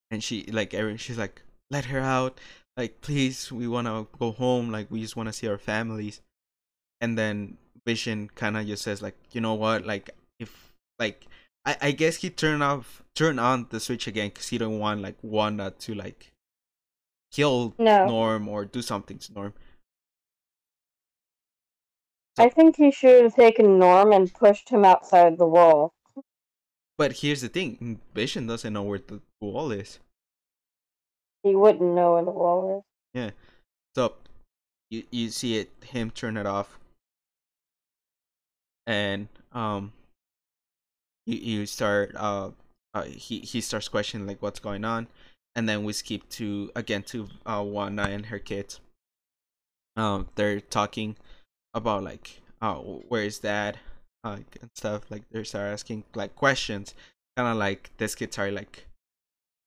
and 0.10 0.24
she 0.24 0.44
like 0.52 0.74
every 0.74 0.98
she's 0.98 1.18
like 1.18 1.42
let 1.70 1.86
her 1.86 2.00
out. 2.00 2.40
Like 2.78 3.02
please 3.02 3.52
we 3.52 3.68
want 3.68 3.88
to 3.88 4.08
go 4.20 4.32
home. 4.32 4.72
Like 4.72 4.92
we 4.92 5.02
just 5.02 5.16
want 5.16 5.28
to 5.28 5.34
see 5.34 5.48
our 5.48 5.58
families. 5.58 6.22
And 7.00 7.18
then 7.18 7.58
vision 7.86 8.30
kind 8.36 8.58
of 8.58 8.68
just 8.68 8.84
says 8.84 9.02
like 9.02 9.16
you 9.32 9.42
know 9.42 9.54
what? 9.54 9.86
Like 9.86 10.10
if 10.40 10.74
like 11.00 11.26
i 11.66 11.78
i 11.82 11.92
guess 11.92 12.18
he 12.18 12.30
turned 12.30 12.62
off 12.64 13.04
turned 13.16 13.40
on 13.40 13.68
the 13.70 13.80
switch 13.80 14.08
again 14.08 14.30
because 14.30 14.50
he 14.50 14.58
don't 14.58 14.80
want 14.80 15.02
like 15.02 15.16
wanda 15.22 15.72
to 15.80 15.94
like 15.94 16.32
kill 17.32 17.74
No. 17.78 18.06
norm 18.08 18.48
or 18.48 18.66
do 18.66 18.82
something 18.82 19.18
to 19.18 19.34
norm 19.34 19.54
I 22.38 22.50
think 22.50 22.78
he 22.78 22.92
should 22.92 23.24
have 23.24 23.36
taken 23.36 23.78
Norm 23.78 24.12
and 24.12 24.34
pushed 24.34 24.70
him 24.70 24.86
outside 24.86 25.38
the 25.38 25.48
wall. 25.48 25.94
but 26.98 27.14
here's 27.14 27.42
the 27.42 27.50
thing 27.50 28.00
vision 28.14 28.48
doesn't 28.48 28.74
know 28.74 28.84
where 28.84 29.00
the 29.00 29.22
wall 29.42 29.72
is 29.72 30.00
He 31.44 31.56
wouldn't 31.56 31.96
know 31.96 32.14
where 32.14 32.26
the 32.26 32.32
wall 32.32 32.78
is. 32.78 32.84
Yeah. 33.14 33.32
So 33.96 34.16
you 34.90 35.04
you 35.12 35.30
see 35.30 35.58
it 35.58 35.70
him 35.84 36.12
turn 36.12 36.38
it 36.38 36.46
off, 36.46 36.80
and 38.86 39.28
um, 39.52 39.94
you 41.26 41.38
you 41.38 41.66
start 41.66 42.14
uh, 42.16 42.52
uh 42.94 43.04
he 43.04 43.40
he 43.40 43.62
starts 43.62 43.88
questioning 43.88 44.28
like 44.28 44.42
what's 44.42 44.60
going 44.60 44.86
on, 44.86 45.08
and 45.56 45.68
then 45.68 45.84
we 45.84 45.94
skip 45.94 46.28
to 46.30 46.72
again 46.76 47.04
to 47.04 47.28
uh 47.46 47.64
Wanda 47.66 48.04
and 48.04 48.28
her 48.28 48.40
kids. 48.40 48.80
Um, 49.98 50.30
they're 50.36 50.62
talking 50.62 51.18
about 51.74 52.04
like 52.04 52.42
oh 52.62 53.04
where 53.08 53.24
is 53.24 53.40
dad, 53.40 53.80
uh 54.24 54.38
and 54.62 54.70
stuff 54.76 55.04
like 55.10 55.24
they 55.32 55.44
start 55.44 55.72
asking 55.74 56.04
like 56.16 56.36
questions, 56.36 56.94
kind 57.38 57.50
of 57.50 57.58
like 57.58 57.92
these 57.98 58.16
kids 58.16 58.38
are 58.38 58.52
like 58.52 58.86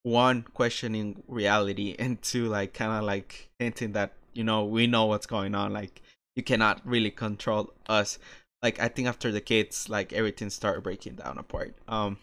one 0.03 0.43
questioning 0.55 1.23
reality 1.29 1.97
and 1.99 2.21
two 2.23 2.47
like 2.47 2.75
kind 2.75 2.93
of 2.93 3.05
like 3.05 3.49
hinting 3.59 3.93
that 3.93 4.13
you 4.35 4.45
know 4.45 4.65
we 4.65 4.87
know 4.87 5.07
what's 5.07 5.27
going 5.27 5.55
on 5.55 5.73
like 5.73 6.03
you 6.37 6.43
cannot 6.43 6.81
really 6.85 7.11
control 7.11 7.73
us. 7.89 8.19
Like 8.63 8.81
i 8.81 8.89
think 8.89 9.09
after 9.09 9.31
the 9.31 9.41
kids 9.41 9.89
like 9.89 10.13
everything 10.13 10.51
started 10.51 10.83
breaking 10.83 11.17
down 11.17 11.39
apart. 11.39 11.75
Um 11.89 12.19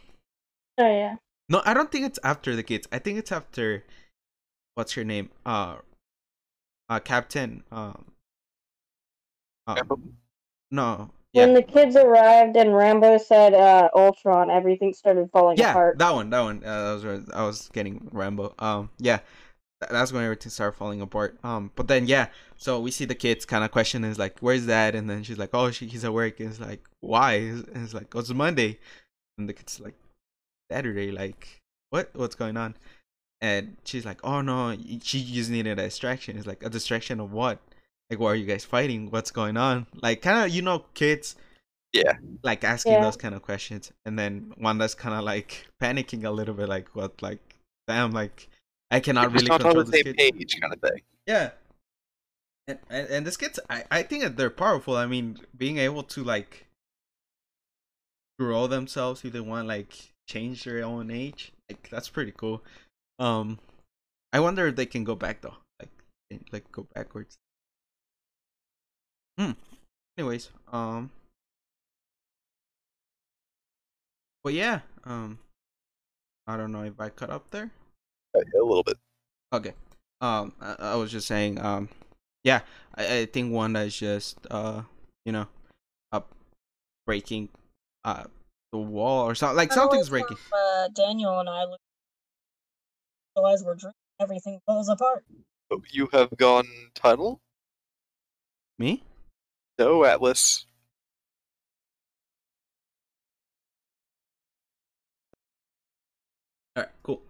Oh 0.78 0.88
yeah. 0.88 1.15
no 1.50 1.62
i 1.65 1.74
don't 1.74 1.91
think 1.91 2.06
it's 2.06 2.20
after 2.24 2.56
the 2.56 2.63
kids. 2.63 2.88
I 2.91 3.00
think 3.00 3.20
it's 3.20 3.32
after 3.32 3.84
what's 4.76 4.94
her 4.94 5.04
name? 5.04 5.30
Uh 5.46 5.76
uh 6.89 7.00
captain 7.00 7.63
um 7.72 8.11
uh, 9.67 9.76
Rambeau? 9.76 10.02
no 10.71 11.10
When 11.34 11.50
yeah 11.50 11.54
the 11.54 11.63
kids 11.63 11.95
arrived 11.95 12.58
and 12.58 12.69
Rambeau 12.71 13.19
said 13.19 13.54
uh, 13.54 13.89
Ultron, 13.95 14.50
everything 14.50 14.93
started 14.93 15.30
falling 15.32 15.58
yeah 15.58 15.71
apart. 15.71 15.97
that 16.00 16.13
one 16.13 16.30
that 16.30 16.41
one 16.41 16.63
uh, 16.63 16.84
that 16.86 16.93
was 16.93 17.04
where 17.06 17.24
i 17.34 17.45
was 17.45 17.69
getting 17.74 18.00
rambeau. 18.13 18.54
Um 18.62 18.89
yeah 19.00 19.19
Th- 19.82 19.91
that's 19.91 20.12
when 20.12 20.24
everything 20.24 20.50
started 20.52 20.78
falling 20.78 21.02
apart. 21.02 21.38
Um 21.43 21.71
but 21.76 21.88
then 21.88 22.06
yeah 22.08 22.28
so 22.58 22.80
we 22.80 22.91
see 22.91 23.06
the 23.06 23.15
kids 23.15 23.45
kind 23.45 23.63
of 23.63 23.71
question 23.71 24.04
is 24.04 24.19
like 24.19 24.39
where's 24.39 24.65
dad? 24.67 24.93
And 24.95 25.10
then 25.10 25.24
she's 25.24 25.38
like 25.38 25.52
oh 25.54 25.71
she, 25.71 25.88
he's 25.88 26.04
at 26.06 26.13
work. 26.13 26.39
And 26.39 26.50
it's 26.50 26.60
like 26.60 26.84
why? 27.00 27.34
And 27.36 27.67
it's 27.76 27.93
like 27.93 28.13
oh, 28.15 28.19
it's 28.19 28.30
monday. 28.34 28.80
And 29.38 29.47
the 29.50 29.54
kid's 29.54 29.80
like 29.80 29.95
saturday 30.71 31.12
like 31.12 31.60
what 31.91 32.10
what's 32.13 32.36
going 32.36 32.58
on? 32.58 32.76
And 33.41 33.78
she's 33.86 34.06
like 34.06 34.19
oh 34.24 34.41
no 34.41 34.76
she 35.02 35.24
just 35.24 35.50
needed 35.50 35.80
a 35.80 35.84
distraction. 35.84 36.38
It's 36.38 36.45
like 36.47 36.63
a 36.63 36.69
distraction 36.69 37.19
of 37.19 37.32
what 37.34 37.60
like 38.12 38.19
why 38.19 38.32
are 38.32 38.36
you 38.36 38.45
guys 38.45 38.65
fighting? 38.65 39.10
What's 39.10 39.32
going 39.32 39.58
on? 39.58 39.88
Like 40.02 40.21
kind 40.21 40.45
of 40.45 40.50
you 40.54 40.62
know 40.62 40.80
kids 40.93 41.36
Yeah. 41.93 42.13
like 42.43 42.63
asking 42.63 42.93
Yeah. 42.93 43.02
those 43.04 43.17
kind 43.17 43.34
of 43.34 43.41
questions 43.41 43.91
and 44.06 44.19
then 44.19 44.54
Wanda's 44.58 44.95
kind 44.95 45.15
of 45.15 45.24
like 45.24 45.65
panicking 45.82 46.26
a 46.26 46.30
little 46.32 46.54
bit 46.54 46.69
like 46.69 46.89
what 46.95 47.21
like 47.21 47.39
damn 47.88 48.12
like 48.12 48.47
i 48.91 49.00
cannot 49.00 49.28
We're 49.28 49.34
really 49.36 49.47
just 49.47 49.50
not 49.50 49.62
on 49.65 49.71
control 49.74 49.84
the 49.86 49.91
this 49.91 50.02
same 50.04 50.13
kid 50.13 50.38
page, 50.38 50.62
kind 50.62 50.74
of 50.74 50.80
thing. 50.82 51.02
yeah. 51.26 51.50
And, 52.67 52.80
and 52.89 53.08
and 53.10 53.26
this 53.28 53.38
kids 53.38 53.60
i 53.69 53.84
i 53.89 54.04
think 54.04 54.24
that 54.24 54.36
they're 54.38 54.50
powerful. 54.52 54.95
I 54.95 55.06
mean 55.08 55.39
being 55.58 55.78
able 55.80 56.04
to 56.04 56.24
like 56.24 56.67
grow 58.39 58.67
themselves 58.67 59.24
if 59.24 59.34
they 59.34 59.39
want 59.39 59.67
like 59.67 59.93
change 60.28 60.63
their 60.63 60.84
own 60.84 61.12
age 61.12 61.52
like 61.69 61.89
that's 61.89 62.10
pretty 62.10 62.34
cool. 62.36 62.62
Um 63.19 63.60
i 64.34 64.39
wonder 64.39 64.67
if 64.67 64.76
they 64.76 64.86
can 64.86 65.04
go 65.04 65.15
back 65.15 65.41
though. 65.41 65.56
Like 65.80 65.89
like 66.52 66.71
go 66.71 66.88
backwards 66.95 67.38
hmm 69.41 69.51
anyways 70.17 70.49
um 70.71 71.10
but 74.43 74.54
yeah 74.54 74.82
um 75.06 75.39
i 76.45 76.56
don't 76.56 76.71
know 76.71 76.84
if 76.84 76.99
i 76.99 77.10
cut 77.10 77.30
up 77.32 77.49
there 77.49 77.71
Uh, 78.36 78.39
A 78.39 78.63
little 78.63 78.84
bit. 78.84 78.97
Okay. 79.54 79.73
Um, 80.21 80.54
I, 80.62 80.93
I 80.93 80.95
was 80.95 81.12
just 81.12 81.27
saying. 81.27 81.60
Um, 81.60 81.89
yeah, 82.45 82.62
I, 82.95 83.17
I 83.17 83.25
think 83.25 83.51
one 83.51 83.75
is 83.75 83.97
just 83.97 84.38
uh, 84.49 84.84
you 85.25 85.34
know, 85.34 85.47
up 86.13 86.32
breaking 87.06 87.49
uh 88.06 88.23
the 88.71 88.77
wall 88.77 89.27
or 89.27 89.36
something. 89.36 89.58
Like 89.58 89.71
I 89.71 89.75
something's 89.75 90.08
breaking. 90.10 90.38
have, 90.54 90.86
Uh, 90.86 90.88
Daniel 90.95 91.39
and 91.39 91.49
I 91.49 91.65
look. 91.65 91.82
So 93.36 93.45
as 93.47 93.63
we're 93.65 93.75
drinking, 93.75 93.99
everything 94.21 94.60
falls 94.65 94.88
apart. 94.88 95.25
You 95.91 96.08
have 96.13 96.30
gone 96.38 96.67
tunnel? 96.95 97.41
Me? 98.80 99.04
No, 99.82 100.06
Atlas. 100.06 100.67
All 106.76 106.84
right, 106.84 106.91
cool. 107.04 107.22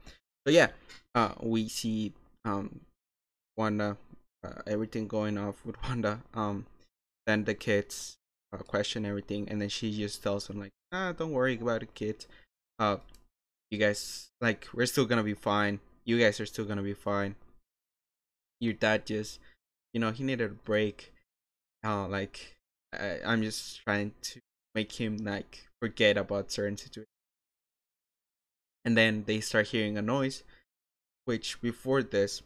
So 0.45 0.51
yeah, 0.51 0.69
uh, 1.15 1.33
we 1.41 1.67
see 1.67 2.13
um, 2.45 2.81
Wanda, 3.57 3.97
uh, 4.43 4.61
everything 4.67 5.07
going 5.07 5.37
off 5.37 5.65
with 5.65 5.81
Wanda. 5.83 6.21
Um, 6.33 6.65
then 7.27 7.45
the 7.45 7.55
kids 7.55 8.17
uh, 8.53 8.59
question 8.59 9.05
everything, 9.05 9.49
and 9.49 9.61
then 9.61 9.69
she 9.69 9.95
just 9.95 10.23
tells 10.23 10.47
them 10.47 10.59
like, 10.59 10.71
"Ah, 10.91 11.13
don't 11.13 11.31
worry 11.31 11.57
about 11.61 11.83
it, 11.83 11.93
kids. 11.95 12.27
Uh, 12.79 12.97
you 13.71 13.79
guys 13.79 14.29
like 14.41 14.67
we're 14.73 14.87
still 14.87 15.05
gonna 15.05 15.23
be 15.23 15.33
fine. 15.35 15.79
You 16.05 16.19
guys 16.19 16.39
are 16.39 16.47
still 16.47 16.65
gonna 16.65 16.83
be 16.83 16.93
fine. 16.95 17.35
Your 18.59 18.73
dad 18.73 19.05
just, 19.05 19.39
you 19.93 19.99
know, 19.99 20.11
he 20.11 20.23
needed 20.23 20.51
a 20.51 20.53
break. 20.53 21.13
Uh, 21.83 22.07
like 22.07 22.57
I, 22.93 23.19
I'm 23.25 23.41
just 23.43 23.81
trying 23.83 24.13
to 24.21 24.41
make 24.75 24.93
him 24.93 25.17
like 25.17 25.67
forget 25.81 26.17
about 26.17 26.51
certain 26.51 26.77
situations." 26.77 27.07
and 28.85 28.97
then 28.97 29.23
they 29.25 29.39
start 29.39 29.67
hearing 29.67 29.97
a 29.97 30.01
noise 30.01 30.43
which 31.25 31.61
before 31.61 32.03
this 32.03 32.41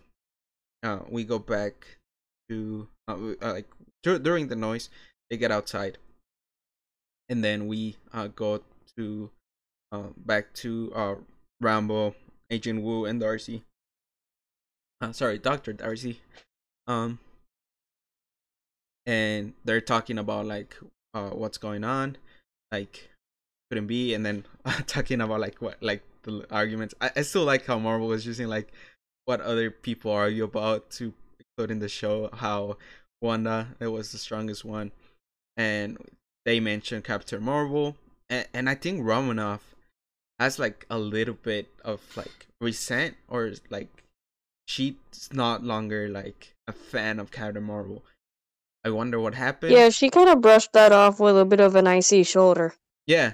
uh 0.84 1.00
we 1.10 1.24
go 1.24 1.39
back 1.39 2.00
to 2.50 2.88
uh, 3.08 3.13
uh, 3.41 3.54
like 3.54 3.69
dur- 4.04 4.19
during 4.19 4.48
the 4.48 4.56
noise 4.56 4.89
they 5.30 5.38
get 5.38 5.52
outside. 5.52 5.98
And 7.30 7.43
then 7.43 7.67
we 7.67 7.98
uh 8.13 8.28
go 8.28 8.63
to 8.98 9.30
uh 9.91 10.10
back 10.17 10.54
to 10.65 10.91
uh 10.95 11.15
rambeau 11.63 12.15
agent 12.52 12.82
woo 12.84 13.06
and 13.06 13.19
darcy. 13.19 13.63
Uh 15.02 15.12
sorry 15.13 15.38
dr 15.38 15.71
darcy. 15.74 16.19
Um 16.88 17.19
and 19.06 19.54
they're 19.63 19.82
talking 19.82 20.18
about 20.18 20.46
like 20.46 20.76
uh 21.13 21.30
what's 21.30 21.58
going 21.58 21.84
on 21.84 22.18
like 22.72 23.10
couldn't 23.70 23.88
be 23.88 24.13
and 24.13 24.26
then 24.26 24.46
talking 24.88 25.22
about 25.22 25.39
like 25.39 25.62
what 25.62 25.82
like 25.82 26.04
the 26.24 26.46
arguments. 26.52 26.94
I, 27.00 27.12
I 27.18 27.22
still 27.22 27.46
like 27.46 27.65
how 27.65 27.80
marvel 27.80 28.08
was 28.08 28.26
using 28.26 28.48
like 28.48 28.72
what 29.26 29.41
other 29.41 29.72
people 29.72 30.12
argue 30.12 30.44
about 30.44 30.89
to 30.91 31.13
include 31.39 31.72
in 31.72 31.80
the 31.80 31.89
show 31.89 32.30
how 32.34 32.78
wanda 33.22 33.68
it 33.80 33.88
was 33.88 34.12
the 34.12 34.18
strongest 34.18 34.65
one 34.65 34.91
and 35.58 35.98
they 36.46 36.60
mentioned 36.60 37.04
captain 37.04 37.41
marvel 37.41 37.96
and, 38.30 38.48
and 38.54 38.70
i 38.70 38.76
think 38.76 39.04
romanoff 39.04 39.74
has 40.38 40.60
like 40.60 40.86
a 40.89 41.00
little 41.00 41.34
bit 41.34 41.70
of 41.84 42.02
like 42.15 42.48
resent 42.62 43.15
or 43.28 43.54
like 43.70 44.04
she's 44.68 44.96
not 45.32 45.63
longer 45.63 46.08
like 46.08 46.54
a 46.68 46.74
fan 46.74 47.20
of 47.20 47.32
captain 47.32 47.63
marvel 47.63 48.04
i 48.86 48.89
wonder 48.89 49.19
what 49.19 49.34
happened. 49.34 49.71
Yeah, 49.74 49.89
she 49.89 50.10
kind 50.10 50.30
of 50.30 50.41
brushed 50.41 50.71
that 50.74 50.91
off 50.91 51.19
with 51.19 51.38
a 51.38 51.43
bit 51.45 51.60
of 51.60 51.76
an 51.76 51.88
icy 51.88 52.24
shoulder. 52.24 52.74
yeah 53.08 53.34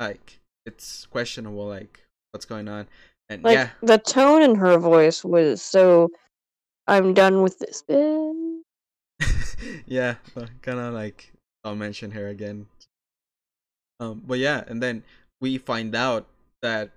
like 0.00 0.40
it's 0.66 1.06
questionable 1.06 1.66
like 1.66 2.04
what's 2.32 2.44
going 2.44 2.68
on. 2.68 2.86
And 3.28 3.42
Like 3.42 3.54
yeah. 3.56 3.70
the 3.82 3.98
tone 3.98 4.42
in 4.42 4.54
her 4.56 4.78
voice 4.78 5.24
was 5.24 5.60
so 5.62 6.08
I'm 6.86 7.14
done 7.14 7.42
with 7.42 7.58
this 7.58 7.82
yeah 9.86 10.14
kind 10.62 10.78
of 10.78 10.94
like 10.94 11.32
i'll 11.64 11.76
mention 11.76 12.12
her 12.12 12.28
again. 12.28 12.66
Um 14.00 14.22
but 14.26 14.38
yeah 14.38 14.64
and 14.66 14.82
then 14.82 15.02
we 15.40 15.58
find 15.58 15.94
out 15.94 16.26
that 16.62 16.90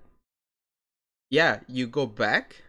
yeah 1.30 1.60
you 1.68 1.86
go 1.86 2.06
back 2.06 2.62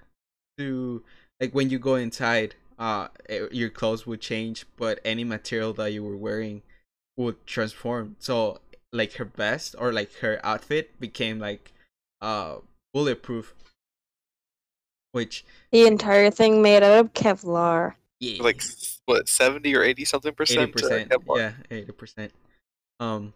to 0.57 1.03
like 1.39 1.53
when 1.53 1.69
you 1.69 1.79
go 1.79 1.95
inside 1.95 2.55
uh 2.79 3.07
eh, 3.29 3.45
your 3.51 3.69
clothes 3.69 4.05
would 4.07 4.21
change 4.21 4.65
but 4.77 4.99
any 5.05 5.23
material 5.23 5.73
that 5.73 5.91
you 5.93 6.03
were 6.03 6.17
wearing 6.17 6.61
would 7.17 7.45
transform 7.45 8.15
so 8.19 8.59
like 8.91 9.13
her 9.13 9.25
vest 9.25 9.75
or 9.77 9.91
like 9.93 10.13
her 10.15 10.39
outfit 10.43 10.99
became 10.99 11.39
like 11.39 11.71
uh 12.21 12.55
bulletproof 12.93 13.53
which 15.11 15.45
The 15.71 15.85
entire 15.85 16.31
thing 16.31 16.61
made 16.61 16.81
out 16.83 16.99
of 17.05 17.13
Kevlar. 17.13 17.93
yeah 18.19 18.41
Like, 18.41 18.63
what, 19.05 19.29
70 19.29 19.75
or 19.75 19.83
80 19.83 20.05
something 20.05 20.33
percent? 20.33 20.59
eighty 20.61 20.71
percent 20.71 21.11
uh, 21.13 21.17
Kevlar? 21.17 21.37
yeah 21.37 21.51
eighty 21.69 21.91
percent 21.91 22.31
um 22.99 23.33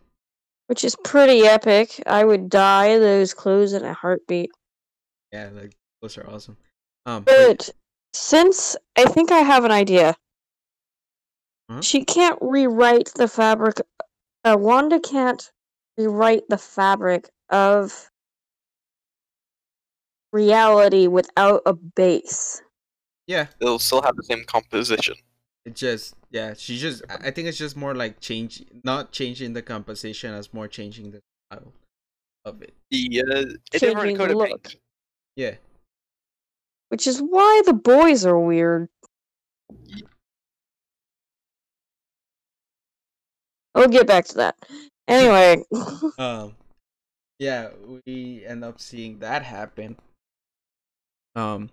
Which 0.68 0.84
is 0.84 0.96
pretty 1.04 1.42
epic. 1.46 2.02
I 2.08 2.24
would 2.26 2.50
dye 2.50 2.98
those 2.98 3.34
clothes 3.34 3.74
in 3.74 3.86
a 3.86 3.94
heartbeat. 3.94 4.50
yeah 5.32 5.50
like 5.54 5.74
those 6.02 6.18
are 6.18 6.28
awesome 6.30 6.58
um 7.06 7.24
but- 7.24 7.36
But 7.58 7.70
since 8.14 8.76
I 8.98 9.06
think 9.06 9.32
I 9.32 9.40
have 9.40 9.64
an 9.66 9.72
idea, 9.72 10.16
Huh? 11.70 11.82
she 11.82 12.06
can't 12.06 12.38
rewrite 12.42 13.12
the 13.16 13.28
fabric. 13.28 13.82
Uh, 14.46 14.56
Wanda 14.58 15.00
can't 15.00 15.52
rewrite 15.98 16.44
the 16.48 16.58
fabric 16.58 17.30
of 17.50 18.10
reality 20.32 21.08
without 21.08 21.62
a 21.66 21.74
base. 21.74 22.62
yeah 23.26 23.48
It'll 23.60 23.80
still 23.80 24.02
have 24.02 24.16
the 24.16 24.24
same 24.24 24.44
composition. 24.46 25.16
it 25.66 25.76
just 25.76 26.16
yeah 26.32 26.54
she 26.54 26.78
just 26.78 27.04
i 27.10 27.28
I 27.28 27.32
think 27.32 27.48
it's 27.48 27.58
just 27.58 27.76
more 27.76 27.94
like 27.96 28.20
change 28.20 28.64
not 28.84 29.12
changing 29.12 29.54
the 29.54 29.62
composition 29.62 30.34
as 30.34 30.54
more 30.54 30.68
changing 30.68 31.12
the 31.12 31.22
style 31.50 31.74
of 32.46 32.62
it 32.62 32.74
The, 32.92 33.24
uh, 33.28 33.34
a 33.74 33.80
Changing 33.80 33.90
different 33.90 34.12
the 34.14 34.18
coat 34.18 34.32
of 34.32 34.38
look. 34.38 34.64
paint. 34.64 34.76
yeah 35.36 35.56
Which 36.90 37.08
is 37.08 37.20
why 37.20 37.62
the 37.66 37.74
boys 37.74 38.26
are 38.26 38.40
weird. 38.40 38.90
We'll 43.76 43.90
get 43.90 44.08
back 44.08 44.26
to 44.26 44.36
that. 44.36 44.56
Anyway, 45.08 45.64
um 46.18 46.56
yeah 47.40 47.70
we 48.06 48.44
end 48.46 48.64
up 48.64 48.80
seeing 48.80 49.20
that 49.20 49.44
happen 49.44 49.96
um 51.36 51.70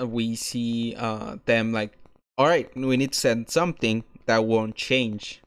uh, 0.00 0.06
we 0.06 0.34
see 0.34 0.94
uh 0.96 1.36
them 1.46 1.72
like 1.72 1.92
all 2.36 2.46
right 2.46 2.74
we 2.76 2.96
need 2.96 3.12
to 3.12 3.18
send 3.18 3.48
something 3.48 4.04
that 4.26 4.44
won't 4.44 4.74
change 4.74 5.40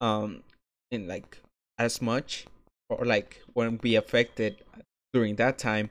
um 0.00 0.42
in 0.90 1.06
like 1.08 1.40
as 1.78 2.00
much 2.00 2.46
or 2.88 3.04
like 3.04 3.42
won't 3.54 3.82
be 3.82 3.96
affected 3.96 4.62
during 5.12 5.36
that 5.36 5.58
time 5.58 5.90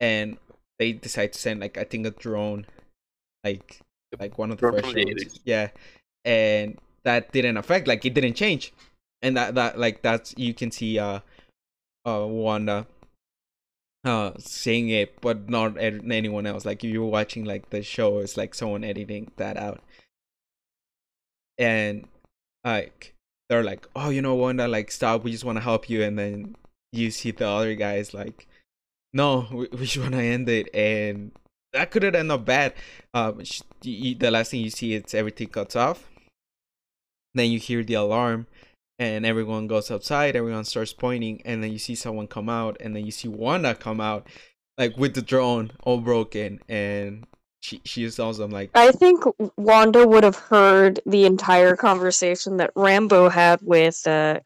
and 0.00 0.36
they 0.78 0.92
decide 0.92 1.32
to 1.32 1.38
send 1.38 1.60
like 1.60 1.78
i 1.78 1.84
think 1.84 2.06
a 2.06 2.10
drone 2.10 2.66
like 3.44 3.80
like 4.20 4.38
one 4.38 4.50
of 4.50 4.58
the 4.58 4.72
first 4.72 4.94
drones 4.94 5.40
yeah. 5.44 5.68
And 6.24 6.78
that 7.04 7.32
didn't 7.32 7.56
affect 7.56 7.86
like 7.86 8.04
it 8.04 8.14
didn't 8.14 8.34
change. 8.34 8.72
And 9.22 9.36
that 9.36 9.54
that 9.54 9.78
like 9.78 10.02
that's 10.02 10.34
you 10.36 10.54
can 10.54 10.70
see 10.70 10.98
uh 10.98 11.20
uh 12.06 12.26
wanda 12.26 12.86
uh 14.04 14.32
saying 14.38 14.90
it 14.90 15.20
but 15.20 15.48
not 15.48 15.78
anyone 15.78 16.46
else. 16.46 16.64
Like 16.64 16.82
if 16.84 16.90
you're 16.90 17.04
watching 17.04 17.44
like 17.44 17.70
the 17.70 17.82
show 17.82 18.18
it's 18.18 18.36
like 18.36 18.54
someone 18.54 18.84
editing 18.84 19.30
that 19.36 19.56
out. 19.56 19.80
And 21.58 22.08
like 22.64 23.14
they're 23.48 23.62
like 23.62 23.86
oh 23.94 24.08
you 24.08 24.22
know 24.22 24.34
wanda 24.34 24.66
like 24.66 24.90
stop 24.90 25.24
we 25.24 25.32
just 25.32 25.44
want 25.44 25.56
to 25.56 25.62
help 25.62 25.90
you. 25.90 26.02
And 26.02 26.18
then 26.18 26.56
you 26.92 27.10
see 27.10 27.30
the 27.30 27.46
other 27.46 27.74
guys 27.74 28.14
like 28.14 28.46
no 29.14 29.48
we, 29.52 29.68
we 29.72 29.86
just 29.86 29.96
want 29.96 30.12
to 30.12 30.20
end 30.20 30.48
it 30.50 30.68
and 30.74 31.32
that 31.74 31.90
could 31.90 32.04
have 32.04 32.14
ended 32.14 32.30
up 32.30 32.44
bad. 32.44 32.72
Um, 33.12 33.42
the 33.82 34.30
last 34.30 34.52
thing 34.52 34.60
you 34.60 34.70
see 34.70 34.94
is 34.94 35.12
everything 35.12 35.48
cuts 35.48 35.76
off. 35.76 36.08
Then 37.34 37.50
you 37.50 37.58
hear 37.58 37.82
the 37.82 37.94
alarm, 37.94 38.46
and 38.98 39.26
everyone 39.26 39.66
goes 39.66 39.90
outside. 39.90 40.36
Everyone 40.36 40.64
starts 40.64 40.92
pointing, 40.92 41.42
and 41.44 41.62
then 41.62 41.72
you 41.72 41.78
see 41.78 41.96
someone 41.96 42.28
come 42.28 42.48
out, 42.48 42.76
and 42.80 42.94
then 42.94 43.04
you 43.04 43.10
see 43.10 43.28
Wanda 43.28 43.74
come 43.74 44.00
out, 44.00 44.28
like 44.78 44.96
with 44.96 45.14
the 45.14 45.22
drone 45.22 45.72
all 45.82 45.98
broken, 45.98 46.60
and 46.68 47.26
she 47.60 47.80
she 47.84 48.08
them 48.08 48.52
like, 48.52 48.70
I 48.74 48.92
think 48.92 49.24
Wanda 49.56 50.06
would 50.06 50.22
have 50.22 50.36
heard 50.36 51.00
the 51.06 51.26
entire 51.26 51.74
conversation 51.74 52.58
that 52.58 52.72
Rambeau 52.74 53.32
had 53.32 53.60
with 53.62 54.06
uh 54.06 54.40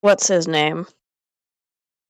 what's 0.00 0.26
his 0.26 0.48
name? 0.48 0.88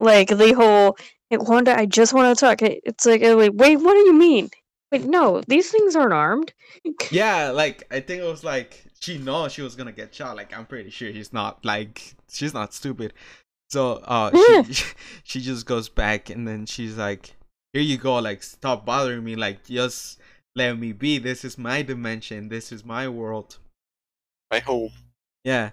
Like 0.00 0.28
the 0.28 0.52
whole 0.52 0.96
hey, 1.30 1.38
Wanda, 1.38 1.76
I 1.78 1.86
just 1.86 2.12
want 2.12 2.36
to 2.36 2.40
talk. 2.44 2.62
It's 2.62 3.06
like, 3.06 3.22
uh, 3.22 3.36
wait, 3.36 3.54
wait, 3.54 3.76
what 3.76 3.94
do 3.94 4.00
you 4.00 4.14
mean? 4.14 4.50
Wait, 4.92 5.04
no, 5.04 5.42
these 5.48 5.70
things 5.70 5.96
aren't 5.96 6.12
armed. 6.12 6.52
yeah, 7.10 7.50
like 7.50 7.84
I 7.90 8.00
think 8.00 8.22
it 8.22 8.26
was 8.26 8.44
like 8.44 8.84
she 9.00 9.18
knows 9.18 9.52
she 9.52 9.62
was 9.62 9.74
gonna 9.74 9.92
get 9.92 10.14
shot. 10.14 10.36
Like 10.36 10.56
I'm 10.56 10.66
pretty 10.66 10.90
sure 10.90 11.12
she's 11.12 11.32
not 11.32 11.64
like 11.64 12.14
she's 12.30 12.54
not 12.54 12.72
stupid. 12.72 13.12
So 13.68 13.94
uh 14.04 14.30
Yeah. 14.32 14.62
she 14.62 14.84
she 15.24 15.40
just 15.40 15.66
goes 15.66 15.88
back 15.88 16.30
and 16.30 16.46
then 16.46 16.66
she's 16.66 16.96
like, 16.96 17.34
Here 17.72 17.82
you 17.82 17.98
go, 17.98 18.18
like 18.18 18.42
stop 18.42 18.86
bothering 18.86 19.24
me, 19.24 19.34
like 19.34 19.64
just 19.64 20.20
let 20.54 20.78
me 20.78 20.92
be. 20.92 21.18
This 21.18 21.44
is 21.44 21.58
my 21.58 21.82
dimension, 21.82 22.48
this 22.48 22.70
is 22.70 22.84
my 22.84 23.08
world. 23.08 23.58
My 24.52 24.60
home. 24.60 24.92
Yeah. 25.42 25.70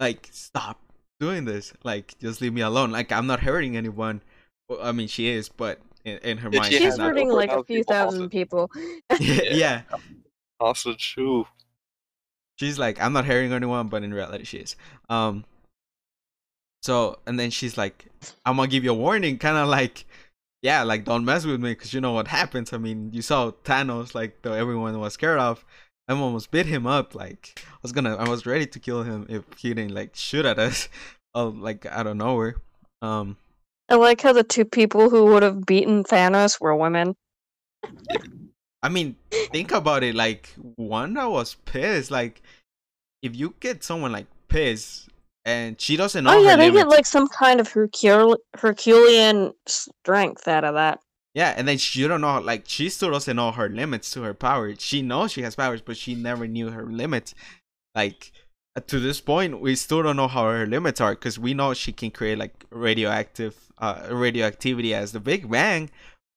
Like 0.00 0.28
stop 0.32 0.80
doing 1.20 1.44
this. 1.44 1.72
Like 1.84 2.18
just 2.20 2.40
leave 2.40 2.52
me 2.54 2.62
alone. 2.62 2.90
Like 2.92 3.12
I'm 3.12 3.26
not 3.28 3.40
hurting 3.40 3.76
anyone. 3.76 4.22
Well, 4.68 4.80
I 4.82 4.92
mean 4.92 5.08
she 5.08 5.28
is, 5.28 5.48
but 5.48 5.80
in, 6.04 6.18
in 6.18 6.38
her 6.38 6.50
Yeah, 6.50 6.60
mind 6.60 6.74
she 6.74 6.78
she's 6.78 6.94
She's 6.94 6.98
not 6.98 7.14
hurting 7.14 7.28
like 7.30 7.52
a 7.52 7.62
few 7.64 7.84
people 7.84 7.94
thousand 7.94 8.30
hostage. 8.30 8.30
people. 8.30 8.70
yeah. 9.20 9.82
also 10.60 10.94
true. 10.94 11.46
she's 12.58 12.78
like 12.78 13.00
i'm 13.00 13.12
not 13.12 13.24
hurting 13.24 13.52
anyone 13.52 13.88
but 13.88 14.02
in 14.02 14.12
reality 14.12 14.44
she 14.44 14.58
is 14.58 14.76
um 15.08 15.44
so 16.82 17.18
and 17.26 17.38
then 17.38 17.50
she's 17.50 17.76
like 17.76 18.06
i'm 18.46 18.56
gonna 18.56 18.68
give 18.68 18.84
you 18.84 18.90
a 18.90 18.94
warning 18.94 19.38
kind 19.38 19.56
of 19.56 19.68
like 19.68 20.04
yeah 20.62 20.82
like 20.82 21.04
don't 21.04 21.24
mess 21.24 21.44
with 21.44 21.60
me 21.60 21.70
because 21.72 21.92
you 21.92 22.00
know 22.00 22.12
what 22.12 22.28
happens 22.28 22.72
i 22.72 22.78
mean 22.78 23.10
you 23.12 23.22
saw 23.22 23.50
thanos 23.64 24.14
like 24.14 24.40
though 24.42 24.52
everyone 24.52 24.98
was 24.98 25.14
scared 25.14 25.38
of 25.38 25.64
i 26.10 26.20
almost 26.20 26.50
beat 26.50 26.66
him 26.66 26.86
up 26.86 27.14
like 27.14 27.62
i 27.66 27.78
was 27.82 27.92
gonna 27.92 28.16
i 28.16 28.28
was 28.28 28.44
ready 28.44 28.66
to 28.66 28.78
kill 28.78 29.02
him 29.02 29.26
if 29.28 29.44
he 29.56 29.72
didn't 29.72 29.94
like 29.94 30.14
shoot 30.14 30.44
at 30.44 30.58
us 30.58 30.88
oh 31.34 31.48
like 31.48 31.86
out 31.86 32.06
of 32.06 32.16
nowhere 32.16 32.56
um 33.00 33.36
I 33.90 33.96
like 33.96 34.20
how 34.20 34.32
the 34.32 34.44
two 34.44 34.64
people 34.64 35.10
who 35.10 35.24
would 35.26 35.42
have 35.42 35.66
beaten 35.66 36.04
Thanos 36.04 36.60
were 36.60 36.76
women. 36.76 37.16
I 38.84 38.88
mean, 38.88 39.16
think 39.52 39.72
about 39.72 40.04
it. 40.04 40.14
Like 40.14 40.54
Wanda 40.76 41.28
was 41.28 41.56
pissed. 41.64 42.10
Like, 42.10 42.40
if 43.20 43.34
you 43.34 43.54
get 43.58 43.82
someone 43.82 44.12
like 44.12 44.26
pissed 44.48 45.08
and 45.44 45.80
she 45.80 45.96
doesn't 45.96 46.22
know 46.22 46.34
Oh 46.38 46.40
yeah, 46.40 46.54
they 46.54 46.70
limits, 46.70 46.84
get 46.84 46.88
like 46.88 47.06
some 47.06 47.26
kind 47.26 47.58
of 47.58 47.66
Hercule- 47.72 48.38
Herculean 48.56 49.52
strength 49.66 50.46
out 50.46 50.64
of 50.64 50.74
that. 50.74 51.00
Yeah, 51.40 51.54
and 51.56 51.66
then 51.66 51.78
she 51.78 52.06
don't 52.06 52.20
know. 52.20 52.38
Like, 52.38 52.64
she 52.66 52.90
still 52.90 53.12
doesn't 53.12 53.34
know 53.34 53.50
her 53.50 53.70
limits 53.70 54.10
to 54.10 54.20
her 54.24 54.34
power. 54.34 54.74
She 54.76 55.00
knows 55.00 55.32
she 55.32 55.40
has 55.40 55.54
powers, 55.54 55.80
but 55.80 55.96
she 55.96 56.14
never 56.14 56.46
knew 56.46 56.68
her 56.68 56.84
limits. 56.84 57.34
Like 57.94 58.30
uh, 58.76 58.82
to 58.88 59.00
this 59.00 59.22
point, 59.22 59.58
we 59.58 59.74
still 59.74 60.02
don't 60.02 60.16
know 60.16 60.28
how 60.28 60.44
her 60.44 60.66
limits 60.66 61.00
are 61.00 61.12
because 61.14 61.38
we 61.38 61.54
know 61.54 61.72
she 61.72 61.92
can 61.92 62.10
create 62.10 62.36
like 62.36 62.66
radioactive, 62.68 63.56
uh, 63.78 64.08
radioactivity 64.10 64.92
as 64.94 65.12
the 65.12 65.18
Big 65.18 65.50
Bang, 65.50 65.88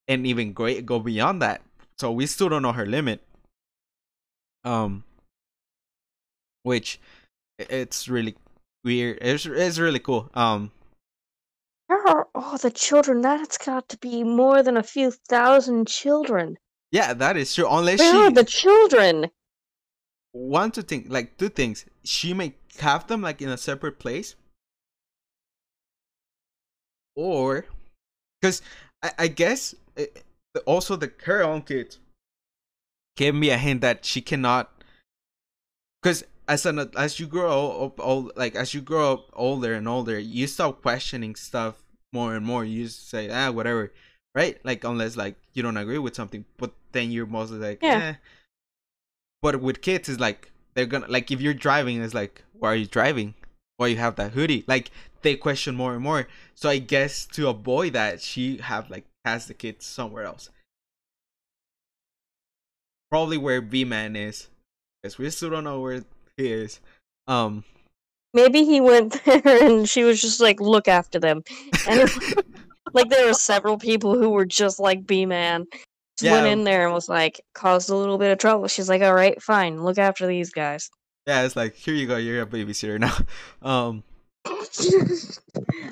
and 0.08 0.26
even 0.26 0.54
great 0.54 0.86
go 0.86 1.00
beyond 1.00 1.42
that. 1.42 1.62
So 2.00 2.10
we 2.10 2.26
still 2.26 2.48
don't 2.48 2.62
know 2.62 2.72
her 2.72 2.86
limit. 2.86 3.22
Um, 4.64 5.04
which 6.64 6.98
it's 7.60 8.08
really 8.08 8.36
weird. 8.86 9.18
It's 9.22 9.46
it's 9.46 9.80
really 9.80 10.00
cool. 10.00 10.30
Um, 10.34 10.72
There 11.94 12.08
are 12.08 12.28
all 12.34 12.58
the 12.58 12.72
children. 12.72 13.22
That's 13.22 13.60
got 13.60 13.88
to 13.90 13.98
be 14.00 14.24
more 14.24 14.64
than 14.64 14.78
a 14.78 14.82
few 14.82 15.12
thousand 15.12 15.88
children. 15.88 16.58
yeah, 16.92 17.14
that 17.14 17.38
is 17.38 17.54
true. 17.54 17.68
Unless 17.70 18.00
Where 18.00 18.12
she 18.12 18.18
are 18.18 18.32
the 18.32 18.44
children? 18.44 19.30
one 20.32 20.72
to 20.72 20.82
think 20.82 21.06
like 21.08 21.38
two 21.38 21.50
things. 21.50 21.86
She 22.04 22.34
may 22.34 22.56
have 22.80 23.06
them 23.06 23.22
like 23.22 23.44
in 23.44 23.50
a 23.50 23.58
separate 23.58 24.00
place, 24.00 24.34
or 27.16 27.66
because 28.42 28.64
I, 29.04 29.12
I 29.20 29.28
guess 29.28 29.76
eh, 29.96 30.08
also 30.66 30.96
the 30.96 31.12
her 31.26 31.44
own 31.44 31.62
kids 31.62 32.00
gave 33.16 33.36
me 33.36 33.52
a 33.52 33.58
hint 33.58 33.82
that 33.82 34.04
she 34.04 34.20
cannot. 34.20 34.72
Because 36.02 36.24
as 36.48 36.66
an 36.66 36.90
as 36.98 37.20
you 37.20 37.28
grow 37.28 37.86
up 37.86 38.00
old, 38.00 38.32
like 38.36 38.56
as 38.56 38.74
you 38.74 38.82
grow 38.82 39.14
up 39.14 39.30
older 39.34 39.76
and 39.76 39.88
older, 39.88 40.18
you 40.18 40.48
start 40.48 40.82
questioning 40.82 41.36
stuff 41.36 41.83
more 42.14 42.36
and 42.36 42.46
more. 42.46 42.64
You 42.64 42.86
just 42.86 43.10
say 43.10 43.30
ah 43.30 43.52
whatever, 43.52 43.92
right? 44.36 44.58
Like 44.64 44.84
unless 44.84 45.18
like 45.18 45.36
you 45.54 45.64
don't 45.64 45.78
agree 45.78 45.98
with 45.98 46.16
something, 46.16 46.46
but 46.58 46.72
then 46.94 47.12
you're 47.12 47.26
mostly 47.26 47.58
like 47.60 47.80
Yeah. 47.82 47.98
eh. 48.04 48.14
But 49.42 49.60
with 49.62 49.82
kids, 49.82 50.08
it's 50.08 50.20
like 50.20 50.52
they're 50.74 50.86
gonna 50.86 51.08
like 51.08 51.32
if 51.32 51.42
you're 51.42 51.54
driving, 51.54 52.02
it's 52.02 52.14
like 52.14 52.44
why 52.54 52.70
are 52.72 52.76
you 52.76 52.86
driving? 52.86 53.34
Why 53.78 53.88
you 53.88 53.98
have 53.98 54.16
that 54.16 54.32
hoodie? 54.32 54.64
Like 54.68 54.92
they 55.24 55.36
question 55.36 55.76
more 55.76 55.94
and 55.94 56.04
more. 56.04 56.28
So 56.56 56.70
I 56.70 56.78
guess 56.78 57.26
to 57.34 57.50
avoid 57.50 57.94
that, 57.94 58.22
she 58.22 58.58
have 58.58 58.90
like 58.90 59.06
has 59.26 59.48
the 59.48 59.54
kids 59.54 59.86
somewhere 59.86 60.24
else. 60.24 60.50
Probably 63.10 63.38
where 63.38 63.62
B 63.62 63.84
Man 63.84 64.16
is, 64.16 64.48
because 65.02 65.18
we 65.18 65.30
still 65.30 65.50
don't 65.52 65.64
know 65.64 65.80
where 65.82 66.04
he 66.38 66.52
is. 66.52 66.80
Um, 67.28 67.64
Maybe 68.34 68.64
he 68.64 68.82
went 68.82 69.24
there 69.26 69.42
and 69.46 69.88
she 69.88 70.04
was 70.04 70.22
just 70.22 70.40
like, 70.40 70.60
look 70.60 70.88
after 70.88 71.20
them. 71.20 71.44
And 71.88 72.10
like 72.94 73.10
there 73.10 73.28
were 73.28 73.34
several 73.34 73.78
people 73.78 74.18
who 74.18 74.30
were 74.30 74.46
just 74.46 74.80
like 74.80 75.06
B 75.06 75.26
Man. 75.26 75.66
Just 76.20 76.32
went 76.32 76.46
in 76.46 76.64
there 76.64 76.86
and 76.86 76.94
was 76.94 77.10
like 77.10 77.42
caused 77.56 77.90
a 77.90 77.96
little 77.96 78.20
bit 78.20 78.32
of 78.32 78.38
trouble. 78.38 78.68
She's 78.68 78.88
like, 78.88 79.02
all 79.02 79.16
right, 79.16 79.42
fine, 79.42 79.84
look 79.84 79.98
after 79.98 80.28
these 80.28 80.52
guys. 80.52 80.92
yeah, 81.28 81.42
it's 81.44 81.56
like 81.56 81.74
here 81.76 81.96
you 81.96 82.06
go, 82.06 82.18
you're 82.18 82.42
a 82.42 82.46
babysitter 82.46 83.00
now. 83.00 83.18
Um, 83.68 84.04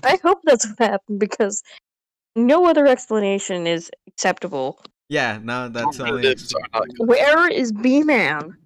I 0.04 0.20
hope 0.22 0.42
that's 0.44 0.68
what 0.68 0.80
happened 0.80 1.20
because 1.20 1.64
no 2.36 2.66
other 2.68 2.86
explanation 2.86 3.66
is 3.66 3.90
acceptable. 4.08 4.80
yeah, 5.10 5.40
now 5.42 5.68
that's 5.70 6.00
only 6.00 6.12
Alternatives 6.12 6.54
are 6.54 6.62
not 6.74 6.88
good. 6.90 7.08
Where 7.08 7.48
is 7.50 7.72
B 7.72 8.04
Man? 8.04 8.58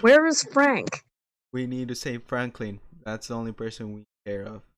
Where 0.00 0.26
is 0.26 0.42
Frank? 0.52 1.04
we 1.52 1.66
need 1.68 1.86
to 1.88 1.94
save 1.94 2.24
Franklin. 2.24 2.80
That's 3.04 3.28
the 3.28 3.34
only 3.34 3.52
person 3.52 3.94
we 3.94 4.04
care 4.26 4.44
of. 4.44 4.62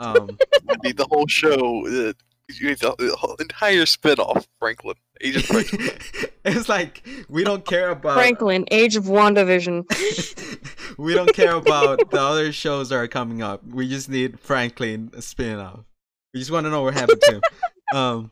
Um, 0.00 0.36
I 0.68 0.74
mean, 0.82 0.96
the 0.96 1.06
whole 1.08 1.28
show, 1.28 1.86
uh, 1.86 2.12
the, 2.48 2.94
the 2.98 3.16
whole 3.16 3.36
entire 3.36 3.86
spin-off, 3.86 4.48
Franklin, 4.58 4.96
Agent 5.20 5.44
Franklin. 5.44 5.90
it's 6.44 6.68
like 6.68 7.06
we 7.28 7.44
don't 7.44 7.64
care 7.64 7.90
about 7.90 8.14
Franklin, 8.14 8.66
Age 8.72 8.96
of 8.96 9.04
WandaVision. 9.04 9.84
we 10.98 11.14
don't 11.14 11.32
care 11.32 11.54
about 11.54 12.10
the 12.10 12.20
other 12.20 12.50
shows 12.50 12.88
that 12.88 12.96
are 12.96 13.06
coming 13.06 13.42
up. 13.42 13.64
We 13.64 13.88
just 13.88 14.08
need 14.08 14.40
Franklin 14.40 15.12
a 15.14 15.22
spin 15.22 15.60
off. 15.60 15.84
We 16.34 16.40
just 16.40 16.50
want 16.50 16.66
to 16.66 16.70
know 16.70 16.82
what 16.82 16.94
happened 16.94 17.22
to 17.22 17.32
him. 17.34 17.42
Um, 17.94 18.30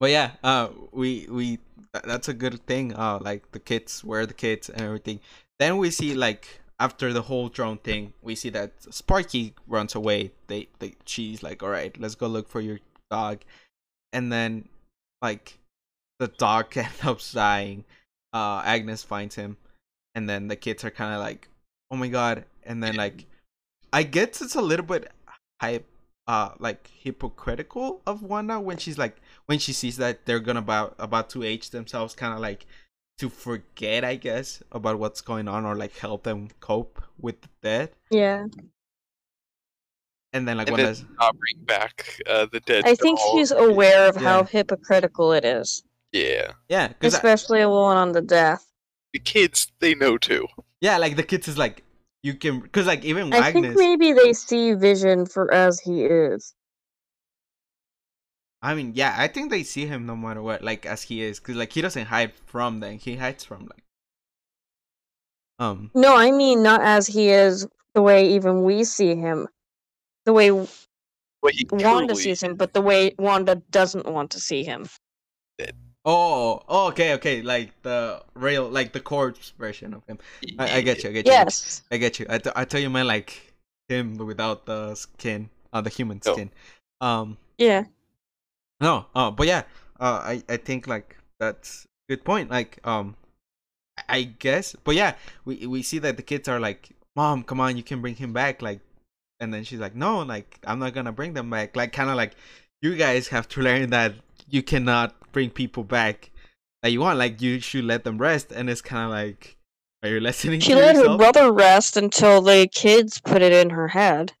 but 0.00 0.10
yeah, 0.10 0.32
uh, 0.42 0.68
we 0.92 1.26
we 1.30 1.58
that's 1.92 2.28
a 2.28 2.34
good 2.34 2.64
thing. 2.66 2.94
Uh, 2.94 3.18
like 3.20 3.52
the 3.52 3.60
kids, 3.60 4.02
where 4.02 4.22
are 4.22 4.26
the 4.26 4.34
kids 4.34 4.68
and 4.68 4.80
everything. 4.80 5.20
Then 5.58 5.78
we 5.78 5.90
see 5.90 6.14
like 6.14 6.60
after 6.80 7.12
the 7.12 7.22
whole 7.22 7.48
drone 7.48 7.78
thing, 7.78 8.12
we 8.22 8.34
see 8.34 8.50
that 8.50 8.72
Sparky 8.92 9.54
runs 9.66 9.94
away. 9.94 10.32
They 10.46 10.68
they 10.78 10.94
she's 11.04 11.42
like, 11.42 11.62
all 11.62 11.70
right, 11.70 11.98
let's 11.98 12.14
go 12.14 12.26
look 12.26 12.48
for 12.48 12.60
your 12.60 12.78
dog, 13.10 13.40
and 14.12 14.32
then 14.32 14.68
like 15.22 15.58
the 16.18 16.28
dog 16.28 16.66
ends 16.76 17.04
up 17.04 17.20
dying. 17.32 17.84
Uh, 18.32 18.62
Agnes 18.64 19.02
finds 19.02 19.36
him 19.36 19.56
and 20.18 20.28
then 20.28 20.48
the 20.48 20.56
kids 20.56 20.84
are 20.84 20.90
kind 20.90 21.14
of 21.14 21.20
like, 21.20 21.48
"Oh 21.92 21.96
my 21.96 22.08
god!" 22.08 22.44
And 22.64 22.82
then 22.82 22.96
like, 22.96 23.26
I 23.92 24.02
guess 24.02 24.42
it's 24.42 24.56
a 24.56 24.60
little 24.60 24.84
bit 24.84 25.12
hype, 25.62 25.86
uh, 26.26 26.50
like 26.58 26.88
hypocritical 26.88 28.02
of 28.04 28.22
Wanda 28.22 28.58
when 28.58 28.78
she's 28.78 28.98
like, 28.98 29.16
when 29.46 29.60
she 29.60 29.72
sees 29.72 29.96
that 29.98 30.26
they're 30.26 30.40
gonna 30.40 30.58
about 30.58 30.96
about 30.98 31.30
to 31.30 31.44
age 31.44 31.70
themselves, 31.70 32.14
kind 32.16 32.34
of 32.34 32.40
like 32.40 32.66
to 33.18 33.28
forget, 33.28 34.04
I 34.04 34.16
guess, 34.16 34.62
about 34.72 34.98
what's 34.98 35.20
going 35.20 35.48
on 35.48 35.64
or 35.64 35.74
like 35.76 35.96
help 35.96 36.22
them 36.24 36.48
cope 36.60 37.02
with 37.20 37.40
the 37.42 37.48
dead. 37.62 37.90
Yeah. 38.10 38.46
And 40.32 40.46
then 40.46 40.56
like 40.58 40.68
And 40.68 40.76
Wanda's, 40.76 41.00
then 41.02 41.16
not 41.18 41.36
bring 41.38 41.64
back 41.64 42.20
uh, 42.26 42.46
the 42.52 42.60
dead. 42.60 42.84
I 42.86 42.94
think 42.94 43.18
doll. 43.18 43.36
she's 43.36 43.50
aware 43.50 44.08
of 44.08 44.16
how 44.16 44.44
hypocritical 44.44 45.32
it 45.32 45.44
is. 45.44 45.82
Yeah, 46.12 46.52
yeah, 46.68 46.92
Especially 47.02 47.60
a 47.60 47.68
one 47.68 47.96
on 47.96 48.12
the 48.12 48.22
death. 48.22 48.64
the 49.12 49.18
kids 49.20 49.70
they 49.80 49.94
know 49.94 50.16
too. 50.18 50.46
yeah, 50.80 50.96
like 50.98 51.16
the 51.16 51.22
kids 51.22 51.48
is 51.48 51.58
like 51.58 51.82
you 52.22 52.34
can, 52.34 52.60
because 52.60 52.86
like 52.86 53.04
even 53.04 53.32
I 53.32 53.52
think 53.52 53.74
maybe 53.76 54.12
they 54.12 54.32
see 54.32 54.74
Vision 54.74 55.26
for 55.26 55.52
as 55.52 55.80
he 55.80 56.04
is. 56.04 56.54
I 58.60 58.74
mean, 58.74 58.92
yeah, 58.94 59.14
I 59.16 59.28
think 59.28 59.50
they 59.50 59.62
see 59.62 59.86
him 59.86 60.06
no 60.06 60.16
matter 60.16 60.42
what, 60.42 60.62
like 60.62 60.84
as 60.84 61.02
he 61.02 61.22
is, 61.22 61.38
cause 61.38 61.54
like 61.54 61.72
he 61.72 61.80
doesn't 61.80 62.06
hide 62.06 62.32
from 62.46 62.80
them. 62.80 62.98
He 62.98 63.16
hides 63.16 63.44
from 63.44 63.66
like, 63.66 63.84
um, 65.58 65.90
No, 65.94 66.16
I 66.16 66.32
mean 66.32 66.62
not 66.62 66.80
as 66.82 67.06
he 67.06 67.28
is 67.28 67.66
the 67.94 68.02
way 68.02 68.28
even 68.34 68.64
we 68.64 68.84
see 68.84 69.14
him. 69.14 69.48
The 70.24 70.32
way 70.32 70.50
Wanda 70.50 72.14
truly 72.14 72.14
sees 72.16 72.42
him, 72.42 72.56
but 72.56 72.72
the 72.72 72.80
way 72.80 73.14
Wanda 73.18 73.56
doesn't 73.70 74.06
want 74.06 74.32
to 74.32 74.40
see 74.40 74.64
him. 74.64 74.88
oh, 76.04 76.62
oh, 76.68 76.88
okay, 76.88 77.14
okay, 77.14 77.42
like 77.42 77.80
the 77.82 78.22
real, 78.34 78.68
like 78.68 78.92
the 78.92 79.00
corpse 79.00 79.52
version 79.58 79.94
of 79.94 80.04
him. 80.06 80.18
I, 80.58 80.78
I 80.78 80.80
get 80.80 81.04
you, 81.04 81.10
I 81.10 81.12
get 81.12 81.26
you. 81.26 81.32
Yes. 81.32 81.82
I 81.92 81.96
get 81.96 82.18
you. 82.18 82.26
I, 82.28 82.38
th- 82.38 82.54
I 82.56 82.64
tell 82.64 82.80
you, 82.80 82.90
man, 82.90 83.06
like 83.06 83.54
him 83.88 84.16
without 84.16 84.66
the 84.66 84.94
skin, 84.94 85.48
uh, 85.72 85.80
the 85.80 85.90
human 85.90 86.20
No. 86.24 86.32
skin. 86.32 86.50
Um, 87.00 87.38
Yeah. 87.58 87.84
No, 88.80 89.06
uh, 89.14 89.30
but 89.30 89.46
yeah, 89.46 89.62
uh, 90.00 90.20
I 90.22 90.42
I 90.48 90.56
think 90.56 90.86
like 90.86 91.16
that's 91.40 91.84
a 92.08 92.12
good 92.12 92.24
point. 92.24 92.50
Like, 92.50 92.78
um, 92.86 93.16
I- 94.08 94.22
guess, 94.38 94.76
but 94.84 94.94
yeah, 94.94 95.14
we 95.44 95.66
we 95.66 95.82
see 95.82 95.98
that 96.00 96.16
the 96.16 96.22
kids 96.22 96.48
are 96.48 96.60
like, 96.60 96.90
"Mom, 97.16 97.42
come 97.42 97.60
on, 97.60 97.76
you 97.76 97.82
can 97.82 98.00
bring 98.00 98.14
him 98.16 98.32
back." 98.32 98.62
Like, 98.62 98.80
and 99.40 99.52
then 99.52 99.64
she's 99.64 99.80
like, 99.80 99.94
"No, 99.94 100.20
like 100.22 100.58
I'm 100.64 100.78
not 100.78 100.94
gonna 100.94 101.12
bring 101.12 101.34
them 101.34 101.50
back." 101.50 101.76
Like, 101.76 101.92
kind 101.92 102.10
of 102.10 102.16
like 102.16 102.34
you 102.82 102.96
guys 102.96 103.28
have 103.28 103.48
to 103.48 103.60
learn 103.60 103.90
that 103.90 104.14
you 104.48 104.62
cannot 104.62 105.14
bring 105.32 105.50
people 105.50 105.84
back 105.84 106.30
that 106.82 106.90
you 106.92 107.00
want. 107.00 107.18
Like, 107.18 107.42
you 107.42 107.60
should 107.60 107.84
let 107.84 108.04
them 108.04 108.18
rest. 108.18 108.52
And 108.52 108.70
it's 108.70 108.80
kind 108.80 109.04
of 109.04 109.10
like, 109.10 109.56
are 110.02 110.08
you 110.08 110.20
listening? 110.20 110.60
She 110.60 110.74
let 110.74 110.96
her 110.96 111.16
brother 111.16 111.52
rest 111.52 111.96
until 111.96 112.40
the 112.40 112.68
kids 112.72 113.20
put 113.20 113.42
it 113.42 113.52
in 113.52 113.70
her 113.70 113.88
head. 113.88 114.32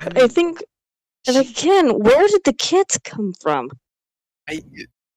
I 0.00 0.24
I 0.24 0.28
think, 0.28 0.62
and 1.26 1.36
again, 1.36 1.98
where 1.98 2.28
did 2.28 2.42
the 2.44 2.52
kids 2.52 2.98
come 3.04 3.32
from? 3.40 3.70
I, 4.48 4.62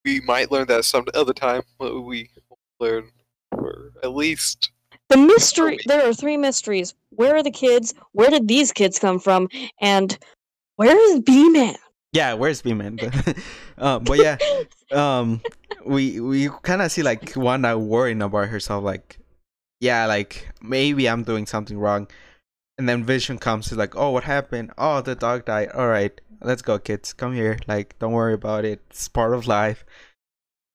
we 0.06 0.22
might 0.22 0.52
learn 0.52 0.68
that 0.68 0.86
some 0.86 1.06
other 1.14 1.34
time. 1.34 1.64
but 1.80 2.02
We 2.02 2.30
learn, 2.80 3.10
or 3.52 3.92
at 4.04 4.14
least 4.14 4.72
The 5.10 5.18
mystery. 5.18 5.80
There 5.86 6.08
are 6.08 6.14
three 6.14 6.38
mysteries. 6.38 6.96
Where 7.10 7.36
are 7.36 7.44
the 7.44 7.52
kids? 7.52 7.94
Where 8.14 8.30
did 8.30 8.48
these 8.48 8.72
kids 8.72 9.00
come 9.00 9.20
from? 9.20 9.50
And 9.82 10.18
where 10.76 10.96
is 11.12 11.20
B 11.22 11.50
Man? 11.50 11.76
yeah, 12.14 12.34
where's 12.34 12.62
B-Man? 12.62 13.00
um, 13.78 14.04
but 14.04 14.18
yeah, 14.18 14.38
um 14.92 15.42
we 15.86 16.20
we 16.20 16.50
kind 16.64 16.82
of 16.82 16.92
see 16.92 17.04
like 17.04 17.36
Wanda 17.36 17.78
worrying 17.78 18.22
about 18.22 18.50
herself 18.50 18.84
like 18.84 19.20
yeah 19.80 20.06
like 20.06 20.50
maybe 20.62 21.08
I'm 21.08 21.24
doing 21.24 21.46
something 21.46 21.78
wrong 21.78 22.08
and 22.78 22.88
then 22.88 23.04
Vision 23.04 23.38
comes 23.38 23.72
is 23.72 23.78
like 23.78 23.96
oh 23.96 24.12
what 24.12 24.24
happened? 24.24 24.72
Oh 24.78 25.02
the 25.02 25.16
dog 25.16 25.46
died. 25.46 25.70
All 25.70 25.88
right 25.88 26.20
let's 26.42 26.62
go 26.62 26.80
kids. 26.80 27.14
Come 27.14 27.34
here. 27.34 27.58
Like 27.68 27.98
don't 28.00 28.14
worry 28.14 28.34
about 28.34 28.66
it. 28.66 28.82
It's 28.90 29.08
part 29.08 29.34
of 29.34 29.48
life. 29.48 29.86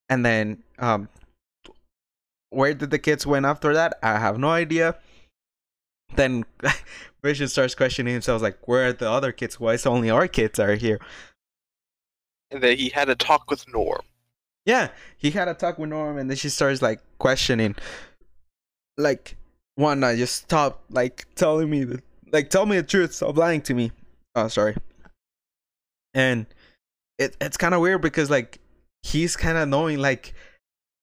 And 0.09 0.25
then 0.25 0.63
um 0.79 1.09
where 2.51 2.75
did 2.75 2.91
the 2.91 2.99
kids 2.99 3.27
went 3.27 3.47
after 3.47 3.73
that? 3.75 3.99
I 4.03 4.19
have 4.19 4.39
no 4.39 4.51
idea. 4.51 4.97
Then 6.15 6.45
Vision 7.23 7.49
starts 7.49 7.75
questioning 7.75 8.13
himself 8.13 8.43
like 8.43 8.67
where 8.67 8.89
are 8.89 8.93
the 8.93 9.11
other 9.11 9.33
kids? 9.33 9.59
Why 9.61 9.75
is 9.75 9.87
only 9.87 10.11
our 10.11 10.29
kids 10.29 10.59
are 10.59 10.75
here? 10.75 10.99
And 12.51 12.63
then 12.63 12.77
he 12.77 12.91
had 12.91 13.09
a 13.09 13.15
talk 13.15 13.51
with 13.51 13.67
Norm. 13.73 14.03
Yeah, 14.67 14.91
he 15.17 15.31
had 15.31 15.49
a 15.49 15.55
talk 15.55 15.79
with 15.79 15.91
Norm, 15.91 16.19
and 16.19 16.31
then 16.31 16.37
she 16.37 16.49
starts 16.49 16.83
like 16.83 17.01
questioning, 17.19 17.75
like, 18.97 19.37
Wanda, 19.77 20.17
just 20.17 20.37
stop, 20.37 20.85
like, 20.91 21.27
telling 21.35 21.71
me, 21.71 21.85
the, 21.85 22.03
like, 22.33 22.51
tell 22.51 22.67
me 22.67 22.77
the 22.77 22.83
truth, 22.83 23.15
stop 23.15 23.37
lying 23.37 23.63
to 23.63 23.75
me. 23.75 23.93
Oh, 24.35 24.49
sorry. 24.49 24.77
And 26.15 26.47
it 27.19 27.37
it's 27.41 27.57
kind 27.57 27.75
of 27.75 27.81
weird 27.81 28.03
because 28.03 28.31
like 28.31 28.59
he's 29.03 29.37
kind 29.37 29.59
of 29.59 29.69
knowing 29.69 29.99
like 29.99 30.35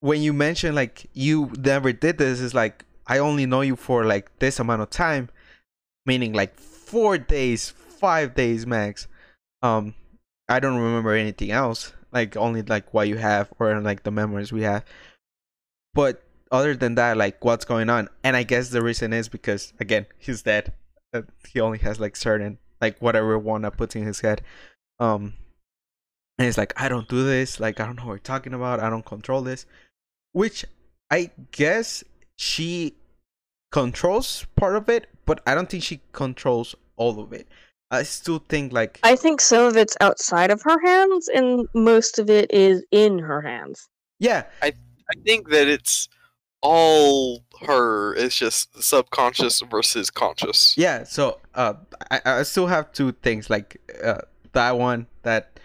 when 0.01 0.21
you 0.21 0.33
mention 0.33 0.75
like 0.75 1.09
you 1.13 1.51
never 1.57 1.91
did 1.91 2.17
this 2.17 2.39
is 2.39 2.53
like 2.53 2.85
I 3.07 3.17
only 3.17 3.45
know 3.45 3.61
you 3.61 3.75
for 3.75 4.05
like 4.05 4.37
this 4.37 4.59
amount 4.59 4.83
of 4.83 4.91
time, 4.91 5.29
meaning 6.05 6.33
like 6.33 6.55
four 6.59 7.17
days, 7.17 7.69
five 7.69 8.35
days 8.35 8.67
max. 8.67 9.07
Um, 9.63 9.95
I 10.47 10.59
don't 10.59 10.77
remember 10.77 11.13
anything 11.13 11.49
else, 11.49 11.93
like 12.11 12.37
only 12.37 12.61
like 12.61 12.93
what 12.93 13.07
you 13.07 13.17
have 13.17 13.51
or 13.57 13.79
like 13.81 14.03
the 14.03 14.11
memories 14.11 14.51
we 14.51 14.61
have. 14.61 14.85
But 15.95 16.23
other 16.51 16.75
than 16.75 16.95
that, 16.95 17.17
like 17.17 17.43
what's 17.43 17.65
going 17.65 17.89
on? 17.89 18.09
And 18.23 18.35
I 18.35 18.43
guess 18.43 18.69
the 18.69 18.81
reason 18.81 19.13
is 19.13 19.29
because 19.29 19.73
again, 19.79 20.05
he's 20.17 20.41
dead. 20.43 20.73
Uh, 21.13 21.23
He 21.47 21.59
only 21.59 21.79
has 21.79 21.99
like 21.99 22.15
certain 22.15 22.57
like 22.81 22.99
whatever 22.99 23.37
Wanda 23.37 23.71
puts 23.71 23.95
in 23.95 24.03
his 24.03 24.21
head. 24.21 24.41
Um, 24.99 25.33
and 26.37 26.47
it's 26.47 26.57
like 26.57 26.73
I 26.81 26.89
don't 26.89 27.07
do 27.07 27.23
this. 27.23 27.59
Like 27.59 27.79
I 27.79 27.85
don't 27.85 27.97
know 27.97 28.05
what 28.05 28.13
you're 28.13 28.19
talking 28.19 28.53
about. 28.53 28.79
I 28.79 28.89
don't 28.89 29.05
control 29.05 29.41
this. 29.41 29.65
Which 30.31 30.65
I 31.11 31.31
guess 31.51 32.03
she 32.37 32.95
controls 33.71 34.45
part 34.55 34.75
of 34.75 34.89
it, 34.89 35.07
but 35.25 35.41
I 35.45 35.55
don't 35.55 35.69
think 35.69 35.83
she 35.83 36.01
controls 36.11 36.75
all 36.97 37.19
of 37.19 37.33
it. 37.33 37.47
I 37.91 38.03
still 38.03 38.43
think 38.47 38.71
like 38.71 38.99
I 39.03 39.15
think 39.15 39.41
some 39.41 39.65
of 39.65 39.75
it's 39.75 39.97
outside 39.99 40.51
of 40.51 40.61
her 40.61 40.79
hands, 40.85 41.27
and 41.27 41.67
most 41.73 42.19
of 42.19 42.29
it 42.29 42.51
is 42.51 42.83
in 42.91 43.19
her 43.19 43.41
hands. 43.41 43.89
yeah, 44.19 44.43
I 44.61 44.67
I 44.67 45.15
think 45.25 45.49
that 45.49 45.67
it's 45.67 46.07
all 46.61 47.43
her. 47.65 48.15
It's 48.15 48.37
just 48.37 48.81
subconscious 48.81 49.61
versus 49.61 50.09
conscious. 50.09 50.75
yeah. 50.77 51.03
So 51.03 51.39
uh, 51.55 51.73
I 52.11 52.21
I 52.25 52.43
still 52.43 52.67
have 52.67 52.91
two 52.91 53.11
things 53.11 53.49
like 53.49 53.77
uh 54.03 54.21
that 54.53 54.77
one 54.77 55.07
that 55.23 55.59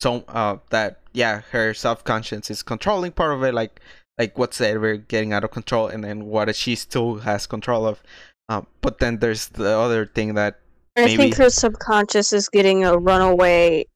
so 0.00 0.24
uh 0.28 0.58
that 0.70 1.00
yeah 1.12 1.42
her 1.52 1.74
self 1.74 2.04
conscience 2.04 2.50
is 2.50 2.62
controlling 2.62 3.12
part 3.12 3.32
of 3.32 3.42
it 3.44 3.54
like 3.54 3.80
like 4.18 4.36
what's 4.36 4.58
that 4.58 4.80
we're 4.80 4.96
getting 4.96 5.32
out 5.32 5.44
of 5.44 5.50
control 5.50 5.86
and 5.86 6.02
then 6.02 6.26
what 6.26 6.54
she 6.54 6.74
still 6.74 7.16
has 7.16 7.46
control 7.46 7.86
of. 7.86 8.02
Um, 8.48 8.66
but 8.80 8.98
then 8.98 9.18
there's 9.18 9.48
the 9.48 9.70
other 9.78 10.06
thing 10.06 10.34
that 10.34 10.58
I 10.96 11.14
think 11.14 11.36
her 11.36 11.50
subconscious 11.50 12.32
is 12.32 12.48
getting 12.48 12.84
a 12.84 12.96
runaway, 12.96 13.86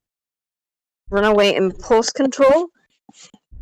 runaway 1.11 1.55
impulse 1.55 2.11
control, 2.11 2.69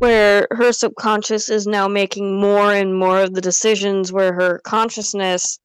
where 0.00 0.46
her 0.50 0.72
subconscious 0.72 1.48
is 1.48 1.66
now 1.66 1.86
making 1.88 2.40
more 2.40 2.72
and 2.72 2.98
more 2.98 3.22
of 3.22 3.34
the 3.34 3.40
decisions, 3.40 4.12
where 4.12 4.32
her 4.32 4.58
consciousness, 4.64 5.58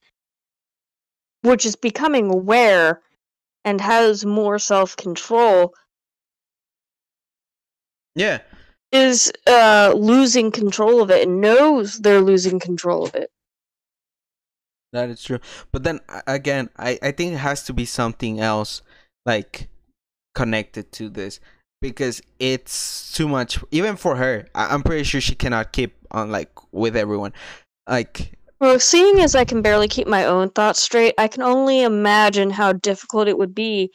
which 1.41 1.65
is 1.65 1.75
becoming 1.75 2.29
aware 2.29 3.01
and 3.63 3.81
has 3.81 4.25
more 4.25 4.59
self 4.59 4.95
control, 4.95 5.73
yeah 8.15 8.39
is 8.95 9.31
uh, 9.47 9.93
losing 9.95 10.51
control 10.51 11.01
of 11.01 11.11
it 11.11 11.27
and 11.27 11.41
knows 11.41 11.99
they're 11.99 12.21
losing 12.21 12.59
control 12.59 13.05
of 13.05 13.15
it. 13.15 13.29
That 14.93 15.09
is 15.09 15.21
true. 15.21 15.39
But 15.71 15.83
then 15.83 15.99
again, 16.25 16.69
I, 16.77 16.97
I 17.01 17.11
think 17.11 17.33
it 17.33 17.37
has 17.37 17.63
to 17.63 17.73
be 17.73 17.85
something 17.85 18.39
else 18.39 18.81
like 19.25 19.67
connected 20.33 20.91
to 20.93 21.09
this 21.09 21.39
because 21.89 22.21
it's 22.39 23.11
too 23.13 23.27
much 23.27 23.59
even 23.71 23.95
for 23.95 24.15
her. 24.15 24.47
I, 24.55 24.73
I'm 24.73 24.83
pretty 24.83 25.03
sure 25.03 25.21
she 25.21 25.35
cannot 25.35 25.71
keep 25.71 25.95
on 26.11 26.31
like 26.31 26.51
with 26.71 26.95
everyone. 26.95 27.33
Like 27.87 28.37
Well, 28.59 28.79
seeing 28.79 29.19
as 29.21 29.35
I 29.35 29.45
can 29.45 29.61
barely 29.61 29.87
keep 29.87 30.07
my 30.07 30.25
own 30.25 30.49
thoughts 30.49 30.81
straight, 30.81 31.13
I 31.17 31.27
can 31.27 31.43
only 31.43 31.83
imagine 31.83 32.49
how 32.49 32.73
difficult 32.73 33.27
it 33.27 33.37
would 33.37 33.53
be 33.53 33.91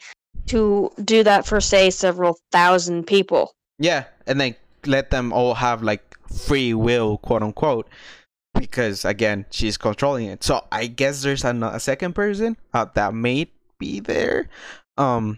to 0.47 0.91
do 1.03 1.23
that 1.23 1.45
for, 1.45 1.61
say, 1.61 1.89
several 1.89 2.39
thousand 2.51 3.05
people. 3.05 3.53
yeah, 3.79 4.05
and 4.27 4.39
then 4.39 4.55
let 4.85 5.11
them 5.11 5.31
all 5.31 5.53
have 5.53 5.83
like 5.83 6.17
free 6.27 6.73
will, 6.73 7.17
quote 7.19 7.43
unquote. 7.43 7.87
Because 8.53 9.05
again, 9.05 9.45
she's 9.49 9.77
controlling 9.77 10.27
it. 10.27 10.43
So 10.43 10.65
I 10.71 10.87
guess 10.87 11.21
there's 11.21 11.45
an, 11.45 11.63
a 11.63 11.79
second 11.79 12.13
person 12.13 12.57
uh, 12.73 12.85
that 12.95 13.13
may 13.13 13.47
be 13.79 13.99
there. 13.99 14.49
Um. 14.97 15.37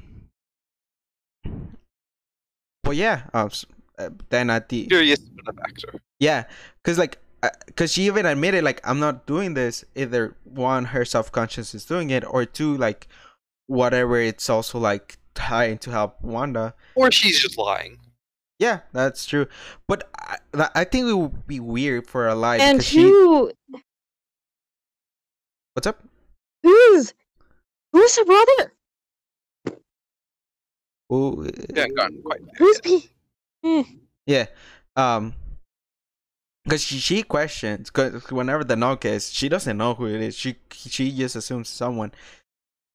But 2.93 2.97
yeah, 2.99 3.23
uh, 3.33 3.45
s- 3.47 3.65
uh, 3.97 4.09
then 4.29 4.51
at 4.51 4.69
the 4.69 4.85
Curious 4.85 5.19
enough 5.19 5.55
actor. 5.65 5.95
Yeah, 6.19 6.43
cause 6.83 6.99
like, 6.99 7.17
uh, 7.41 7.49
cause 7.75 7.91
she 7.91 8.03
even 8.05 8.27
admitted 8.27 8.63
like 8.63 8.81
I'm 8.87 8.99
not 8.99 9.25
doing 9.25 9.55
this. 9.55 9.83
Either 9.95 10.37
one, 10.43 10.85
her 10.85 11.03
self 11.03 11.31
conscious 11.31 11.73
is 11.73 11.85
doing 11.85 12.11
it, 12.11 12.23
or 12.23 12.45
two, 12.45 12.77
like 12.77 13.07
whatever. 13.65 14.17
It's 14.19 14.47
also 14.47 14.77
like 14.77 15.17
trying 15.33 15.79
to 15.79 15.89
help 15.89 16.21
Wanda. 16.21 16.75
Or 16.93 17.11
she's 17.11 17.39
just 17.39 17.57
lying. 17.57 17.97
Yeah, 18.59 18.81
that's 18.91 19.25
true. 19.25 19.47
But 19.87 20.07
I, 20.15 20.37
I 20.75 20.83
think 20.83 21.07
it 21.07 21.13
would 21.15 21.47
be 21.47 21.59
weird 21.59 22.05
for 22.05 22.27
a 22.27 22.35
lie 22.35 22.57
and 22.57 22.77
because 22.77 22.91
she. 22.91 23.01
who 23.01 23.51
What's 25.73 25.87
up? 25.87 26.03
who's 26.61 27.15
who's 27.91 28.15
her 28.17 28.25
brother? 28.25 28.73
Ooh, 31.13 31.49
Yeah, 31.75 31.87
gotten 31.89 32.21
quite 32.23 32.41
there 32.45 32.55
Who's 32.57 32.79
yet. 32.85 33.03
P? 33.63 33.99
Yeah. 34.25 34.45
Um. 34.95 35.33
Because 36.65 36.81
she, 36.81 36.97
she 36.97 37.23
questions, 37.23 37.91
because 37.91 38.31
whenever 38.31 38.63
the 38.63 38.77
knock 38.77 39.03
is, 39.03 39.29
she 39.33 39.49
doesn't 39.49 39.77
know 39.77 39.95
who 39.95 40.05
it 40.07 40.21
is. 40.21 40.37
She 40.37 40.55
she 40.71 41.11
just 41.11 41.35
assumes 41.35 41.67
someone. 41.67 42.13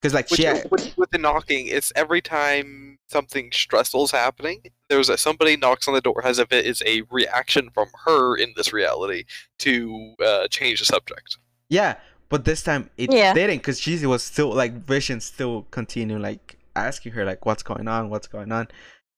because 0.01 0.15
like 0.15 0.31
Which, 0.31 0.41
she 0.41 0.49
with, 0.71 0.97
with 0.97 1.11
the 1.11 1.19
knocking, 1.19 1.67
it's 1.67 1.93
every 1.95 2.23
time 2.23 2.99
something 3.11 3.51
stressful 3.53 4.05
is 4.05 4.11
happening. 4.11 4.63
There's 4.89 5.11
a 5.11 5.19
somebody 5.19 5.59
knocks 5.59 5.87
on 5.87 5.93
the 5.93 6.01
door, 6.01 6.25
as 6.25 6.39
if 6.39 6.51
it 6.51 6.65
is 6.65 6.83
a 6.87 7.03
reaction 7.11 7.69
from 7.75 7.89
her 8.07 8.37
in 8.37 8.55
this 8.57 8.73
reality 8.73 9.25
to 9.59 10.15
uh, 10.25 10.49
change 10.49 10.79
the 10.79 10.87
subject. 10.87 11.37
Yeah, 11.69 11.97
but 12.31 12.47
this 12.47 12.63
time 12.63 12.89
it 12.97 13.13
Yeah. 13.13 13.35
didn't 13.35 13.59
because 13.59 13.79
she 13.79 14.05
was 14.07 14.23
still 14.23 14.51
like 14.51 14.73
Vision 14.87 15.21
still 15.21 15.67
continue 15.71 16.19
like 16.19 16.57
asking 16.77 17.13
her 17.13 17.25
like 17.25 17.45
what's 17.47 17.63
going 17.63 17.89
on, 17.89 18.11
what's 18.11 18.27
going 18.27 18.53
on, 18.53 18.69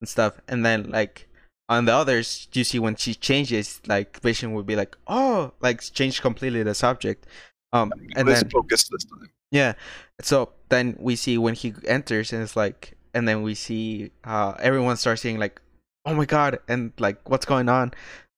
and 0.01 0.09
stuff. 0.09 0.41
And 0.49 0.65
then 0.65 0.91
like 0.91 1.29
on 1.69 1.85
the 1.85 1.93
others, 1.93 2.49
you 2.53 2.65
see 2.65 2.79
when 2.79 2.97
she 2.97 3.15
changes, 3.15 3.81
like 3.87 4.21
Vision 4.21 4.53
would 4.55 4.67
be 4.67 4.77
like, 4.77 4.97
oh, 5.07 5.53
like 5.61 5.81
change 5.93 6.21
completely 6.21 6.63
the 6.63 6.75
subject. 6.75 7.27
Um, 7.73 7.93
and 8.17 8.27
then 8.27 8.49
focus 8.51 8.89
this 8.89 9.05
time. 9.05 9.31
yeah, 9.53 9.75
so 10.21 10.51
then 10.69 10.97
we 10.99 11.15
see 11.15 11.39
when 11.39 11.55
he 11.55 11.73
enters 11.87 12.33
and 12.33 12.43
it's 12.43 12.57
like, 12.57 12.97
and 13.15 13.27
then 13.29 13.43
we 13.43 13.55
see 13.55 14.11
uh 14.25 14.55
everyone 14.59 14.97
starts 14.97 15.23
saying 15.23 15.39
like, 15.39 15.61
oh 16.05 16.15
my 16.15 16.25
god, 16.25 16.59
and 16.69 16.93
like 16.99 17.29
what's 17.31 17.47
going 17.47 17.69
on, 17.69 17.93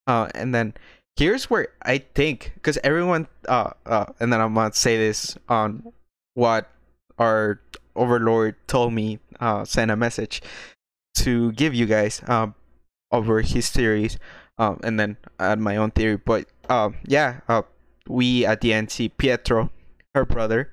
uh, 0.07 0.29
and 0.35 0.55
then 0.55 0.75
here's 1.17 1.49
where 1.49 1.69
I 1.83 1.99
think 2.15 2.53
because 2.55 2.79
everyone 2.85 3.29
uh 3.49 3.71
uh 3.87 4.07
and 4.21 4.33
then 4.33 4.41
I'm 4.41 4.55
gonna 4.55 4.75
say 4.75 4.97
this 4.99 5.37
on 5.49 5.93
what 6.35 6.69
our 7.19 7.61
overlord 7.97 8.57
told 8.67 8.93
me 8.93 9.19
uh 9.41 9.65
send 9.65 9.91
a 9.91 9.97
message 9.97 10.43
to 11.15 11.53
give 11.53 11.75
you 11.75 11.87
guys 11.87 12.23
um 12.27 12.55
over 13.11 13.41
his 13.43 13.71
theories 13.71 14.19
um 14.59 14.81
and 14.83 14.99
then 14.99 15.17
add 15.39 15.59
my 15.59 15.77
own 15.77 15.91
theory 15.91 16.17
but 16.17 16.47
um 16.69 16.97
yeah 17.07 17.41
uh 17.49 17.63
we 18.09 18.45
at 18.45 18.61
the 18.61 18.73
end 18.73 18.91
see 18.91 19.09
Pietro 19.09 19.71
her 20.15 20.25
brother 20.25 20.73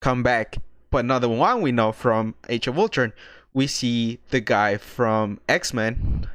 come 0.00 0.22
back 0.22 0.56
but 0.90 1.04
not 1.04 1.20
the 1.20 1.28
one 1.28 1.62
we 1.62 1.72
know 1.72 1.92
from 1.92 2.34
Age 2.48 2.66
of 2.66 2.78
Ultron 2.78 3.12
we 3.54 3.66
see 3.66 4.18
the 4.30 4.40
guy 4.40 4.76
from 4.76 5.40
X-Men 5.48 6.28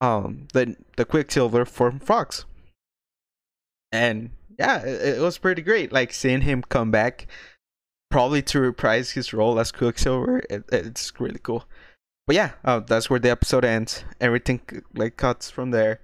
um 0.00 0.48
the 0.52 0.76
the 0.96 1.04
Quicksilver 1.04 1.64
from 1.64 1.98
Fox. 1.98 2.44
And 3.92 4.30
yeah, 4.58 4.82
it, 4.82 5.16
it 5.16 5.20
was 5.20 5.38
pretty 5.38 5.62
great. 5.62 5.92
Like 5.92 6.12
seeing 6.12 6.42
him 6.42 6.62
come 6.62 6.90
back, 6.90 7.26
probably 8.14 8.40
to 8.40 8.60
reprise 8.60 9.10
his 9.10 9.32
role 9.32 9.58
as 9.58 9.72
Quicksilver. 9.72 10.40
It, 10.48 10.62
it's 10.70 11.12
really 11.18 11.40
cool. 11.42 11.64
But 12.28 12.36
yeah, 12.36 12.52
uh, 12.64 12.78
that's 12.78 13.10
where 13.10 13.18
the 13.18 13.28
episode 13.28 13.64
ends. 13.64 14.04
Everything 14.20 14.60
like 14.94 15.16
cuts 15.16 15.50
from 15.50 15.72
there. 15.72 15.98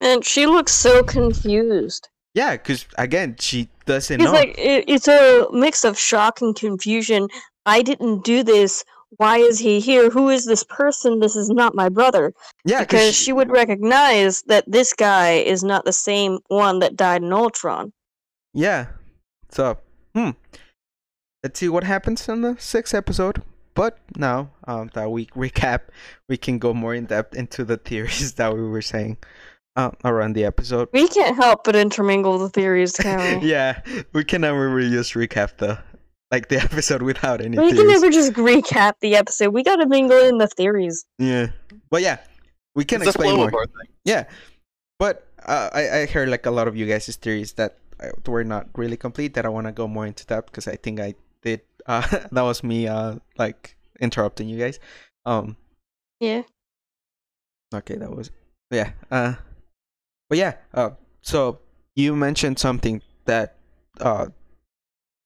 And 0.00 0.24
she 0.24 0.46
looks 0.46 0.72
so 0.72 1.02
confused. 1.02 2.08
Yeah, 2.32 2.52
because 2.52 2.86
again, 2.96 3.34
she 3.40 3.70
doesn't 3.86 4.20
It's 4.20 4.24
know. 4.24 4.30
like 4.30 4.56
it, 4.56 4.84
it's 4.86 5.08
a 5.08 5.48
mix 5.50 5.84
of 5.84 5.98
shock 5.98 6.40
and 6.40 6.54
confusion. 6.54 7.26
I 7.66 7.82
didn't 7.82 8.22
do 8.22 8.44
this. 8.44 8.84
Why 9.16 9.38
is 9.38 9.58
he 9.58 9.80
here? 9.80 10.10
Who 10.10 10.28
is 10.28 10.44
this 10.44 10.62
person? 10.62 11.18
This 11.18 11.34
is 11.34 11.48
not 11.50 11.74
my 11.74 11.88
brother. 11.88 12.32
yeah, 12.64 12.84
because 12.84 13.16
she 13.16 13.32
would 13.32 13.50
recognize 13.50 14.42
that 14.42 14.64
this 14.68 14.92
guy 14.92 15.32
is 15.32 15.64
not 15.64 15.86
the 15.86 15.92
same 15.92 16.38
one 16.46 16.78
that 16.78 16.94
died 16.94 17.24
in 17.24 17.32
Ultron. 17.32 17.92
Yeah. 18.52 18.86
So, 19.50 19.78
hmm. 20.14 20.30
Let's 21.44 21.60
see 21.60 21.68
what 21.68 21.84
happens 21.84 22.26
in 22.26 22.40
the 22.40 22.56
sixth 22.58 22.94
episode. 22.94 23.42
But 23.74 23.98
now, 24.16 24.50
um, 24.66 24.90
that 24.94 25.10
we 25.10 25.26
recap, 25.26 25.80
we 26.26 26.38
can 26.38 26.58
go 26.58 26.72
more 26.72 26.94
in 26.94 27.04
depth 27.04 27.34
into 27.34 27.64
the 27.66 27.76
theories 27.76 28.32
that 28.40 28.54
we 28.54 28.62
were 28.62 28.80
saying 28.80 29.18
uh, 29.76 29.90
around 30.04 30.32
the 30.32 30.44
episode. 30.46 30.88
We 30.94 31.06
can't 31.06 31.36
help 31.36 31.64
but 31.64 31.76
intermingle 31.76 32.38
the 32.38 32.48
theories, 32.48 32.92
can 32.92 33.42
we? 33.42 33.48
yeah, 33.52 33.82
we 34.14 34.24
can 34.24 34.40
never 34.40 34.70
really 34.70 34.90
just 34.90 35.12
recap 35.12 35.58
the 35.58 35.78
like 36.30 36.48
the 36.48 36.56
episode 36.62 37.02
without 37.02 37.42
any 37.42 37.58
we 37.58 37.72
can 37.74 37.86
never 37.86 38.08
just 38.10 38.32
recap 38.32 38.94
the 39.00 39.14
episode. 39.14 39.50
We 39.50 39.62
gotta 39.62 39.86
mingle 39.86 40.18
in 40.20 40.38
the 40.38 40.48
theories. 40.48 41.04
Yeah, 41.18 41.48
but 41.90 42.00
yeah, 42.00 42.18
we 42.74 42.86
can 42.86 43.02
It's 43.02 43.08
explain 43.08 43.36
more. 43.36 43.50
thing. 43.50 43.66
Yeah, 44.06 44.24
but 44.98 45.28
uh, 45.44 45.68
I 45.74 45.90
I 45.90 46.06
heard 46.06 46.30
like 46.30 46.46
a 46.46 46.50
lot 46.50 46.68
of 46.68 46.74
you 46.74 46.86
guys' 46.86 47.14
theories 47.16 47.52
that 47.54 47.76
uh, 48.00 48.08
were 48.26 48.44
not 48.44 48.68
really 48.76 48.96
complete. 48.96 49.34
That 49.34 49.44
I 49.44 49.50
want 49.50 49.66
to 49.66 49.72
go 49.72 49.86
more 49.86 50.06
into 50.06 50.24
depth 50.24 50.46
because 50.46 50.66
I 50.66 50.76
think 50.76 51.00
I 51.00 51.14
did. 51.44 51.60
Uh, 51.86 52.02
that 52.32 52.42
was 52.42 52.64
me 52.64 52.88
uh 52.88 53.16
like 53.38 53.76
interrupting 54.00 54.48
you 54.48 54.58
guys. 54.58 54.80
Um. 55.24 55.56
Yeah. 56.18 56.42
Okay, 57.74 57.96
that 57.96 58.10
was 58.10 58.30
yeah. 58.70 58.92
Uh, 59.10 59.34
but 60.28 60.38
yeah. 60.38 60.56
Uh, 60.72 60.90
so 61.22 61.60
you 61.94 62.16
mentioned 62.16 62.58
something 62.58 63.02
that 63.26 63.56
uh 64.00 64.26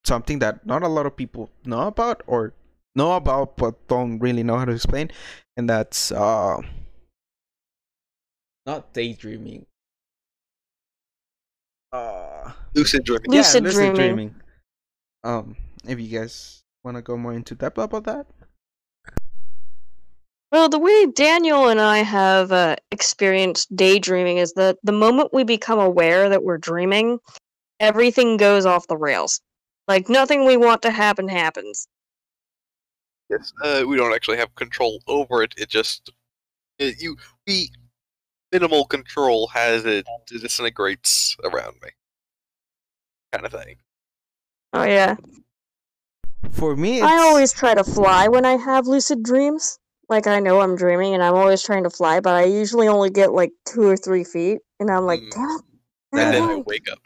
something 0.04 0.38
that 0.40 0.66
not 0.66 0.82
a 0.82 0.88
lot 0.88 1.06
of 1.06 1.16
people 1.16 1.50
know 1.64 1.86
about 1.86 2.22
or 2.26 2.52
know 2.94 3.12
about 3.12 3.56
but 3.56 3.74
don't 3.88 4.18
really 4.18 4.42
know 4.42 4.56
how 4.56 4.64
to 4.64 4.72
explain, 4.72 5.10
and 5.56 5.68
that's 5.68 6.12
uh 6.12 6.60
not 8.66 8.92
daydreaming. 8.92 9.66
Uh 11.92 12.52
Lucid 12.74 13.04
dreaming. 13.04 13.30
Lucid 13.30 13.64
yeah, 13.64 13.68
lucid 13.68 13.94
dreaming. 13.94 13.96
dreaming. 13.96 14.34
Um, 15.24 15.56
if 15.86 16.00
you 16.00 16.18
guys 16.18 16.62
want 16.84 16.96
to 16.96 17.02
go 17.02 17.16
more 17.16 17.34
into 17.34 17.54
depth 17.54 17.78
about 17.78 18.04
that, 18.04 18.26
Well, 20.50 20.70
the 20.70 20.78
way 20.78 21.06
Daniel 21.06 21.68
and 21.68 21.80
I 21.80 21.98
have 21.98 22.52
uh, 22.52 22.76
experienced 22.90 23.74
daydreaming 23.76 24.38
is 24.38 24.54
that 24.54 24.78
the 24.82 24.92
moment 24.92 25.34
we 25.34 25.44
become 25.44 25.78
aware 25.78 26.30
that 26.30 26.42
we're 26.42 26.56
dreaming, 26.56 27.18
everything 27.80 28.38
goes 28.38 28.64
off 28.64 28.86
the 28.86 28.96
rails. 28.96 29.40
Like 29.86 30.08
nothing 30.08 30.46
we 30.46 30.56
want 30.56 30.82
to 30.82 30.90
happen 30.90 31.28
happens. 31.28 31.86
Yes. 33.28 33.52
Uh, 33.62 33.84
we 33.86 33.96
don't 33.96 34.14
actually 34.14 34.38
have 34.38 34.54
control 34.54 35.02
over 35.06 35.42
it. 35.42 35.54
It 35.58 35.68
just 35.68 36.10
it, 36.78 37.00
you 37.00 37.16
we 37.46 37.70
minimal 38.50 38.86
control 38.86 39.48
has 39.48 39.84
it 39.84 40.06
disintegrates 40.26 41.36
around 41.44 41.74
me, 41.82 41.90
kind 43.32 43.44
of 43.44 43.52
thing. 43.52 43.76
Oh 44.72 44.84
yeah. 44.84 45.16
For 46.50 46.76
me, 46.76 47.00
I 47.02 47.16
always 47.18 47.52
try 47.52 47.74
to 47.74 47.84
fly 47.84 48.28
when 48.28 48.44
I 48.44 48.56
have 48.56 48.86
lucid 48.86 49.22
dreams. 49.22 49.78
Like 50.08 50.26
I 50.26 50.40
know 50.40 50.60
I'm 50.60 50.74
dreaming 50.76 51.14
and 51.14 51.22
I'm 51.22 51.34
always 51.34 51.62
trying 51.62 51.84
to 51.84 51.90
fly, 51.90 52.20
but 52.20 52.34
I 52.34 52.44
usually 52.44 52.88
only 52.88 53.10
get 53.10 53.32
like 53.32 53.52
two 53.66 53.82
or 53.82 53.96
three 53.96 54.24
feet, 54.24 54.58
and 54.80 54.90
I'm 54.90 55.04
like, 55.04 55.20
Mm. 55.20 55.30
damn 55.32 55.58
it. 55.58 55.62
And 56.24 56.32
then 56.32 56.42
I 56.50 56.56
wake 56.66 56.90
up. 56.90 56.98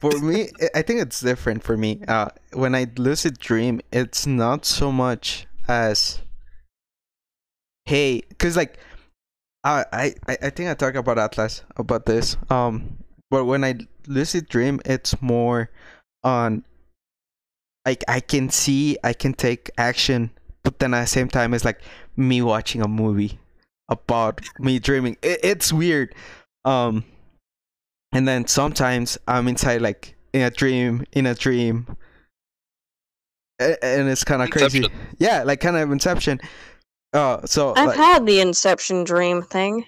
for 0.00 0.18
me 0.18 0.48
I- 0.60 0.80
i 0.80 0.82
think 0.82 1.00
it's 1.00 1.20
different 1.20 1.62
for 1.62 1.76
me 1.76 2.00
uh 2.08 2.28
when 2.54 2.74
i 2.74 2.86
lucid 2.96 3.38
dream 3.38 3.80
it's 3.92 4.26
not 4.26 4.64
so 4.66 4.90
much 4.90 5.46
as 5.68 6.20
hey 7.86 8.20
because 8.28 8.56
like 8.56 8.78
I, 9.64 9.84
I 9.92 10.04
i 10.26 10.38
I 10.42 10.50
think 10.50 10.68
i 10.70 10.74
talked 10.74 10.96
about 10.96 11.18
atlas 11.18 11.62
about 11.76 12.06
this 12.06 12.36
um 12.50 12.98
but 13.30 13.44
when 13.44 13.62
i 13.64 13.74
lucid 14.08 14.48
dream 14.48 14.80
it's 14.84 15.14
more 15.22 15.70
on 16.24 16.64
like 17.86 18.04
i 18.08 18.20
can 18.20 18.48
see 18.50 18.96
i 19.04 19.12
can 19.12 19.32
take 19.34 19.70
action 19.78 20.30
but 20.62 20.78
then 20.78 20.94
at 20.94 21.00
the 21.02 21.06
same 21.06 21.28
time 21.28 21.52
it's 21.54 21.64
like 21.64 21.80
me 22.16 22.40
watching 22.42 22.80
a 22.82 22.88
movie 22.88 23.38
about 23.88 24.40
me 24.58 24.78
dreaming 24.78 25.16
it, 25.22 25.40
it's 25.42 25.72
weird 25.72 26.14
um 26.64 27.04
and 28.12 28.28
then 28.28 28.46
sometimes 28.46 29.18
I'm 29.26 29.48
inside 29.48 29.80
like 29.80 30.14
in 30.32 30.42
a 30.42 30.50
dream, 30.50 31.06
in 31.12 31.26
a 31.26 31.34
dream, 31.34 31.96
A- 33.58 33.82
and 33.84 34.08
it's 34.08 34.24
kind 34.24 34.42
of 34.42 34.50
crazy. 34.50 34.84
Yeah, 35.18 35.42
like 35.44 35.60
kind 35.60 35.76
of 35.76 35.90
Inception. 35.90 36.40
Uh, 37.12 37.44
so 37.46 37.72
I've 37.74 37.88
like, 37.88 37.96
had 37.96 38.26
the 38.26 38.40
Inception 38.40 39.04
dream 39.04 39.42
thing. 39.42 39.86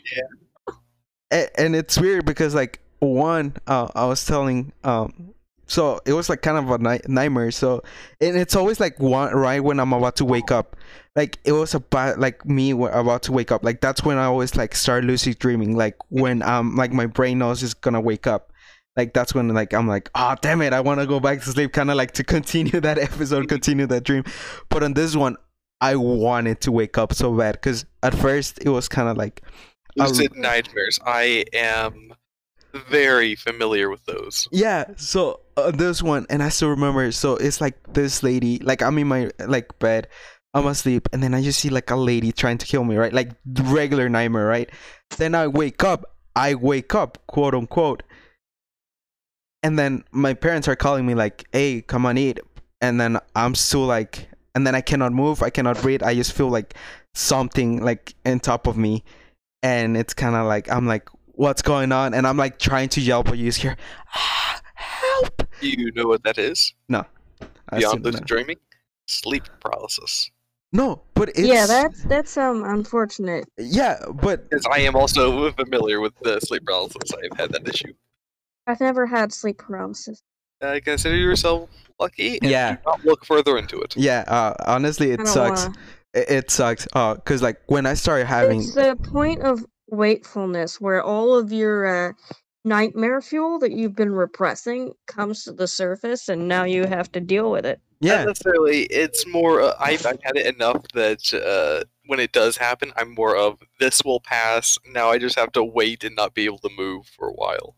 a- 1.31 1.61
and 1.61 1.77
it's 1.77 1.99
weird 1.99 2.25
because 2.25 2.55
like 2.55 2.81
one, 3.01 3.55
uh, 3.67 3.89
I 3.95 4.07
was 4.07 4.25
telling 4.25 4.73
um. 4.83 5.34
So 5.75 5.99
it 6.07 6.13
was 6.13 6.29
like 6.29 6.41
kind 6.41 6.57
of 6.57 6.71
a 6.71 6.79
ni- 6.79 7.01
nightmare. 7.09 7.51
So 7.51 7.83
and 8.21 8.37
it's 8.37 8.55
always 8.55 8.79
like 8.79 9.01
one 9.01 9.35
right 9.35 9.59
when 9.59 9.81
I'm 9.81 9.93
about 9.93 10.15
to 10.17 10.25
wake 10.25 10.53
up. 10.53 10.77
Like 11.17 11.41
it 11.45 11.51
was 11.51 11.75
about 11.75 12.21
like 12.21 12.47
me 12.47 12.71
about 12.71 13.25
to 13.25 13.33
wake 13.33 13.51
up. 13.51 13.65
Like 13.65 13.81
that's 13.81 14.05
when 14.05 14.17
I 14.17 14.27
always 14.27 14.55
like 14.55 14.77
start 14.77 15.03
lucid 15.03 15.41
dreaming. 15.41 15.77
Like 15.77 15.97
when 16.11 16.43
um 16.43 16.77
like 16.77 16.93
my 16.93 17.07
brain 17.07 17.41
knows 17.41 17.61
it's 17.65 17.75
gonna 17.75 18.01
wake 18.01 18.29
up. 18.29 18.53
Like 18.97 19.15
that's 19.15 19.35
when 19.35 19.49
like 19.49 19.75
I'm 19.75 19.89
like 19.89 20.11
oh 20.15 20.37
damn 20.41 20.63
it 20.63 20.73
I 20.73 20.81
want 20.81 21.01
to 21.01 21.09
go 21.09 21.19
back 21.19 21.41
to 21.41 21.47
sleep. 21.47 21.73
Kind 21.73 21.91
of 21.91 21.97
like 21.97 22.13
to 22.13 22.23
continue 22.37 22.79
that 22.79 22.97
episode, 22.97 23.49
continue 23.49 23.89
that 23.89 24.05
dream. 24.05 24.23
But 24.69 24.85
on 24.85 24.95
this 24.95 25.17
one, 25.17 25.37
I 25.81 25.97
wanted 25.97 26.61
to 26.61 26.73
wake 26.73 26.99
up 26.99 27.13
so 27.15 27.37
bad 27.37 27.55
because 27.55 27.85
at 28.05 28.15
first 28.15 28.61
it 28.61 28.69
was 28.69 28.87
kind 28.89 29.09
of 29.09 29.17
like 29.17 29.43
Lucid 29.97 30.37
nightmares. 30.37 31.01
I 31.05 31.47
am 31.53 32.15
very 32.75 33.35
familiar 33.35 33.89
with 33.91 34.05
those. 34.05 34.49
Yeah, 34.53 34.85
so 34.97 35.41
uh, 35.57 35.71
this 35.71 36.03
one, 36.03 36.27
and 36.31 36.43
I 36.43 36.49
still 36.49 36.71
remember. 36.71 37.11
So 37.13 37.37
it's 37.37 37.61
like 37.61 37.93
this 37.93 38.23
lady, 38.23 38.59
like 38.59 38.83
I'm 38.83 38.99
in 38.99 39.07
my 39.07 39.31
like 39.47 39.79
bed, 39.79 40.09
I'm 40.53 40.67
asleep, 40.67 41.09
and 41.13 41.23
then 41.23 41.35
I 41.35 41.43
just 41.43 41.61
see 41.61 41.69
like 41.69 41.91
a 41.91 41.97
lady 41.97 42.33
trying 42.33 42.59
to 42.59 42.67
kill 42.67 42.85
me, 42.85 42.97
right? 42.97 43.13
Like 43.13 43.31
regular 43.47 44.09
nightmare, 44.09 44.47
right? 44.47 44.71
Then 45.17 45.35
I 45.35 45.47
wake 45.49 45.85
up. 45.85 46.05
I 46.37 46.55
wake 46.57 46.95
up, 46.97 47.19
quote 47.29 47.55
unquote, 47.55 48.03
and 49.63 49.79
then 49.79 50.05
my 50.11 50.35
parents 50.35 50.67
are 50.69 50.77
calling 50.77 51.07
me 51.07 51.15
like, 51.15 51.47
"Hey, 51.53 51.81
come 51.81 52.07
on 52.07 52.19
eat," 52.19 52.41
and 52.81 53.01
then 53.01 53.19
I'm 53.37 53.55
still 53.55 53.87
like, 53.87 54.29
and 54.55 54.67
then 54.67 54.75
I 54.75 54.81
cannot 54.81 55.13
move, 55.13 55.43
I 55.43 55.51
cannot 55.51 55.81
breathe. 55.81 56.03
I 56.03 56.15
just 56.15 56.33
feel 56.33 56.49
like 56.49 56.75
something 57.15 57.83
like 57.85 58.15
in 58.25 58.41
top 58.41 58.67
of 58.67 58.77
me, 58.77 59.05
and 59.63 59.97
it's 59.97 60.13
kind 60.13 60.35
of 60.35 60.47
like 60.47 60.71
I'm 60.71 60.87
like, 60.87 61.09
"What's 61.37 61.63
going 61.63 61.93
on?" 61.93 62.15
And 62.15 62.27
I'm 62.27 62.37
like 62.37 62.59
trying 62.59 62.89
to 62.91 63.01
yell, 63.01 63.23
but 63.23 63.39
you 63.39 63.47
just 63.47 63.61
hear, 63.61 63.77
ah, 64.15 64.61
"Help!" 64.75 65.43
Do 65.61 65.69
you 65.69 65.93
know 65.93 66.07
what 66.07 66.23
that 66.25 66.39
is? 66.39 66.73
No. 66.89 67.05
I 67.71 67.79
Beyond 67.79 68.01
still- 68.01 68.13
lucid 68.13 68.27
dreaming? 68.27 68.57
Sleep 69.07 69.45
paralysis. 69.61 70.31
no, 70.73 71.03
but 71.15 71.29
it's 71.31 71.41
yeah, 71.41 71.67
that's 71.67 72.03
that's 72.05 72.37
um 72.37 72.65
unfortunate. 72.65 73.45
yeah, 73.59 73.99
but 74.15 74.49
Because 74.49 74.67
I 74.73 74.81
am 74.81 74.97
also 74.97 75.51
familiar 75.63 76.01
with 76.01 76.15
the 76.23 76.41
sleep 76.41 76.65
paralysis. 76.65 77.11
I've 77.13 77.39
had 77.39 77.53
that 77.53 77.69
issue. 77.69 77.93
I've 78.67 78.81
never 78.81 79.07
had 79.07 79.33
sleep 79.33 79.59
paralysis. 79.59 80.23
Uh, 80.63 80.81
consider 80.83 81.17
yourself 81.17 81.69
lucky 82.01 82.39
and 82.41 82.51
Yeah. 82.51 82.77
do 82.77 82.81
not 82.87 83.05
look 83.05 83.27
further 83.27 83.59
into 83.59 83.79
it. 83.83 83.95
yeah, 83.97 84.25
uh, 84.27 84.55
honestly, 84.67 85.11
it 85.11 85.27
sucks. 85.29 85.65
wanna- 85.65 85.75
It, 86.15 86.31
it 86.31 86.51
sucks. 86.51 86.87
Uh, 86.95 87.17
cause 87.17 87.43
like 87.43 87.61
when 87.67 87.85
I 87.87 87.93
started 87.95 88.27
having 88.27 88.61
It's 88.61 88.75
the 88.75 88.97
point 88.97 89.43
of 89.43 89.65
wakefulness 89.89 90.81
where 90.81 91.03
all 91.03 91.35
of 91.35 91.53
your 91.53 91.87
uh, 92.09 92.13
nightmare 92.65 93.21
fuel 93.21 93.59
that 93.59 93.73
you've 93.73 93.95
been 93.95 94.13
repressing 94.13 94.93
comes 95.07 95.45
to 95.45 95.53
the 95.53 95.67
surface, 95.69 96.29
and 96.29 96.49
now 96.49 96.65
you 96.65 96.87
have 96.87 97.11
to 97.13 97.21
deal 97.21 97.51
with 97.51 97.67
it. 97.67 97.81
yeah, 98.01 98.19
Not 98.19 98.27
necessarily. 98.29 98.83
It's 98.85 99.27
more. 99.27 99.61
Uh, 99.61 99.75
I've, 99.79 100.05
I've 100.07 100.23
had 100.23 100.37
it 100.37 100.55
enough 100.55 100.83
that 100.95 101.33
uh, 101.35 101.85
when 102.07 102.21
it 102.21 102.33
does 102.33 102.57
happen, 102.57 102.93
I'm 102.97 103.15
more 103.15 103.37
of 103.37 103.59
this 103.81 104.03
will 104.05 104.21
pass. 104.21 104.79
Now 104.93 105.11
I 105.11 105.19
just 105.19 105.39
have 105.39 105.53
to 105.53 105.65
wait 105.65 106.05
and 106.05 106.17
not 106.17 106.35
be 106.35 106.45
able 106.45 106.59
to 106.59 106.71
move 106.77 107.07
for 107.07 107.29
a 107.29 107.33
while. 107.33 107.77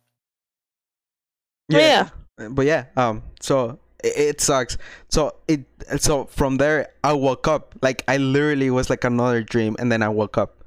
Oh, 1.73 1.79
yeah. 1.79 2.11
but 2.51 2.65
yeah 2.65 2.85
um 2.97 3.25
so 3.41 3.77
it, 4.05 4.17
it 4.17 4.41
sucks 4.41 4.79
so 5.09 5.35
it 5.49 5.65
so 5.99 6.27
from 6.27 6.59
there 6.59 6.91
i 7.03 7.13
woke 7.13 7.49
up 7.49 7.75
like 7.83 8.05
i 8.07 8.19
literally 8.19 8.71
was 8.71 8.89
like 8.89 9.03
another 9.03 9.43
dream 9.43 9.75
and 9.81 9.91
then 9.91 10.01
i 10.01 10.09
woke 10.09 10.39
up 10.39 10.63
A- 10.63 10.66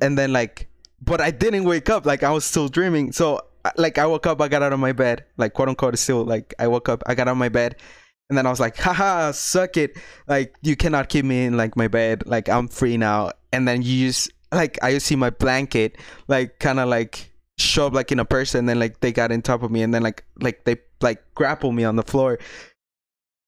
and 0.00 0.18
then 0.18 0.32
like 0.32 0.68
but 1.00 1.20
i 1.20 1.30
didn't 1.30 1.64
wake 1.64 1.90
up. 1.90 2.06
Like 2.06 2.22
i 2.22 2.30
was 2.30 2.44
still 2.44 2.68
dreaming. 2.68 3.12
So 3.12 3.40
like 3.76 3.98
i 3.98 4.06
woke 4.06 4.26
up 4.26 4.40
i 4.40 4.48
got 4.48 4.62
out 4.62 4.72
of 4.72 4.80
my 4.80 4.92
bed. 4.92 5.24
Like 5.36 5.54
quote 5.54 5.68
unquote 5.68 5.98
still 5.98 6.24
like 6.24 6.54
i 6.58 6.66
woke 6.66 6.88
up 6.88 7.02
i 7.06 7.14
got 7.14 7.28
out 7.28 7.32
of 7.32 7.38
my 7.38 7.48
bed. 7.48 7.76
And 8.28 8.36
then 8.36 8.46
i 8.46 8.50
was 8.50 8.60
like 8.60 8.76
haha 8.76 9.32
suck 9.32 9.76
it. 9.76 9.96
Like 10.26 10.54
you 10.62 10.76
cannot 10.76 11.08
keep 11.08 11.24
me 11.24 11.44
in 11.44 11.56
like 11.56 11.76
my 11.76 11.88
bed. 11.88 12.24
Like 12.26 12.48
i'm 12.48 12.68
free 12.68 12.96
now. 12.96 13.32
And 13.52 13.66
then 13.66 13.82
you 13.82 14.08
just 14.08 14.30
like 14.52 14.78
i 14.82 14.92
just 14.92 15.06
see 15.06 15.16
my 15.16 15.30
blanket 15.30 15.96
like 16.26 16.58
kind 16.58 16.80
of 16.80 16.88
like 16.88 17.32
show 17.58 17.86
up 17.86 17.92
like 17.92 18.12
in 18.12 18.18
a 18.18 18.24
person. 18.24 18.60
And 18.60 18.68
then 18.68 18.78
like 18.78 19.00
they 19.00 19.12
got 19.12 19.32
in 19.32 19.42
top 19.42 19.62
of 19.62 19.70
me. 19.70 19.82
And 19.82 19.94
then 19.94 20.02
like 20.02 20.24
like 20.40 20.64
they 20.64 20.76
like 21.00 21.22
grapple 21.34 21.72
me 21.72 21.84
on 21.84 21.96
the 21.96 22.02
floor. 22.02 22.38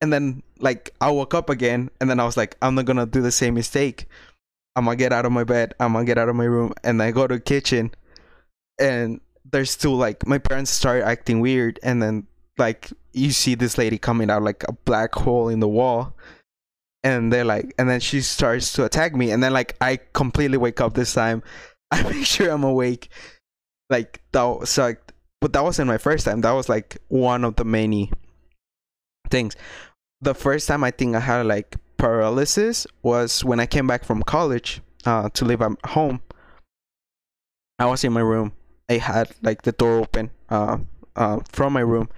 And 0.01 0.13
then 0.13 0.43
like 0.61 0.95
i 1.01 1.11
woke 1.11 1.35
up 1.35 1.51
again. 1.51 1.91
And 2.01 2.09
then 2.09 2.21
i 2.21 2.25
was 2.25 2.37
like 2.37 2.57
i'm 2.63 2.75
not 2.75 2.85
gonna 2.85 3.07
do 3.07 3.21
the 3.21 3.33
same 3.33 3.55
mistake 3.55 4.07
i'm 4.77 4.85
gonna 4.85 4.97
get 4.97 5.13
out 5.13 5.27
of 5.27 5.33
my 5.33 5.45
bed 5.45 5.75
i'm 5.81 5.93
gonna 5.93 6.05
get 6.05 6.19
out 6.19 6.29
of 6.29 6.37
my 6.37 6.45
room 6.45 6.73
and 6.85 7.03
i 7.03 7.11
go 7.11 7.27
to 7.27 7.35
the 7.35 7.41
kitchen 7.41 7.91
and 8.79 9.21
there's 9.51 9.71
still 9.71 9.97
like 9.97 10.27
my 10.27 10.39
parents 10.39 10.71
start 10.71 11.03
acting 11.03 11.41
weird 11.41 11.79
and 11.83 12.03
then 12.03 12.27
like 12.59 12.91
you 13.13 13.31
see 13.31 13.55
this 13.55 13.79
lady 13.79 13.99
coming 13.99 14.31
out 14.31 14.43
like 14.43 14.65
a 14.69 14.73
black 14.73 15.15
hole 15.15 15.49
in 15.49 15.61
the 15.61 15.69
wall 15.69 16.15
and 17.03 17.33
they're 17.33 17.45
like 17.45 17.75
and 17.79 17.89
then 17.89 18.01
she 18.01 18.21
starts 18.21 18.73
to 18.73 18.85
attack 18.85 19.15
me 19.15 19.31
and 19.31 19.43
then 19.43 19.53
like 19.53 19.77
i 19.81 19.99
completely 20.13 20.59
wake 20.59 20.81
up 20.81 20.95
this 20.95 21.15
time. 21.15 21.43
I 21.93 22.03
make 22.05 22.25
sure 22.25 22.51
i'm 22.51 22.63
awake 22.63 23.09
like 23.89 24.23
that 24.31 24.45
was 24.45 24.79
like 24.79 25.13
but 25.41 25.53
that 25.55 25.65
wasn't 25.65 25.89
my 25.89 25.99
first 25.99 26.25
time 26.25 26.43
that 26.43 26.53
was 26.53 26.69
like 26.69 26.99
one 27.09 27.45
of 27.45 27.57
the 27.57 27.65
many 27.65 28.13
things. 29.29 29.57
The 30.21 30.35
first 30.35 30.69
time 30.69 30.85
i 30.85 30.91
think 30.91 31.17
i 31.17 31.21
had 31.21 31.47
like 31.47 31.77
paralysis 32.01 32.87
was 33.03 33.45
when 33.45 33.61
i 33.61 33.67
came 33.67 33.87
back 33.87 34.05
from 34.05 34.23
college 34.23 34.81
uh 35.05 35.29
to 35.31 35.45
live 35.45 35.63
at 35.63 35.73
home. 35.87 36.21
I 37.79 37.87
was 37.87 38.05
in 38.05 38.13
my 38.13 38.21
room. 38.21 38.53
I 38.91 38.99
had 38.99 39.31
like 39.43 39.63
the 39.63 39.73
door 39.73 39.99
open 39.99 40.31
uh 40.49 40.79
uh 41.17 41.41
from 41.51 41.73
my 41.73 41.81
room. 41.81 42.09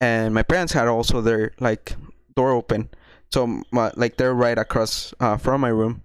And 0.00 0.32
my 0.34 0.42
parents 0.42 0.72
had 0.72 0.88
also 0.88 1.20
their 1.20 1.52
like 1.60 1.94
door 2.34 2.52
open. 2.52 2.88
So 3.32 3.62
my, 3.70 3.92
like 3.96 4.16
they're 4.16 4.34
right 4.34 4.58
across 4.58 5.14
uh 5.20 5.36
from 5.36 5.60
my 5.60 5.68
room. 5.68 6.02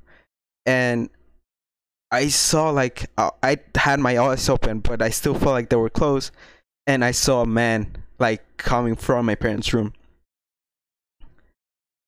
And 0.66 1.10
I 2.12 2.28
saw 2.30 2.70
like 2.70 3.10
uh, 3.18 3.32
I 3.44 3.58
had 3.76 4.00
my 4.00 4.18
eyes 4.18 4.50
open, 4.50 4.80
but 4.80 5.02
I 5.02 5.10
still 5.10 5.34
felt 5.34 5.52
like 5.54 5.70
they 5.70 5.76
were 5.76 5.90
closed, 5.90 6.32
and 6.88 7.04
I 7.04 7.12
saw 7.12 7.42
a 7.42 7.46
man 7.46 7.92
like 8.20 8.42
coming 8.58 8.96
from 8.96 9.26
my 9.26 9.36
parents' 9.36 9.74
room. 9.74 9.94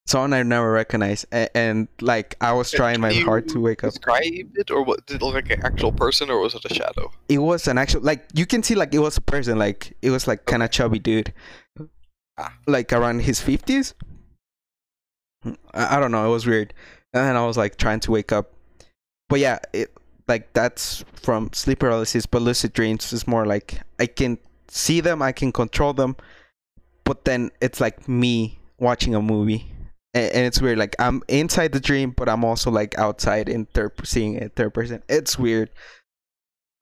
Someone 0.08 0.32
I 0.32 0.42
never 0.42 0.72
recognized, 0.72 1.26
and, 1.32 1.50
and 1.54 1.88
like 2.00 2.34
I 2.40 2.54
was 2.54 2.70
trying 2.70 2.98
my 2.98 3.12
hard 3.12 3.46
to 3.50 3.60
wake 3.60 3.84
up. 3.84 3.90
Describe 3.90 4.22
it, 4.24 4.70
or 4.70 4.82
what? 4.82 5.04
Did 5.04 5.16
it 5.16 5.22
look 5.22 5.34
like 5.34 5.50
an 5.50 5.60
actual 5.66 5.92
person, 5.92 6.30
or 6.30 6.40
was 6.40 6.54
it 6.54 6.64
a 6.64 6.72
shadow? 6.72 7.12
It 7.28 7.38
was 7.38 7.68
an 7.68 7.76
actual 7.76 8.00
like 8.00 8.24
you 8.32 8.46
can 8.46 8.62
see 8.62 8.74
like 8.74 8.94
it 8.94 9.00
was 9.00 9.18
a 9.18 9.20
person 9.20 9.58
like 9.58 9.92
it 10.00 10.08
was 10.08 10.26
like 10.26 10.46
kind 10.46 10.62
of 10.62 10.70
chubby 10.70 10.98
dude, 10.98 11.34
Ah. 12.38 12.54
like 12.66 12.90
around 12.90 13.20
his 13.20 13.42
fifties. 13.42 13.92
I, 15.74 15.96
I 15.96 16.00
don't 16.00 16.10
know. 16.10 16.26
It 16.26 16.32
was 16.32 16.46
weird, 16.46 16.72
and 17.12 17.36
I 17.36 17.44
was 17.44 17.58
like 17.58 17.76
trying 17.76 18.00
to 18.00 18.10
wake 18.10 18.32
up, 18.32 18.54
but 19.28 19.40
yeah, 19.40 19.58
it 19.74 19.92
like 20.26 20.54
that's 20.54 21.04
from 21.16 21.50
sleep 21.52 21.80
paralysis. 21.80 22.24
But 22.24 22.40
lucid 22.40 22.72
dreams 22.72 23.12
is 23.12 23.28
more 23.28 23.44
like 23.44 23.82
I 24.00 24.06
can 24.06 24.38
see 24.68 25.02
them, 25.02 25.20
I 25.20 25.32
can 25.32 25.52
control 25.52 25.92
them, 25.92 26.16
but 27.04 27.26
then 27.26 27.50
it's 27.60 27.78
like 27.78 28.08
me 28.08 28.58
watching 28.78 29.14
a 29.14 29.20
movie. 29.20 29.70
And, 30.14 30.32
and 30.32 30.46
it's 30.46 30.60
weird, 30.60 30.78
like 30.78 30.96
I'm 30.98 31.22
inside 31.28 31.72
the 31.72 31.80
dream, 31.80 32.12
but 32.12 32.28
I'm 32.28 32.44
also 32.44 32.70
like 32.70 32.98
outside 32.98 33.48
in 33.48 33.66
third, 33.66 33.92
seeing 34.04 34.34
it 34.34 34.54
third 34.56 34.74
person. 34.74 35.02
It's 35.08 35.38
weird 35.38 35.70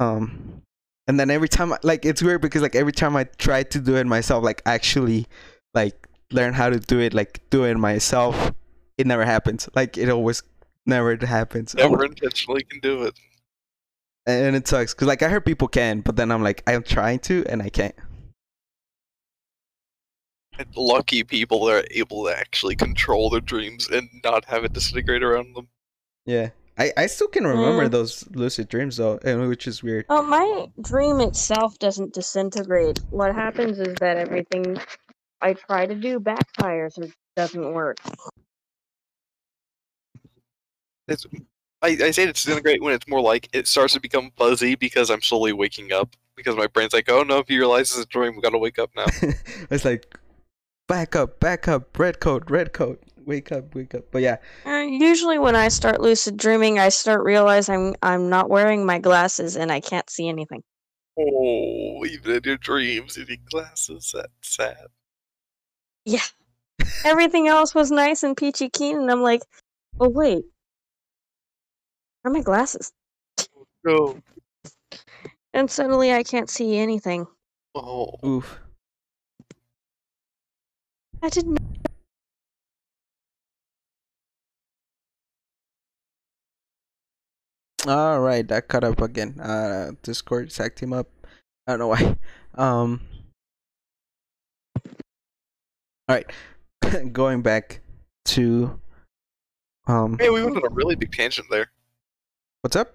um 0.01 0.63
and 1.07 1.19
then 1.19 1.31
every 1.31 1.49
time 1.49 1.73
like 1.83 2.05
it's 2.05 2.23
weird 2.23 2.41
because 2.41 2.63
like 2.63 2.75
every 2.75 2.93
time 2.93 3.17
i 3.17 3.25
try 3.25 3.63
to 3.63 3.79
do 3.81 3.97
it 3.97 4.07
myself 4.07 4.45
like 4.45 4.61
actually 4.67 5.27
like 5.75 6.07
learn 6.33 6.53
how 6.53 6.69
to 6.69 6.79
do 6.79 6.99
it 7.01 7.15
like 7.15 7.41
do 7.51 7.65
it 7.65 7.77
myself 7.77 8.53
it 8.99 9.07
never 9.07 9.25
happens 9.25 9.69
like 9.75 9.97
it 9.97 10.09
always 10.09 10.43
never 10.85 11.17
happens 11.25 11.75
Never 11.75 12.05
intentionally 12.05 12.63
can 12.65 12.81
do 12.81 13.05
it. 13.05 13.19
and 14.27 14.55
it 14.55 14.69
sucks 14.69 14.93
because 14.93 15.09
like 15.09 15.23
i 15.23 15.29
heard 15.29 15.45
people 15.45 15.69
can 15.69 16.01
but 16.01 16.17
then 16.17 16.31
i'm 16.31 16.43
like 16.43 16.63
i'm 16.67 16.83
trying 16.83 17.21
to 17.21 17.45
and 17.49 17.63
i 17.63 17.69
can't 17.69 17.95
lucky 20.77 21.23
people 21.25 21.65
that 21.67 21.85
are 21.85 21.89
able 21.91 22.25
to 22.25 22.31
actually 22.37 22.77
control 22.77 23.31
their 23.31 23.41
dreams 23.41 23.89
and 23.89 24.09
not 24.25 24.45
have 24.47 24.65
it 24.65 24.73
disintegrate 24.73 25.23
around 25.23 25.55
them. 25.55 25.69
yeah 26.25 26.51
i 26.79 26.93
i 26.97 27.07
still 27.07 27.29
can 27.29 27.47
remember 27.47 27.87
Mm. 27.89 27.91
those 27.91 28.29
lucid 28.31 28.69
dreams 28.69 28.97
though 28.97 29.19
and 29.25 29.49
which 29.49 29.67
is 29.67 29.83
weird 29.83 30.05
Oh, 30.09 30.23
my 30.23 30.67
dream 30.83 31.21
itself 31.21 31.79
doesn't 31.79 32.15
disintegrate. 32.15 33.01
What 33.11 33.35
happens 33.35 33.79
is 33.81 33.95
that 34.01 34.17
everything 34.19 34.79
I 35.41 35.53
try 35.55 35.87
to 35.87 35.95
do 35.95 36.19
backfires 36.21 36.99
or 36.99 37.09
doesn't 37.37 37.73
work. 37.75 37.99
It's, 41.09 41.27
I, 41.83 41.89
I 42.03 42.11
say 42.11 42.25
it 42.25 42.35
disintegrate 42.35 42.83
when 42.83 42.95
it's 42.95 43.07
more 43.07 43.21
like 43.21 43.49
it 43.53 43.67
starts 43.69 43.93
to 43.95 44.01
become 44.01 44.31
fuzzy 44.37 44.75
because 44.75 45.11
I'm 45.11 45.23
slowly 45.23 45.53
waking 45.53 45.93
up. 45.93 46.17
Because 46.37 46.57
my 46.57 46.67
brain's 46.67 46.93
like, 46.93 47.09
oh 47.11 47.23
no, 47.23 47.39
if 47.39 47.49
you 47.51 47.59
realize 47.59 47.89
this 47.91 47.99
is 47.99 48.05
a 48.05 48.09
dream, 48.09 48.35
we 48.37 48.43
gotta 48.43 48.59
wake 48.59 48.79
up 48.79 48.91
now. 48.97 49.07
it's 49.71 49.85
like 49.85 50.05
back 50.89 51.17
up 51.17 51.41
back 51.41 51.69
up 51.69 51.99
red 51.99 52.21
coat 52.21 52.45
red 52.49 52.73
coat 52.73 53.03
wake 53.25 53.51
up 53.51 53.75
wake 53.75 53.95
up 53.95 54.05
but 54.13 54.23
yeah 54.23 54.37
Uh, 54.65 54.85
usually, 54.89 55.39
when 55.39 55.57
I 55.57 55.69
start 55.69 56.01
lucid 56.01 56.37
dreaming, 56.37 56.79
I 56.79 56.91
start 56.91 57.25
realizing 57.25 57.97
I'm 58.03 58.29
not 58.31 58.49
wearing 58.49 58.87
my 58.87 58.99
glasses 59.01 59.57
and 59.57 59.73
I 59.73 59.81
can't 59.81 60.09
see 60.09 60.29
anything. 60.29 60.63
oh, 61.19 62.05
even 62.07 62.37
in 62.37 62.43
your 62.45 62.57
dreams, 62.57 63.17
you 63.17 63.25
need 63.25 63.45
glasses. 63.51 64.13
That's 64.15 64.31
sad. 64.43 64.87
Yeah. 66.05 66.23
Everything 67.05 67.49
else 67.49 67.75
was 67.75 67.91
nice 67.91 68.23
and 68.23 68.37
peachy 68.37 68.69
keen, 68.69 68.97
and 68.97 69.11
I'm 69.11 69.23
like, 69.23 69.43
oh 69.99 70.09
wait, 70.09 70.45
where 72.23 72.31
are 72.31 72.35
my 72.35 72.43
glasses? 72.43 72.93
No. 73.85 74.21
And 75.53 75.69
suddenly, 75.69 76.13
I 76.13 76.23
can't 76.23 76.51
see 76.51 76.77
anything. 76.79 77.27
Oh. 77.75 78.15
oof 78.25 78.61
I 81.27 81.29
didn't. 81.29 81.59
All 87.85 88.21
right, 88.21 88.47
that 88.47 88.69
cut 88.69 88.85
up 88.85 89.01
again. 89.01 89.41
Uh, 89.41 89.91
Discord 90.05 90.53
sacked 90.53 90.79
him 90.79 90.93
up. 90.93 91.09
I 91.67 91.73
don't 91.73 91.81
know 91.81 91.89
why. 91.89 92.17
Um. 92.55 93.03
All 96.09 96.15
right, 96.17 96.25
going 97.13 97.43
back 97.43 97.81
to 98.27 98.81
um. 99.89 100.17
Hey, 100.19 100.31
we 100.31 100.43
went 100.43 100.57
on 100.57 100.65
a 100.65 100.75
really 100.75 100.95
big 100.95 101.13
tangent 101.13 101.49
there. 101.51 101.71
What's 102.63 102.77
up? 102.77 102.95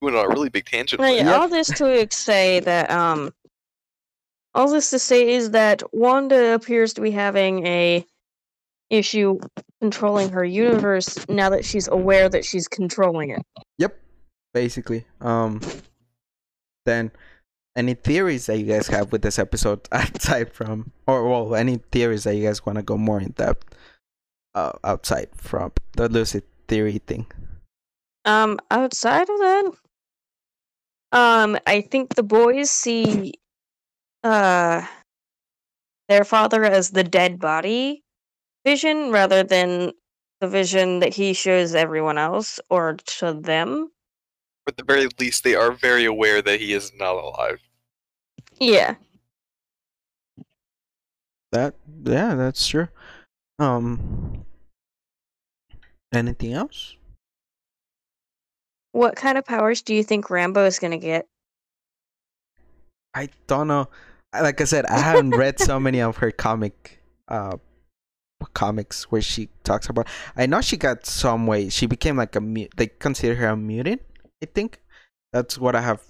We 0.00 0.06
went 0.06 0.16
on 0.16 0.24
a 0.24 0.28
really 0.28 0.48
big 0.48 0.64
tangent. 0.64 1.00
Well, 1.00 1.14
there. 1.14 1.36
all 1.36 1.48
this 1.48 1.66
to 1.66 2.06
say 2.10 2.60
that 2.60 2.90
um, 2.90 3.34
all 4.56 4.70
this 4.70 4.90
to 4.90 4.98
say 4.98 5.28
is 5.28 5.50
that 5.52 5.82
Wanda 5.92 6.54
appears 6.54 6.94
to 6.94 7.00
be 7.00 7.10
having 7.10 7.66
a 7.66 8.04
issue 8.88 9.38
controlling 9.80 10.30
her 10.30 10.44
universe 10.44 11.28
now 11.28 11.50
that 11.50 11.64
she's 11.64 11.88
aware 11.88 12.28
that 12.28 12.44
she's 12.44 12.66
controlling 12.66 13.30
it. 13.30 13.42
Yep, 13.78 13.98
basically. 14.54 15.04
Um, 15.20 15.60
then 16.86 17.10
any 17.76 17.94
theories 17.94 18.46
that 18.46 18.58
you 18.58 18.64
guys 18.64 18.88
have 18.88 19.12
with 19.12 19.22
this 19.22 19.38
episode 19.38 19.86
aside 19.92 20.52
from, 20.52 20.92
or 21.06 21.28
well, 21.28 21.54
any 21.54 21.76
theories 21.92 22.24
that 22.24 22.34
you 22.34 22.46
guys 22.46 22.64
want 22.64 22.76
to 22.76 22.82
go 22.82 22.96
more 22.96 23.20
in 23.20 23.32
depth, 23.32 23.74
uh, 24.54 24.72
outside 24.82 25.28
from 25.34 25.72
the 25.92 26.08
lucid 26.08 26.44
theory 26.66 26.98
thing. 27.06 27.26
Um, 28.24 28.58
outside 28.70 29.28
of 29.28 29.38
that, 29.38 29.72
um, 31.12 31.58
I 31.66 31.82
think 31.82 32.14
the 32.14 32.22
boys 32.22 32.70
see, 32.70 33.34
uh, 34.26 34.84
their 36.08 36.24
father 36.24 36.64
as 36.64 36.90
the 36.90 37.04
dead 37.04 37.38
body 37.38 38.02
vision 38.64 39.10
rather 39.10 39.44
than 39.44 39.92
the 40.40 40.48
vision 40.48 40.98
that 40.98 41.14
he 41.14 41.32
shows 41.32 41.74
everyone 41.74 42.18
else 42.18 42.58
or 42.68 42.94
to 43.06 43.32
them. 43.32 43.90
At 44.68 44.76
the 44.76 44.84
very 44.84 45.06
least, 45.20 45.44
they 45.44 45.54
are 45.54 45.70
very 45.70 46.04
aware 46.04 46.42
that 46.42 46.60
he 46.60 46.72
is 46.72 46.92
not 46.98 47.14
alive. 47.14 47.60
Yeah. 48.58 48.96
That 51.52 51.74
yeah, 52.04 52.34
that's 52.34 52.66
true. 52.66 52.88
Um, 53.60 54.44
anything 56.12 56.52
else? 56.52 56.96
What 58.90 59.14
kind 59.14 59.38
of 59.38 59.44
powers 59.44 59.82
do 59.82 59.94
you 59.94 60.02
think 60.02 60.26
Rambeau 60.26 60.66
is 60.66 60.80
gonna 60.80 60.98
get? 60.98 61.28
I 63.14 63.28
don't 63.46 63.68
know. 63.68 63.88
I- 64.36 64.42
Like 64.42 64.60
I 64.60 64.64
said, 64.64 64.86
I 64.86 64.98
haven't 64.98 65.30
read 65.30 65.58
so 65.60 65.78
many 65.86 66.00
of 66.00 66.18
her 66.18 66.30
comic, 66.30 67.00
uh, 67.28 67.56
comics 68.54 69.10
where 69.10 69.22
she 69.22 69.48
talks 69.64 69.88
about. 69.88 70.06
I 70.36 70.46
know 70.46 70.60
she 70.60 70.76
got 70.76 71.06
some 71.06 71.46
way. 71.46 71.68
She 71.68 71.86
became 71.86 72.16
like 72.16 72.36
a 72.36 72.40
mute. 72.40 72.72
They 72.76 72.86
consider 72.88 73.34
her 73.36 73.48
a 73.48 73.56
mutant. 73.56 74.02
I 74.42 74.46
think 74.46 74.80
that's 75.32 75.58
what 75.58 75.74
I 75.74 75.80
have 75.80 76.02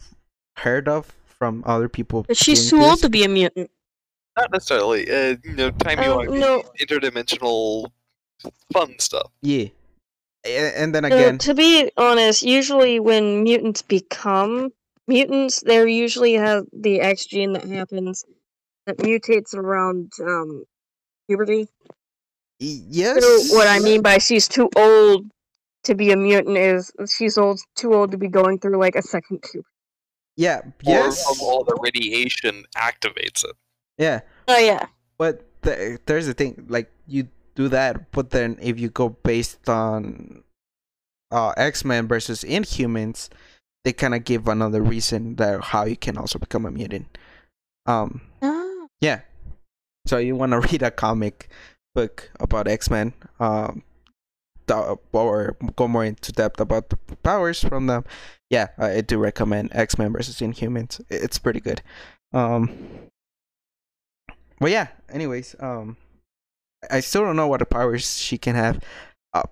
heard 0.59 0.89
of 0.89 1.15
from 1.39 1.63
other 1.67 1.89
people. 1.89 2.25
But 2.27 2.37
she's 2.37 2.71
doing 2.71 2.83
too 2.83 2.89
old 2.89 2.99
to 3.01 3.09
be 3.09 3.25
a 3.25 3.29
mutant. 3.29 3.71
Not 4.37 4.51
necessarily. 4.53 5.11
Uh, 5.11 5.37
you 5.45 5.55
know, 5.55 5.71
timey 5.71 6.03
wimey, 6.03 6.41
no. 6.41 6.63
interdimensional, 6.81 7.91
fun 8.73 8.99
stuff. 8.99 9.31
Yeah, 9.43 9.69
and 10.45 10.95
then 10.95 11.05
Uh, 11.05 11.09
again, 11.09 11.39
to 11.39 11.55
be 11.55 11.91
honest, 11.97 12.43
usually 12.43 13.01
when 13.01 13.43
mutants 13.45 13.83
become 13.83 14.73
mutants, 15.09 15.61
they 15.61 15.91
usually 15.91 16.35
have 16.35 16.65
the 16.73 17.01
X 17.01 17.27
gene 17.27 17.53
that 17.55 17.65
happens 17.65 18.25
that 18.87 18.99
mutates 18.99 19.55
around 19.55 20.13
um 20.21 20.65
puberty. 21.29 21.69
yes. 22.59 23.23
So 23.25 23.57
what 23.57 23.67
I 23.67 23.79
mean 23.81 24.03
by 24.03 24.19
she's 24.19 24.49
too 24.49 24.69
old 24.77 25.27
to 25.85 25.95
be 25.95 26.11
a 26.13 26.17
mutant 26.17 26.57
is 26.59 26.93
she's 27.09 27.39
old 27.39 27.61
too 27.77 27.95
old 27.95 28.11
to 28.13 28.19
be 28.19 28.29
going 28.29 28.59
through 28.59 28.79
like 28.79 28.97
a 28.97 29.03
second 29.03 29.43
puberty. 29.43 29.69
Yeah. 30.37 30.59
Or 30.59 30.73
Yes. 30.83 31.25
from 31.25 31.37
all 31.47 31.65
the 31.65 31.77
radiation 31.81 32.65
activates 32.77 33.45
it. 33.45 33.57
Yeah. 33.99 34.21
Oh 34.49 34.59
yeah. 34.59 34.87
But 35.19 35.45
the, 35.63 35.99
there's 36.07 36.27
the 36.27 36.35
thing, 36.35 36.67
like 36.69 36.91
you 37.07 37.29
do 37.55 37.69
that, 37.69 38.11
but 38.13 38.31
then 38.31 38.59
if 38.61 38.79
you 38.79 38.91
go 38.91 39.09
based 39.09 39.69
on 39.69 40.43
uh 41.31 41.53
X 41.57 41.85
Men 41.85 42.07
versus 42.07 42.45
Inhumans, 42.45 43.31
they 43.87 43.93
kind 43.93 44.17
of 44.17 44.25
give 44.25 44.49
another 44.49 44.83
reason 44.83 45.37
that 45.37 45.61
how 45.63 45.85
you 45.85 45.97
can 45.97 46.19
also 46.19 46.41
become 46.41 46.67
a 46.67 46.73
mutant. 46.73 47.07
Um, 47.87 48.21
Ah. 48.43 48.89
yeah. 49.01 49.21
So 50.09 50.19
you 50.19 50.35
want 50.35 50.51
to 50.51 50.59
read 50.73 50.83
a 50.83 50.91
comic 50.91 51.49
book 51.95 52.33
about 52.41 52.67
X 52.67 52.91
Men, 52.91 53.15
um, 53.39 53.85
or 55.13 55.57
go 55.77 55.87
more 55.87 56.05
into 56.05 56.33
depth 56.33 56.61
about 56.61 56.91
the 56.91 56.97
powers 57.23 57.63
from 57.63 57.87
them. 57.87 58.05
Yeah, 58.51 58.71
I 58.77 59.03
do 59.03 59.19
recommend 59.19 59.71
X 59.73 59.97
Men 59.99 60.13
versus 60.13 60.41
Inhumans. 60.41 61.01
It's 61.09 61.39
pretty 61.39 61.61
good. 61.61 61.81
Um, 62.33 62.77
but 64.59 64.73
yeah. 64.73 64.89
Anyways, 65.09 65.55
um, 65.61 65.97
I 66.91 66.99
still 66.99 67.23
don't 67.23 67.37
know 67.37 67.47
what 67.47 67.61
the 67.61 67.67
powers 67.67 68.19
she 68.19 68.37
can 68.37 68.57
have. 68.57 68.81
Uh, 69.33 69.45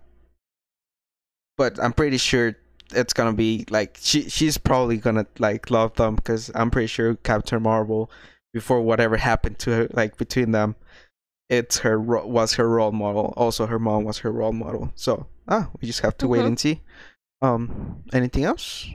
but 1.56 1.78
I'm 1.80 1.92
pretty 1.92 2.18
sure 2.18 2.56
it's 2.96 3.12
gonna 3.12 3.32
be 3.32 3.64
like 3.70 3.98
she 4.00 4.28
she's 4.28 4.58
probably 4.58 4.96
gonna 4.96 5.26
like 5.38 5.70
love 5.70 5.94
them 5.94 6.16
because 6.16 6.50
I'm 6.54 6.70
pretty 6.70 6.86
sure 6.88 7.14
Captain 7.16 7.62
Marvel 7.62 8.10
before 8.52 8.80
whatever 8.80 9.16
happened 9.16 9.58
to 9.60 9.70
her 9.70 9.88
like 9.92 10.16
between 10.16 10.52
them 10.52 10.76
it's 11.50 11.78
her 11.78 12.00
was 12.00 12.54
her 12.54 12.68
role 12.68 12.92
model 12.92 13.34
also 13.36 13.66
her 13.66 13.78
mom 13.78 14.04
was 14.04 14.18
her 14.18 14.30
role 14.32 14.52
model 14.52 14.90
so 14.94 15.26
ah 15.48 15.68
we 15.80 15.86
just 15.86 16.00
have 16.00 16.16
to 16.18 16.28
wait 16.28 16.42
Mhm. 16.42 16.46
and 16.46 16.60
see 16.60 16.80
um 17.42 18.02
anything 18.12 18.44
else 18.44 18.88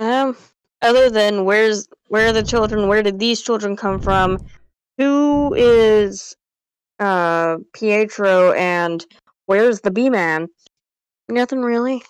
Um, 0.00 0.36
other 0.82 1.10
than 1.10 1.44
where's 1.44 1.88
where 2.08 2.28
are 2.28 2.32
the 2.32 2.42
children? 2.42 2.88
Where 2.88 3.02
did 3.02 3.18
these 3.18 3.42
children 3.42 3.76
come 3.76 4.00
from? 4.00 4.38
Who 4.98 5.54
is 5.54 6.34
uh 6.98 7.58
Pietro 7.74 8.52
and 8.52 9.04
where's 9.50 9.80
the 9.80 9.90
B 9.90 10.08
man? 10.08 10.46
Nothing 11.28 11.60
really, 11.60 12.02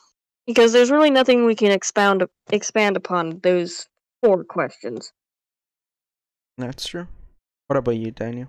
because 0.46 0.74
there's 0.74 0.90
really 0.90 1.10
nothing 1.10 1.46
we 1.46 1.54
can 1.54 1.70
expound 1.72 2.22
expand 2.52 2.98
upon 2.98 3.40
those 3.42 3.88
four 4.22 4.44
questions. 4.44 5.10
that's 6.58 6.86
true 6.86 7.08
what 7.68 7.78
about 7.78 7.96
you 7.96 8.10
daniel 8.10 8.48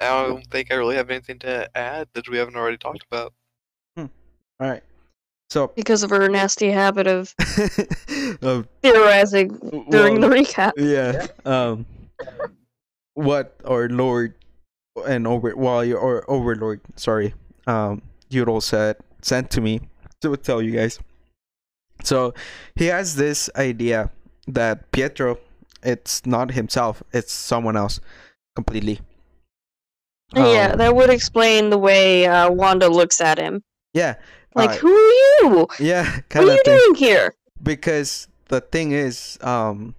I 0.00 0.26
don't 0.26 0.46
think 0.48 0.70
I 0.70 0.76
really 0.76 0.94
have 0.96 1.10
anything 1.10 1.38
to 1.40 1.68
add 1.76 2.06
that 2.14 2.28
we 2.28 2.36
haven't 2.38 2.54
already 2.56 2.76
talked 2.76 3.04
about. 3.10 3.32
all 3.98 4.08
right 4.60 4.82
so 5.50 5.72
Because 5.74 6.04
of 6.04 6.10
her 6.10 6.28
nasty 6.28 6.70
habit 6.70 7.08
of 7.08 7.34
um, 8.42 8.68
theorizing 8.82 9.48
during 9.90 10.20
well, 10.20 10.30
the 10.30 10.36
recap. 10.36 10.72
yeah 10.76 11.26
um 11.44 11.84
what 13.14 13.56
our 13.64 13.88
lord 13.88 14.34
and 15.06 15.26
over 15.26 15.54
well 15.56 15.84
your 15.84 15.98
or 15.98 16.24
overlord 16.30 16.80
sorry 16.96 17.34
um 17.66 18.02
Yudol 18.30 18.62
said 18.62 18.96
sent 19.22 19.50
to 19.50 19.60
me 19.60 19.80
to 20.20 20.36
tell 20.36 20.60
you 20.62 20.72
guys 20.72 20.98
so 22.04 22.34
he 22.74 22.86
has 22.86 23.16
this 23.16 23.48
idea 23.56 24.10
that 24.46 24.90
pietro 24.92 25.38
it's 25.82 26.24
not 26.26 26.52
himself 26.52 27.02
it's 27.12 27.32
someone 27.32 27.76
else 27.76 28.00
completely 28.54 29.00
yeah, 30.34 30.70
Um, 30.72 30.78
that 30.78 30.96
would 30.96 31.10
explain 31.10 31.68
the 31.68 31.76
way 31.76 32.24
uh, 32.24 32.50
Wanda 32.50 32.88
looks 32.88 33.20
at 33.20 33.36
him. 33.38 33.62
yeah 33.92 34.14
Like, 34.54 34.70
uh, 34.70 34.76
who 34.76 34.88
are 34.88 35.12
you? 35.42 35.66
yeah 35.78 36.20
What 36.32 36.48
are 36.48 36.52
you 36.54 36.62
thing 36.64 36.78
doing 36.78 36.94
here? 36.94 37.34
because 37.62 38.28
the 38.48 38.60
thing 38.60 38.92
is 38.92 39.38
um 39.42 39.94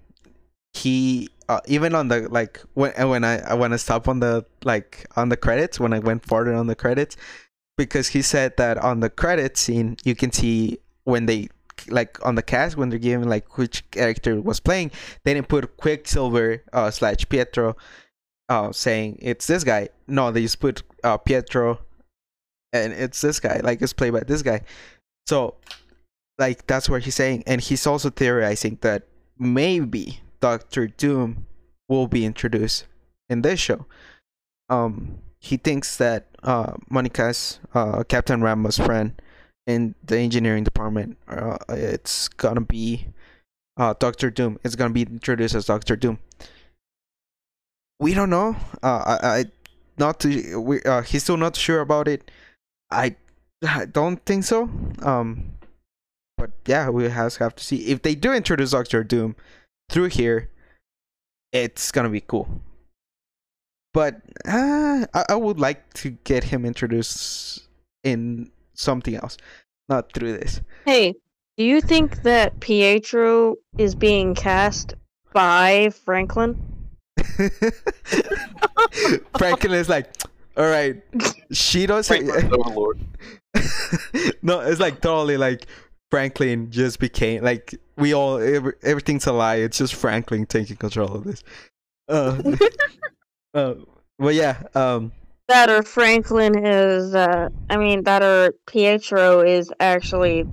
he 0.73 1.29
uh, 1.49 1.61
even 1.67 1.93
on 1.93 2.07
the 2.07 2.27
like 2.29 2.61
when 2.73 2.91
when 3.09 3.23
I 3.23 3.53
when 3.53 3.73
I 3.73 3.77
stop 3.77 4.07
on 4.07 4.19
the 4.19 4.45
like 4.63 5.05
on 5.15 5.29
the 5.29 5.37
credits 5.37 5.79
when 5.79 5.93
I 5.93 5.99
went 5.99 6.25
farther 6.25 6.53
on 6.53 6.67
the 6.67 6.75
credits 6.75 7.15
because 7.77 8.07
he 8.09 8.21
said 8.21 8.57
that 8.57 8.77
on 8.77 8.99
the 8.99 9.09
credit 9.09 9.57
scene 9.57 9.97
you 10.03 10.15
can 10.15 10.31
see 10.31 10.79
when 11.03 11.25
they 11.25 11.49
like 11.89 12.23
on 12.25 12.35
the 12.35 12.41
cast 12.41 12.77
when 12.77 12.89
they're 12.89 12.99
giving 12.99 13.27
like 13.27 13.57
which 13.57 13.89
character 13.91 14.39
was 14.41 14.59
playing 14.59 14.91
they 15.23 15.33
didn't 15.33 15.47
put 15.47 15.77
Quicksilver 15.77 16.63
uh, 16.71 16.89
slash 16.91 17.27
Pietro 17.29 17.75
uh 18.49 18.71
saying 18.71 19.17
it's 19.21 19.47
this 19.47 19.63
guy. 19.63 19.89
No 20.07 20.31
they 20.31 20.41
just 20.41 20.59
put 20.59 20.83
uh 21.03 21.17
Pietro 21.17 21.79
and 22.71 22.93
it's 22.93 23.21
this 23.21 23.39
guy 23.39 23.59
like 23.63 23.81
it's 23.81 23.93
played 23.93 24.13
by 24.13 24.21
this 24.21 24.41
guy. 24.41 24.61
So 25.27 25.55
like 26.37 26.65
that's 26.67 26.89
what 26.89 27.03
he's 27.03 27.15
saying. 27.15 27.43
And 27.47 27.61
he's 27.61 27.85
also 27.85 28.09
theorizing 28.09 28.77
that 28.81 29.03
maybe 29.37 30.19
Doctor 30.43 30.87
Doom 30.87 31.45
will 31.87 32.09
be 32.09 32.25
introduced 32.25 32.83
in 33.29 33.43
this 33.43 33.61
show. 33.61 33.85
Um, 34.67 35.19
he 35.39 35.55
thinks 35.55 35.95
that 35.95 36.27
uh, 36.43 36.73
Monica's 36.89 37.61
uh, 37.73 38.03
Captain 38.03 38.41
Rambeau's 38.41 38.77
friend 38.77 39.13
in 39.67 39.95
the 40.03 40.17
engineering 40.17 40.65
department, 40.65 41.17
uh, 41.29 41.59
it's 41.69 42.27
gonna 42.27 42.59
be 42.59 43.07
uh, 43.77 43.93
Doctor 43.97 44.29
Doom. 44.29 44.59
It's 44.65 44.75
gonna 44.75 44.93
be 44.93 45.03
introduced 45.03 45.55
as 45.55 45.63
Doctor 45.63 45.95
Doom. 45.95 46.19
We 48.01 48.13
don't 48.13 48.29
know. 48.29 48.57
Uh, 48.83 49.17
I, 49.23 49.27
I 49.27 49.45
not 49.97 50.19
too. 50.19 50.59
We, 50.59 50.81
uh, 50.81 51.03
he's 51.03 51.23
still 51.23 51.37
not 51.37 51.55
sure 51.55 51.79
about 51.79 52.09
it. 52.09 52.29
I, 52.91 53.15
I 53.65 53.85
don't 53.85 54.17
think 54.25 54.43
so. 54.43 54.69
Um, 55.03 55.53
but 56.37 56.51
yeah, 56.65 56.89
we 56.89 57.07
have 57.07 57.37
have 57.37 57.55
to 57.55 57.63
see 57.63 57.87
if 57.87 58.01
they 58.01 58.13
do 58.13 58.33
introduce 58.33 58.71
Doctor 58.71 59.05
Doom 59.05 59.37
through 59.93 60.09
here. 60.09 60.49
It's 61.51 61.91
gonna 61.91 62.09
be 62.09 62.21
cool. 62.21 62.49
But 63.93 64.15
uh, 64.47 65.05
I, 65.13 65.25
I 65.29 65.35
would 65.35 65.59
like 65.59 65.93
to 65.95 66.09
get 66.23 66.43
him 66.43 66.65
introduced 66.65 67.67
in 68.03 68.49
something 68.73 69.15
else, 69.15 69.37
not 69.87 70.11
through 70.11 70.33
this. 70.33 70.61
Hey, 70.85 71.13
Do 71.57 71.63
you 71.63 71.79
think 71.79 72.23
that 72.23 72.59
Pietro 72.59 73.57
is 73.77 73.93
being 73.93 74.33
cast 74.33 74.95
by 75.31 75.91
Franklin? 75.91 76.57
Franklin 79.37 79.73
is 79.73 79.89
like, 79.89 80.09
all 80.57 80.65
right, 80.65 81.03
she 81.51 81.85
doesn't. 81.85 82.25
Franklin's 82.25 82.97
no, 84.41 84.61
it's 84.61 84.79
like 84.79 84.99
totally 85.01 85.37
like 85.37 85.67
Franklin 86.13 86.69
just 86.69 86.99
became 86.99 87.43
like 87.43 87.73
we 87.97 88.13
all 88.13 88.37
every, 88.37 88.73
everything's 88.83 89.25
a 89.25 89.31
lie. 89.31 89.55
It's 89.55 89.79
just 89.79 89.95
Franklin 89.95 90.45
taking 90.45 90.75
control 90.77 91.11
of 91.11 91.23
this. 91.23 91.43
Uh, 92.07 92.55
uh, 93.55 93.73
but 94.19 94.35
yeah, 94.35 94.61
um, 94.75 95.11
That 95.47 95.71
or 95.71 95.81
Franklin 95.81 96.63
is, 96.63 97.15
uh, 97.15 97.49
I 97.67 97.77
mean, 97.77 98.03
that 98.03 98.21
or 98.21 98.53
Pietro 98.67 99.41
is 99.41 99.73
actually 99.79 100.45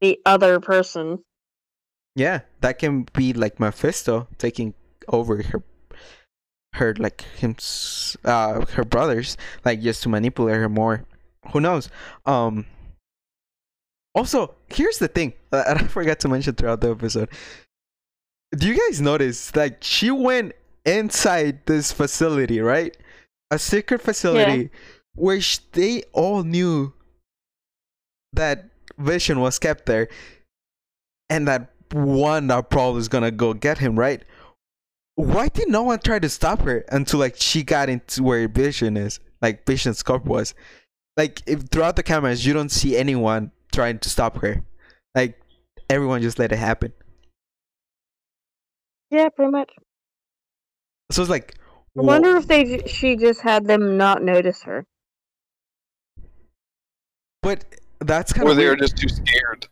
the 0.00 0.20
other 0.24 0.60
person. 0.60 1.18
yeah, 2.14 2.42
that 2.60 2.78
can 2.78 3.08
be 3.12 3.32
like 3.32 3.58
Mephisto 3.58 4.28
taking 4.38 4.72
over 5.08 5.42
her, 5.42 5.64
her 6.74 6.94
like 6.96 7.22
him, 7.22 7.56
uh, 8.24 8.64
her 8.66 8.84
brothers, 8.84 9.36
like 9.64 9.80
just 9.80 10.04
to 10.04 10.08
manipulate 10.08 10.58
her 10.58 10.68
more. 10.68 11.04
Who 11.52 11.60
knows? 11.60 11.88
Um. 12.24 12.66
Also, 14.18 14.54
here's 14.68 14.98
the 14.98 15.08
thing 15.08 15.32
uh, 15.52 15.64
I 15.68 15.82
forgot 15.84 16.20
to 16.20 16.28
mention 16.28 16.54
throughout 16.54 16.80
the 16.80 16.90
episode. 16.90 17.28
Do 18.56 18.66
you 18.66 18.78
guys 18.88 19.00
notice? 19.00 19.54
Like, 19.54 19.82
she 19.82 20.10
went 20.10 20.52
inside 20.84 21.66
this 21.66 21.92
facility, 21.92 22.60
right? 22.60 22.96
A 23.50 23.58
secret 23.58 24.00
facility 24.02 24.70
where 25.14 25.40
sh- 25.40 25.58
they 25.72 26.02
all 26.12 26.44
knew 26.44 26.92
that 28.32 28.70
Vision 28.98 29.40
was 29.40 29.58
kept 29.58 29.86
there, 29.86 30.08
and 31.30 31.46
that 31.48 31.70
Wanda 31.92 32.62
probably 32.62 33.00
is 33.00 33.08
gonna 33.08 33.30
go 33.30 33.54
get 33.54 33.78
him, 33.78 33.98
right? 33.98 34.22
Why 35.14 35.48
did 35.48 35.68
no 35.68 35.82
one 35.82 35.98
try 35.98 36.18
to 36.18 36.28
stop 36.28 36.60
her 36.62 36.84
until 36.90 37.20
like 37.20 37.36
she 37.36 37.62
got 37.62 37.88
into 37.88 38.22
where 38.22 38.46
Vision 38.48 38.96
is, 38.96 39.20
like 39.42 39.66
Vision's 39.66 40.02
corp 40.02 40.24
was? 40.24 40.54
Like, 41.16 41.42
if 41.46 41.62
throughout 41.62 41.96
the 41.96 42.02
cameras 42.02 42.46
you 42.46 42.52
don't 42.52 42.70
see 42.70 42.96
anyone 42.96 43.50
trying 43.78 43.98
to 44.00 44.10
stop 44.10 44.36
her, 44.38 44.64
like 45.14 45.40
everyone 45.88 46.20
just 46.20 46.38
let 46.38 46.50
it 46.50 46.58
happen. 46.58 46.92
Yeah, 49.10 49.28
pretty 49.28 49.52
much. 49.52 49.72
So 51.12 51.22
it's 51.22 51.30
like, 51.30 51.54
I 51.96 52.02
wonder 52.02 52.36
if 52.36 52.48
they 52.48 52.82
she 52.86 53.16
just 53.16 53.40
had 53.40 53.66
them 53.66 53.96
not 53.96 54.22
notice 54.22 54.62
her. 54.62 54.84
but 57.42 57.64
that's 58.00 58.32
kind 58.32 58.48
Or 58.48 58.52
of 58.52 58.58
Or 58.58 58.60
they 58.60 58.66
were 58.68 58.76
just 58.76 58.96
too 58.96 59.08
scared. 59.08 59.68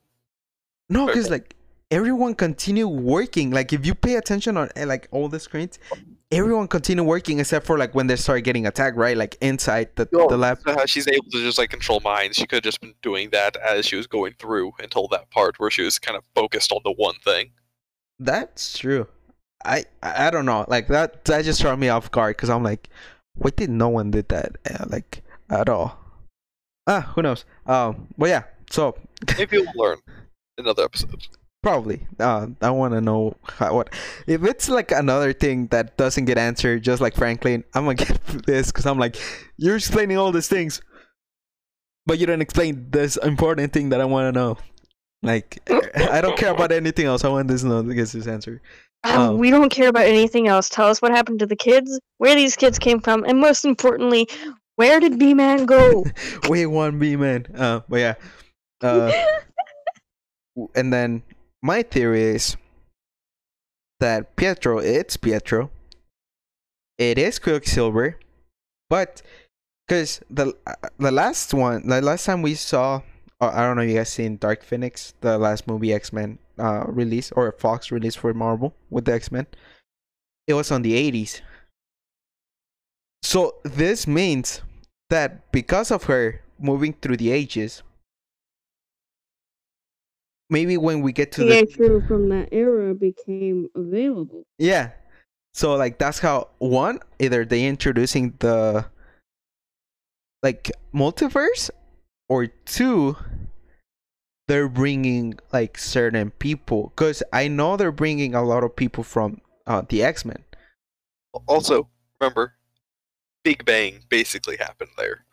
No, 0.88 1.06
because 1.06 1.30
like 1.30 1.54
everyone 1.90 2.34
continue 2.34 2.88
working. 2.88 3.50
Like 3.50 3.72
if 3.72 3.84
you 3.84 3.94
pay 3.94 4.14
attention 4.16 4.56
on 4.56 4.70
eh, 4.76 4.84
like 4.84 5.08
all 5.10 5.28
the 5.28 5.40
screens, 5.40 5.78
everyone 6.32 6.66
continue 6.68 7.04
working 7.04 7.38
except 7.38 7.66
for 7.66 7.78
like 7.78 7.94
when 7.94 8.06
they 8.06 8.16
start 8.16 8.44
getting 8.44 8.66
attacked, 8.66 8.96
right? 8.96 9.16
Like 9.16 9.36
inside 9.40 9.90
the, 9.96 10.06
the 10.06 10.36
lab. 10.36 10.58
how 10.64 10.86
she's 10.86 11.06
able 11.08 11.30
to 11.30 11.42
just 11.42 11.58
like 11.58 11.70
control 11.70 12.00
minds. 12.00 12.36
She 12.36 12.46
could 12.46 12.56
have 12.56 12.64
just 12.64 12.80
been 12.80 12.94
doing 13.02 13.30
that 13.30 13.56
as 13.56 13.86
she 13.86 13.96
was 13.96 14.06
going 14.06 14.34
through 14.38 14.72
until 14.80 15.08
that 15.08 15.30
part 15.30 15.58
where 15.58 15.70
she 15.70 15.82
was 15.82 15.98
kind 15.98 16.16
of 16.16 16.24
focused 16.34 16.72
on 16.72 16.80
the 16.84 16.92
one 16.92 17.16
thing. 17.24 17.50
That's 18.18 18.78
true. 18.78 19.06
I 19.64 19.84
I 20.02 20.30
don't 20.30 20.46
know. 20.46 20.64
Like 20.68 20.88
that 20.88 21.24
that 21.26 21.44
just 21.44 21.60
threw 21.60 21.76
me 21.76 21.88
off 21.88 22.10
guard 22.10 22.36
because 22.36 22.50
I'm 22.50 22.62
like, 22.62 22.88
why 23.34 23.50
did 23.54 23.70
no 23.70 23.88
one 23.88 24.10
did 24.10 24.28
that? 24.28 24.56
Uh, 24.68 24.86
like 24.88 25.22
at 25.50 25.68
all? 25.68 25.98
Ah, 26.86 27.12
who 27.14 27.22
knows? 27.22 27.44
Um, 27.66 28.08
but 28.16 28.28
yeah. 28.28 28.44
So 28.70 28.96
Maybe 29.38 29.58
we'll 29.58 29.72
learn 29.74 29.98
another 30.58 30.84
episode. 30.84 31.26
Probably. 31.66 32.06
Uh, 32.20 32.46
I 32.62 32.70
want 32.70 32.94
to 32.94 33.00
know 33.00 33.36
how, 33.42 33.74
what 33.74 33.92
if 34.28 34.44
it's 34.44 34.68
like 34.68 34.92
another 34.92 35.32
thing 35.32 35.66
that 35.72 35.96
doesn't 35.96 36.26
get 36.26 36.38
answered, 36.38 36.84
just 36.84 37.02
like 37.02 37.16
Franklin. 37.16 37.64
I'm 37.74 37.86
gonna 37.86 37.94
get 38.06 38.22
this 38.46 38.68
because 38.68 38.86
I'm 38.86 39.00
like, 39.00 39.16
you're 39.56 39.74
explaining 39.74 40.16
all 40.16 40.30
these 40.30 40.46
things, 40.46 40.80
but 42.06 42.20
you 42.20 42.26
don't 42.26 42.40
explain 42.40 42.86
this 42.92 43.16
important 43.16 43.72
thing 43.72 43.88
that 43.88 44.00
I 44.00 44.04
want 44.04 44.32
to 44.32 44.40
know. 44.40 44.58
Like, 45.24 45.58
I 45.96 46.20
don't 46.20 46.36
care 46.36 46.52
about 46.52 46.70
anything 46.70 47.06
else. 47.06 47.24
I 47.24 47.30
want 47.30 47.48
this 47.48 47.62
to 47.62 47.82
get 47.82 48.10
this 48.10 48.28
answer. 48.28 48.62
Um, 49.02 49.12
Oh. 49.18 49.34
We 49.34 49.50
don't 49.50 49.68
care 49.68 49.88
about 49.88 50.06
anything 50.06 50.46
else. 50.46 50.68
Tell 50.68 50.86
us 50.86 51.02
what 51.02 51.10
happened 51.10 51.40
to 51.40 51.46
the 51.46 51.56
kids, 51.56 51.98
where 52.18 52.36
these 52.36 52.54
kids 52.54 52.78
came 52.78 53.00
from, 53.00 53.24
and 53.24 53.40
most 53.40 53.64
importantly, 53.64 54.28
where 54.76 55.00
did 55.00 55.18
B 55.18 55.34
Man 55.34 55.66
go? 55.66 56.04
Wait, 56.48 56.66
one 56.66 57.00
B 57.00 57.16
man. 57.16 57.44
Uh, 57.56 57.80
but 57.88 57.96
yeah. 57.96 58.14
Uh, 58.80 59.10
and 60.76 60.92
then 60.92 61.24
my 61.66 61.82
theory 61.82 62.22
is 62.22 62.56
that 63.98 64.36
Pietro, 64.36 64.78
it's 64.78 65.16
Pietro. 65.16 65.70
It 66.96 67.18
is 67.18 67.38
Quicksilver, 67.38 68.18
but 68.88 69.20
because 69.82 70.20
the 70.30 70.54
uh, 70.66 70.88
the 70.96 71.10
last 71.10 71.52
one, 71.52 71.86
the 71.86 72.00
last 72.00 72.24
time 72.24 72.40
we 72.40 72.54
saw, 72.54 73.02
uh, 73.40 73.50
I 73.52 73.66
don't 73.66 73.76
know, 73.76 73.82
if 73.82 73.90
you 73.90 73.96
guys 73.96 74.08
seen 74.08 74.38
Dark 74.38 74.62
Phoenix, 74.62 75.12
the 75.20 75.36
last 75.36 75.66
movie 75.66 75.92
X 75.92 76.12
Men 76.12 76.38
uh 76.58 76.84
release 76.88 77.32
or 77.32 77.52
Fox 77.52 77.92
release 77.92 78.14
for 78.14 78.32
Marvel 78.32 78.72
with 78.88 79.04
the 79.04 79.12
X 79.12 79.30
Men. 79.30 79.46
It 80.46 80.54
was 80.54 80.70
on 80.70 80.82
the 80.82 80.94
eighties. 80.94 81.42
So 83.22 83.56
this 83.64 84.06
means 84.06 84.62
that 85.10 85.50
because 85.50 85.90
of 85.90 86.04
her 86.04 86.40
moving 86.58 86.94
through 86.94 87.18
the 87.18 87.32
ages, 87.32 87.82
maybe 90.50 90.76
when 90.76 91.00
we 91.00 91.12
get 91.12 91.32
to 91.32 91.44
the 91.44 91.66
Pietro 91.66 92.00
from 92.06 92.28
that 92.30 92.48
era 92.52 92.94
became 92.94 93.68
available. 93.74 94.44
yeah. 94.58 94.90
So 95.54 95.74
like 95.74 95.98
that's 95.98 96.18
how 96.18 96.48
one 96.58 97.00
either 97.18 97.44
they 97.44 97.64
introducing 97.64 98.34
the 98.40 98.84
like 100.42 100.70
multiverse 100.94 101.70
or 102.28 102.46
two 102.46 103.16
they're 104.48 104.68
bringing 104.68 105.38
like 105.52 105.78
certain 105.78 106.30
people 106.30 106.92
cuz 106.94 107.22
I 107.32 107.48
know 107.48 107.76
they're 107.76 107.90
bringing 107.90 108.34
a 108.34 108.42
lot 108.44 108.64
of 108.64 108.76
people 108.76 109.02
from 109.02 109.40
uh 109.66 109.82
the 109.88 110.02
X-Men. 110.02 110.44
Also, 111.46 111.88
remember, 112.20 112.54
Big 113.44 113.64
Bang 113.64 114.00
basically 114.08 114.56
happened 114.56 114.90
there. 114.96 115.24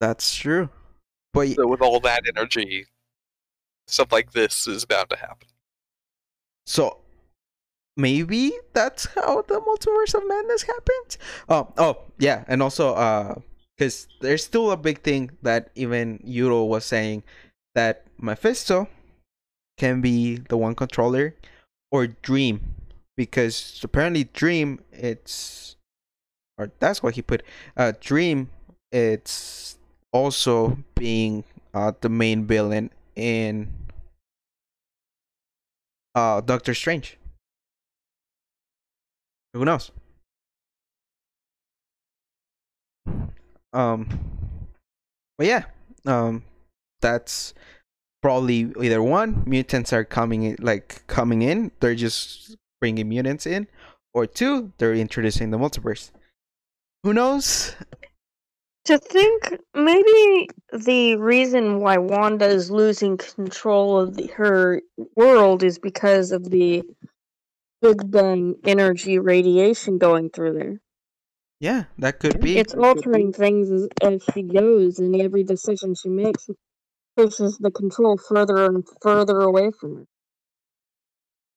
That's 0.00 0.34
true. 0.34 0.68
But 1.32 1.48
So 1.50 1.66
with 1.66 1.80
all 1.80 2.00
that 2.00 2.24
energy, 2.28 2.86
stuff 3.86 4.12
like 4.12 4.32
this 4.32 4.66
is 4.66 4.84
bound 4.84 5.10
to 5.10 5.16
happen. 5.16 5.48
so 6.66 6.98
maybe 7.96 8.52
that's 8.72 9.06
how 9.14 9.42
the 9.42 9.60
multiverse 9.60 10.14
of 10.14 10.26
madness 10.26 10.62
happened. 10.62 11.16
Oh, 11.48 11.72
oh 11.78 11.98
yeah, 12.18 12.44
and 12.48 12.62
also 12.62 12.94
uh 12.94 13.34
because 13.76 14.06
there's 14.20 14.44
still 14.44 14.70
a 14.70 14.76
big 14.76 15.02
thing 15.02 15.30
that 15.42 15.70
even 15.74 16.20
Euro 16.24 16.64
was 16.64 16.84
saying 16.84 17.22
that 17.74 18.04
Mephisto 18.18 18.88
can 19.78 20.00
be 20.00 20.36
the 20.36 20.56
one 20.56 20.74
controller 20.74 21.34
or 21.90 22.06
Dream 22.06 22.74
because 23.16 23.80
apparently 23.82 24.24
Dream 24.24 24.80
it's 24.92 25.76
or 26.58 26.70
that's 26.78 27.02
what 27.02 27.14
he 27.14 27.22
put 27.22 27.42
uh 27.76 27.92
Dream 28.00 28.50
it's 28.92 29.78
also 30.12 30.78
being 30.94 31.44
uh 31.74 31.92
the 32.00 32.08
main 32.08 32.46
villain 32.46 32.90
in 33.16 33.68
uh 36.14 36.40
Doctor 36.40 36.74
Strange. 36.74 37.18
Who 39.54 39.64
knows? 39.64 39.90
Um 43.72 44.08
but 45.38 45.46
yeah, 45.46 45.64
um 46.06 46.44
that's 47.00 47.54
probably 48.22 48.72
either 48.80 49.02
one 49.02 49.42
mutants 49.46 49.92
are 49.92 50.04
coming 50.04 50.44
in 50.44 50.56
like 50.60 51.06
coming 51.06 51.42
in, 51.42 51.72
they're 51.80 51.94
just 51.94 52.56
bringing 52.80 53.08
mutants 53.08 53.46
in, 53.46 53.66
or 54.14 54.26
two 54.26 54.72
they're 54.78 54.94
introducing 54.94 55.50
the 55.50 55.58
multiverse. 55.58 56.10
Who 57.02 57.12
knows? 57.12 57.74
To 58.86 58.98
think 58.98 59.58
maybe 59.74 60.48
the 60.72 61.16
reason 61.16 61.78
why 61.78 61.98
Wanda 61.98 62.46
is 62.46 62.70
losing 62.70 63.16
control 63.16 64.00
of 64.00 64.16
the, 64.16 64.26
her 64.28 64.82
world 65.16 65.62
is 65.62 65.78
because 65.78 66.32
of 66.32 66.50
the 66.50 66.82
Big 67.80 68.10
Bang 68.10 68.56
energy 68.64 69.18
radiation 69.18 69.98
going 69.98 70.30
through 70.30 70.54
there. 70.54 70.80
Yeah, 71.60 71.84
that 71.98 72.18
could 72.18 72.40
be. 72.40 72.58
It's 72.58 72.74
altering 72.74 73.32
things 73.32 73.70
as, 73.70 73.88
as 74.02 74.24
she 74.34 74.42
goes, 74.42 74.98
and 74.98 75.14
every 75.20 75.44
decision 75.44 75.94
she 75.94 76.08
makes 76.08 76.48
pushes 77.16 77.58
the 77.58 77.70
control 77.70 78.16
further 78.16 78.64
and 78.66 78.84
further 79.00 79.40
away 79.40 79.70
from 79.70 79.96
her. 79.96 80.04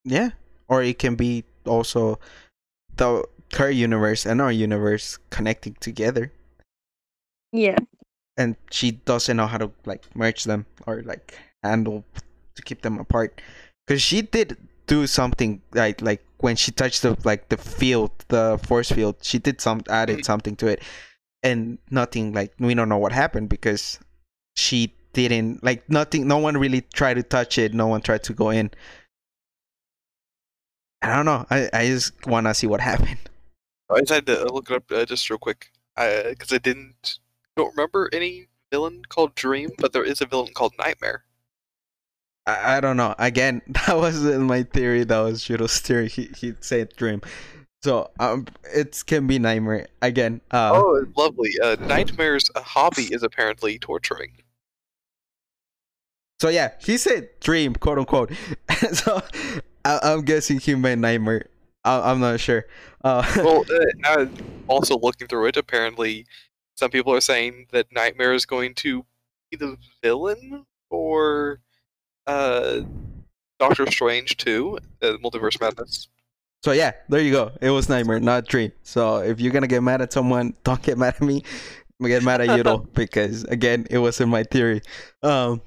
Yeah, 0.03 0.32
or 0.67 0.84
it 0.84 0.99
can 0.99 1.15
be 1.15 1.43
also 1.65 2.19
the 2.97 3.26
her 3.53 3.71
universe 3.71 4.26
and 4.26 4.41
our 4.41 4.51
universe 4.51 5.17
connecting 5.30 5.76
together, 5.80 6.32
Yeah. 7.51 7.77
and 8.37 8.55
she 8.71 8.91
doesn't 8.91 9.37
know 9.37 9.47
how 9.47 9.57
to 9.57 9.71
like 9.85 10.03
merge 10.15 10.43
them 10.43 10.65
or 10.87 11.01
like 11.03 11.37
handle 11.63 12.03
to 12.55 12.61
keep 12.61 12.81
them 12.81 12.99
apart. 12.99 13.41
Because 13.87 14.01
she 14.01 14.21
did 14.21 14.57
do 14.87 15.07
something 15.07 15.61
like 15.73 16.01
like 16.01 16.23
when 16.39 16.55
she 16.55 16.71
touched 16.71 17.01
the 17.01 17.17
like 17.23 17.49
the 17.49 17.57
field, 17.57 18.11
the 18.29 18.59
force 18.67 18.91
field, 18.91 19.17
she 19.21 19.39
did 19.39 19.61
some 19.61 19.81
added 19.89 20.25
something 20.25 20.55
to 20.57 20.67
it, 20.67 20.83
and 21.43 21.77
nothing 21.91 22.33
like 22.33 22.53
we 22.59 22.73
don't 22.73 22.89
know 22.89 22.97
what 22.97 23.11
happened 23.13 23.49
because 23.49 23.99
she 24.55 24.93
didn't 25.13 25.63
like 25.63 25.87
nothing. 25.89 26.27
No 26.27 26.37
one 26.37 26.57
really 26.57 26.81
tried 26.93 27.15
to 27.15 27.23
touch 27.23 27.57
it. 27.57 27.73
No 27.73 27.87
one 27.87 28.01
tried 28.01 28.23
to 28.23 28.33
go 28.33 28.49
in. 28.49 28.71
I 31.01 31.15
don't 31.15 31.25
know. 31.25 31.45
I 31.49 31.69
I 31.73 31.85
just 31.87 32.13
wanna 32.27 32.53
see 32.53 32.67
what 32.67 32.81
happened. 32.91 33.19
I 33.89 33.99
just 33.99 34.11
had 34.11 34.25
to 34.27 34.45
look 34.53 34.69
it 34.71 34.75
up 34.77 34.91
uh, 34.91 35.05
just 35.05 35.29
real 35.29 35.39
quick 35.39 35.71
because 35.95 36.51
I 36.51 36.57
didn't 36.57 37.19
don't 37.56 37.76
remember 37.76 38.10
any 38.12 38.47
villain 38.72 39.03
called 39.08 39.36
Dream, 39.36 39.70
but 39.78 39.93
there 39.93 40.03
is 40.03 40.22
a 40.22 40.26
villain 40.26 40.53
called 40.53 40.74
Nightmare. 40.78 41.24
I, 42.45 42.78
I 42.78 42.82
don't 42.82 42.97
know. 42.97 43.16
Again, 43.18 43.62
that 43.68 43.97
wasn't 43.97 44.43
my 44.43 44.64
theory. 44.64 45.03
That 45.03 45.20
was 45.20 45.43
Judo's 45.43 45.80
theory. 45.80 46.10
He 46.10 46.30
he 46.38 46.53
said 46.60 46.95
dream. 46.95 47.22
So 47.84 48.10
um, 48.20 48.47
it 48.74 49.03
can 49.06 49.28
be 49.28 49.38
nightmare 49.38 49.88
again. 50.01 50.41
Uh, 50.49 50.72
oh, 50.74 51.06
lovely! 51.16 51.51
Uh, 51.62 51.76
Nightmare's 51.82 52.49
hobby 52.56 53.03
is 53.14 53.22
apparently 53.22 53.78
torturing. 53.78 54.32
so 56.41 56.49
yeah, 56.49 56.72
he 56.82 56.97
said 56.97 57.30
dream, 57.41 57.76
quote 57.76 57.99
unquote. 57.99 58.32
so 58.91 59.22
I, 59.86 59.99
I'm 60.01 60.22
guessing 60.24 60.60
he 60.60 60.74
meant 60.74 61.01
nightmare. 61.01 61.45
I, 61.84 62.10
I'm 62.10 62.20
not 62.20 62.39
sure. 62.39 62.66
Uh, 63.03 63.24
well, 63.38 63.64
uh, 64.03 64.26
also 64.68 64.97
looking 64.97 65.28
through 65.28 65.45
it, 65.45 65.58
apparently 65.58 66.26
some 66.76 66.91
people 66.91 67.13
are 67.13 67.21
saying 67.21 67.67
that 67.71 67.91
Nightmare 67.91 68.34
is 68.34 68.45
going 68.45 68.73
to 68.76 69.05
be 69.49 69.57
the 69.57 69.78
villain 70.03 70.65
for 70.89 71.59
uh, 72.28 72.82
Doctor 73.59 73.89
Strange 73.89 74.38
too, 74.38 74.78
uh, 75.01 75.13
Multiverse 75.23 75.59
Madness. 75.59 76.09
so 76.63 76.71
yeah, 76.71 76.91
there 77.09 77.21
you 77.21 77.32
go. 77.32 77.51
It 77.61 77.69
was 77.69 77.89
nightmare, 77.89 78.19
not 78.19 78.45
dream. 78.47 78.71
So 78.84 79.17
if 79.17 79.39
you're 79.39 79.53
gonna 79.53 79.67
get 79.67 79.84
mad 79.84 80.01
at 80.01 80.11
someone, 80.11 80.53
don't 80.63 80.82
get 80.82 80.97
mad 80.97 81.15
at 81.15 81.21
me. 81.21 81.43
Get 82.01 82.23
mad 82.23 82.41
at 82.41 82.49
Yudo 82.49 82.88
because 82.93 83.45
again, 83.45 83.88
it 83.89 83.99
wasn't 83.99 84.30
my 84.30 84.43
theory. 84.43 84.82
Um, 85.23 85.61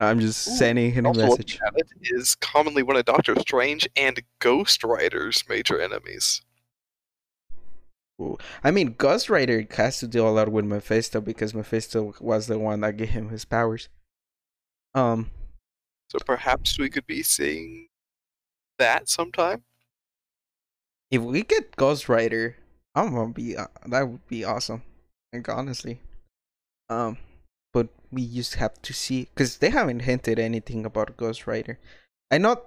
I'm 0.00 0.20
just 0.20 0.46
Ooh, 0.46 0.52
sending 0.52 0.92
him 0.92 1.06
a 1.06 1.14
message. 1.14 1.58
it 1.76 1.86
is 2.02 2.34
commonly 2.36 2.82
one 2.82 2.96
of 2.96 3.04
Doctor 3.04 3.34
Strange 3.40 3.88
and 3.96 4.20
Ghost 4.38 4.84
Rider's 4.84 5.42
major 5.48 5.80
enemies. 5.80 6.42
I 8.62 8.70
mean, 8.70 8.94
Ghost 8.96 9.28
Rider 9.28 9.66
has 9.76 9.98
to 10.00 10.06
deal 10.06 10.28
a 10.28 10.30
lot 10.30 10.48
with 10.50 10.64
Mephisto 10.64 11.20
because 11.20 11.52
Mephisto 11.54 12.14
was 12.20 12.46
the 12.46 12.58
one 12.58 12.80
that 12.80 12.96
gave 12.96 13.10
him 13.10 13.28
his 13.30 13.44
powers. 13.44 13.88
Um, 14.94 15.30
So 16.08 16.18
perhaps 16.24 16.78
we 16.78 16.88
could 16.90 17.06
be 17.06 17.22
seeing 17.22 17.88
that 18.78 19.08
sometime. 19.08 19.64
if 21.10 21.22
we 21.22 21.42
get 21.42 21.76
Ghost 21.76 22.08
Rider, 22.08 22.56
I'm 22.94 23.14
gonna 23.14 23.32
be 23.32 23.56
uh, 23.56 23.66
that 23.86 24.08
would 24.08 24.26
be 24.28 24.44
awesome. 24.44 24.82
Like 25.32 25.48
honestly, 25.48 26.00
um, 26.88 27.18
but 27.72 27.88
we 28.12 28.28
just 28.28 28.54
have 28.56 28.80
to 28.82 28.92
see 28.92 29.24
because 29.34 29.58
they 29.58 29.70
haven't 29.70 30.00
hinted 30.00 30.38
anything 30.38 30.84
about 30.86 31.16
Ghost 31.16 31.46
Rider. 31.46 31.78
I 32.30 32.38
know 32.38 32.62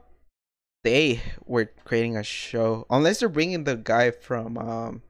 they 0.84 1.22
were 1.46 1.72
creating 1.86 2.18
a 2.18 2.24
show 2.24 2.86
unless 2.90 3.20
they're 3.20 3.30
bringing 3.30 3.64
the 3.64 3.76
guy 3.78 4.12
from 4.12 4.58
um 4.58 5.02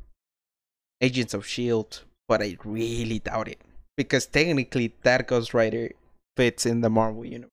Agents 1.02 1.34
of 1.34 1.46
Shield, 1.46 2.04
but 2.28 2.42
I 2.42 2.58
really 2.64 3.20
doubt 3.20 3.48
it 3.48 3.62
because 3.96 4.26
technically 4.26 4.94
that 5.04 5.28
Ghost 5.28 5.54
Rider 5.54 5.92
fits 6.36 6.66
in 6.66 6.82
the 6.82 6.90
Marvel 6.90 7.26
universe. 7.26 7.52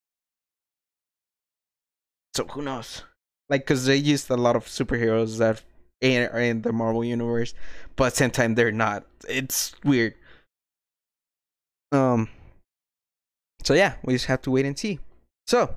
So 2.35 2.45
who 2.47 2.63
knows? 2.63 3.03
Like, 3.49 3.63
because 3.63 3.87
they 3.87 3.97
used 3.97 4.31
a 4.31 4.37
lot 4.37 4.57
of 4.57 4.67
superheroes 4.67 5.39
that 5.39 5.63
are 6.03 6.41
in 6.41 6.63
the 6.63 6.73
Marvel 6.73 7.05
universe, 7.05 7.55
but 7.97 8.07
at 8.07 8.13
the 8.13 8.17
same 8.17 8.31
time 8.31 8.55
they're 8.55 8.73
not. 8.73 9.05
It's 9.29 9.75
weird. 9.85 10.15
Um. 11.93 12.29
So 13.63 13.75
yeah, 13.75 13.95
we 14.03 14.15
just 14.15 14.27
have 14.27 14.43
to 14.43 14.51
wait 14.51 14.67
and 14.67 14.79
see. 14.79 14.99
So, 15.47 15.77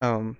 um, 0.00 0.36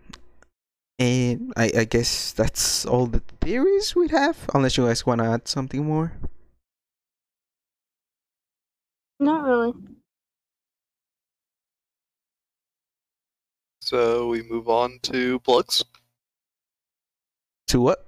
and 1.01 1.53
I 1.57 1.73
I 1.79 1.85
guess 1.85 2.33
that's 2.33 2.85
all 2.85 3.07
the 3.07 3.23
theories 3.41 3.97
we 3.97 4.09
have. 4.09 4.37
Unless 4.55 4.77
you 4.77 4.87
guys 4.87 5.07
want 5.07 5.21
to 5.23 5.27
add 5.27 5.49
something 5.49 5.85
more. 5.85 6.13
Not 9.19 9.45
really. 9.45 9.73
So 13.81 14.29
we 14.29 14.43
move 14.43 14.69
on 14.69 15.01
to 15.05 15.41
plugs. 15.41 15.83
To 17.69 17.81
what? 17.81 18.07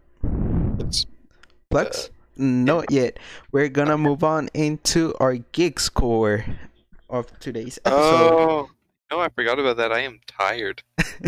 It's 0.78 1.06
Plex? 1.72 2.10
Not 2.36 2.90
yet. 2.90 3.18
We're 3.52 3.68
gonna 3.68 3.98
move 3.98 4.22
on 4.22 4.48
into 4.54 5.14
our 5.18 5.36
gig 5.36 5.80
score 5.80 6.44
of 7.08 7.38
today's 7.40 7.78
episode. 7.84 8.32
oh 8.32 8.70
no, 9.10 9.20
I 9.20 9.28
forgot 9.28 9.58
about 9.58 9.76
that. 9.78 9.92
I 9.92 10.00
am 10.00 10.20
tired. 10.26 10.82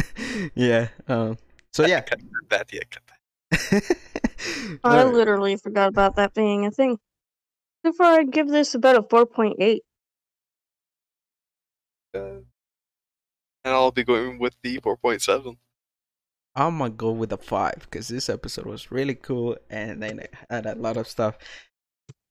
yeah. 0.54 0.88
Um. 1.08 1.36
So 1.74 1.84
yeah. 1.84 2.00
Cut 2.02 2.20
that, 2.50 2.72
yeah, 2.72 2.82
cut 2.88 3.02
that. 3.08 3.98
I 4.84 5.02
literally 5.02 5.56
forgot 5.56 5.88
about 5.88 6.14
that 6.16 6.32
being 6.32 6.66
a 6.66 6.70
thing. 6.70 6.98
So 7.84 7.92
far, 7.92 8.20
I'd 8.20 8.30
give 8.30 8.48
this 8.48 8.76
about 8.76 8.96
a 8.96 9.02
4.8. 9.02 9.78
Uh, 12.14 12.18
and 13.64 13.74
I'll 13.74 13.90
be 13.90 14.04
going 14.04 14.38
with 14.38 14.54
the 14.62 14.78
4.7. 14.78 15.56
I'm 16.54 16.78
gonna 16.78 16.90
go 16.90 17.10
with 17.10 17.32
a 17.32 17.36
five 17.36 17.78
because 17.80 18.06
this 18.06 18.28
episode 18.28 18.66
was 18.66 18.92
really 18.92 19.16
cool 19.16 19.56
and 19.68 20.00
then 20.00 20.20
it 20.20 20.32
had 20.48 20.66
a 20.66 20.76
lot 20.76 20.96
of 20.96 21.08
stuff 21.08 21.36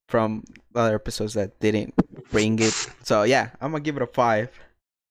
from 0.08 0.44
other 0.74 0.94
episodes 0.94 1.34
that 1.34 1.60
didn't 1.60 1.92
bring 2.30 2.58
it. 2.58 2.72
So 3.02 3.24
yeah, 3.24 3.50
I'm 3.60 3.72
gonna 3.72 3.84
give 3.84 3.98
it 3.98 4.02
a 4.02 4.06
five 4.06 4.48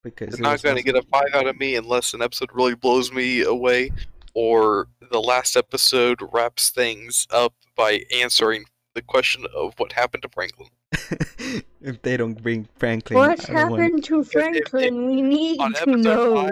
because 0.03 0.29
It's 0.29 0.39
it 0.39 0.41
not 0.41 0.61
going 0.63 0.75
to 0.75 0.81
awesome. 0.81 0.93
get 0.93 1.03
a 1.03 1.07
5 1.07 1.23
out 1.33 1.47
of 1.47 1.57
me 1.57 1.75
unless 1.75 2.13
an 2.13 2.21
episode 2.21 2.49
really 2.53 2.75
blows 2.75 3.11
me 3.11 3.41
away 3.41 3.89
or 4.33 4.87
the 5.11 5.21
last 5.21 5.55
episode 5.55 6.19
wraps 6.31 6.69
things 6.69 7.27
up 7.31 7.53
by 7.75 8.01
answering 8.13 8.65
the 8.95 9.01
question 9.01 9.45
of 9.55 9.73
what 9.77 9.91
happened 9.93 10.23
to 10.23 10.29
Franklin. 10.29 10.69
if 11.81 12.01
they 12.01 12.17
don't 12.17 12.41
bring 12.41 12.67
Franklin. 12.77 13.17
What 13.17 13.49
I 13.49 13.65
want- 13.65 13.81
happened 13.81 14.03
to 14.05 14.19
if- 14.21 14.27
if- 14.27 14.31
Franklin? 14.33 15.07
we 15.07 15.21
need 15.21 15.59
on 15.59 15.73
to 15.73 15.97
know. 15.97 16.35
five, 16.43 16.51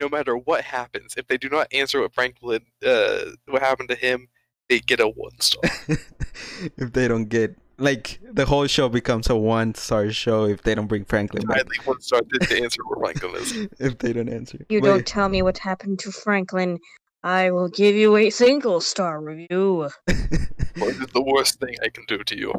No 0.00 0.08
matter 0.08 0.36
what 0.36 0.62
happens, 0.64 1.14
if 1.16 1.26
they 1.28 1.38
do 1.38 1.48
not 1.48 1.68
answer 1.72 2.00
what 2.00 2.12
Franklin, 2.14 2.62
uh, 2.84 3.18
what 3.46 3.62
happened 3.62 3.88
to 3.90 3.94
him, 3.96 4.28
they 4.68 4.80
get 4.80 5.00
a 5.00 5.08
1 5.08 5.40
star. 5.40 5.62
if 6.76 6.92
they 6.92 7.06
don't 7.08 7.26
get 7.26 7.56
like 7.78 8.18
the 8.32 8.46
whole 8.46 8.66
show 8.66 8.88
becomes 8.88 9.28
a 9.28 9.36
one 9.36 9.74
star 9.74 10.10
show 10.10 10.44
if 10.46 10.62
they 10.62 10.74
don't 10.74 10.86
bring 10.86 11.04
Franklin 11.04 11.46
back. 11.46 11.58
Entirely 11.60 11.78
1 11.84 12.00
star 12.00 12.20
to 12.20 12.38
to 12.46 12.62
answer 12.62 12.82
where 12.86 12.98
Franklin 12.98 13.34
is. 13.42 13.68
if 13.78 13.98
they 13.98 14.12
don't 14.12 14.28
answer. 14.28 14.58
You 14.68 14.80
Wait, 14.80 14.88
don't 14.88 15.06
tell 15.06 15.28
me 15.28 15.42
what 15.42 15.58
happened 15.58 15.98
to 16.00 16.10
Franklin. 16.10 16.78
I 17.26 17.50
will 17.50 17.68
give 17.68 17.96
you 17.96 18.14
a 18.16 18.30
single 18.30 18.80
star 18.80 19.20
review. 19.20 19.90
What 20.78 20.90
is 20.90 21.06
the 21.14 21.22
worst 21.22 21.58
thing 21.58 21.74
I 21.82 21.88
can 21.88 22.04
do 22.06 22.18
to 22.22 22.36
you? 22.38 22.52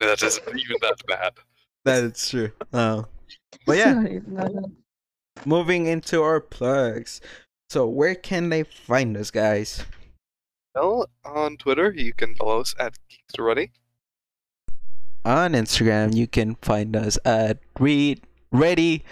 That 0.00 0.20
isn't 0.22 0.48
even 0.48 0.76
that 0.80 0.96
bad. 1.06 1.32
That's 1.84 2.30
true. 2.30 2.50
Uh, 2.72 3.02
but 3.66 3.76
yeah, 3.76 3.92
Not 3.92 4.10
even 4.10 4.34
that. 4.34 4.72
moving 5.44 5.86
into 5.86 6.22
our 6.22 6.40
plugs. 6.40 7.20
So 7.68 7.86
where 7.86 8.14
can 8.14 8.48
they 8.48 8.62
find 8.64 9.14
us, 9.16 9.30
guys? 9.30 9.84
Well, 10.74 11.06
on 11.22 11.58
Twitter, 11.58 11.92
you 11.94 12.14
can 12.14 12.34
follow 12.34 12.60
us 12.60 12.74
at 12.80 12.94
Geeks 13.10 13.38
Ready. 13.38 13.70
On 15.24 15.52
Instagram, 15.52 16.16
you 16.16 16.26
can 16.26 16.56
find 16.62 16.96
us 16.96 17.18
at 17.26 17.58
read 17.78 18.22
ready 18.50 19.04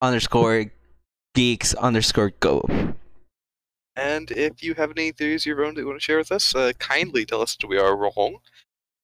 underscore 0.00 0.66
geeks 1.34 1.74
underscore 1.74 2.30
go. 2.38 2.62
And 4.00 4.30
if 4.30 4.62
you 4.62 4.72
have 4.74 4.92
any 4.92 5.12
theories 5.12 5.42
of 5.42 5.46
your 5.46 5.62
own 5.62 5.74
that 5.74 5.82
you 5.82 5.86
want 5.86 6.00
to 6.00 6.04
share 6.04 6.16
with 6.16 6.32
us, 6.32 6.54
uh, 6.54 6.72
kindly 6.78 7.26
tell 7.26 7.42
us 7.42 7.54
that 7.56 7.66
we 7.66 7.76
are 7.76 7.94
wrong. 7.94 8.38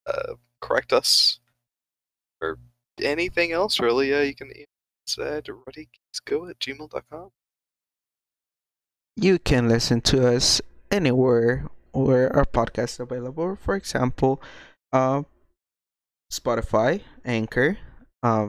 Uh, 0.06 0.34
correct 0.62 0.90
us. 0.90 1.38
Or 2.40 2.58
anything 3.02 3.52
else, 3.52 3.78
really. 3.78 4.14
Uh, 4.14 4.22
you 4.22 4.34
can 4.34 4.50
email 4.52 4.64
us 5.06 5.18
at 5.18 5.44
readygeeksgo 5.44 6.48
at 6.50 6.58
gmail.com. 6.60 7.30
You 9.16 9.38
can 9.38 9.68
listen 9.68 10.00
to 10.02 10.34
us 10.34 10.62
anywhere 10.90 11.66
where 11.92 12.34
our 12.34 12.46
podcast 12.46 12.94
is 12.94 13.00
available. 13.00 13.56
For 13.56 13.76
example, 13.76 14.40
uh, 14.94 15.24
Spotify, 16.32 17.02
Anchor, 17.22 17.76
uh, 18.22 18.48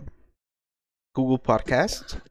Google 1.14 1.40
Podcast, 1.40 2.22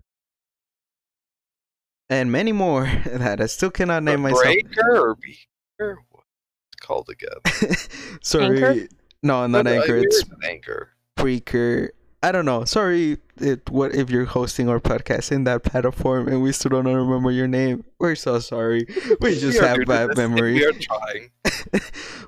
and 2.10 2.30
many 2.32 2.52
more 2.52 2.84
that 3.06 3.40
I 3.40 3.46
still 3.46 3.70
cannot 3.70 4.02
name 4.02 4.20
myself. 4.22 4.42
Breaker 4.44 4.96
or 4.96 5.16
Beaker? 5.16 5.98
What's 6.10 6.26
it 6.72 6.80
called 6.80 7.08
again? 7.10 7.76
Sorry. 8.22 8.62
Anchor? 8.64 8.86
No, 9.22 9.46
not 9.46 9.66
Uh, 9.66 9.70
Anchor. 9.70 9.94
where 9.94 10.04
It's 10.04 10.16
is 10.16 10.22
it 10.22 10.44
Anchor. 10.44 10.90
Breaker. 11.16 11.92
I 12.22 12.32
don't 12.32 12.44
know. 12.44 12.64
Sorry, 12.64 13.18
it, 13.36 13.68
what 13.70 13.94
if 13.94 14.10
you're 14.10 14.24
hosting 14.24 14.68
our 14.68 14.80
podcast 14.80 15.30
in 15.30 15.44
that 15.44 15.62
platform 15.62 16.26
and 16.28 16.42
we 16.42 16.50
still 16.50 16.70
don't 16.70 16.86
remember 16.86 17.30
your 17.30 17.46
name? 17.46 17.84
We're 18.00 18.14
so 18.16 18.38
sorry. 18.40 18.86
We 19.20 19.38
just 19.38 19.60
are 19.60 19.68
have 19.68 19.86
bad 19.86 20.16
memories. 20.16 20.60
We 20.60 20.64
are 20.66 20.72
trying. 20.72 21.30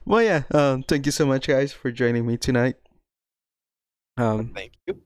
well, 0.04 0.22
yeah. 0.22 0.42
Um, 0.52 0.82
thank 0.84 1.06
you 1.06 1.12
so 1.12 1.26
much, 1.26 1.48
guys, 1.48 1.72
for 1.72 1.90
joining 1.90 2.26
me 2.26 2.36
tonight. 2.36 2.76
Um, 4.16 4.52
Thank 4.54 4.72
you. 4.86 5.00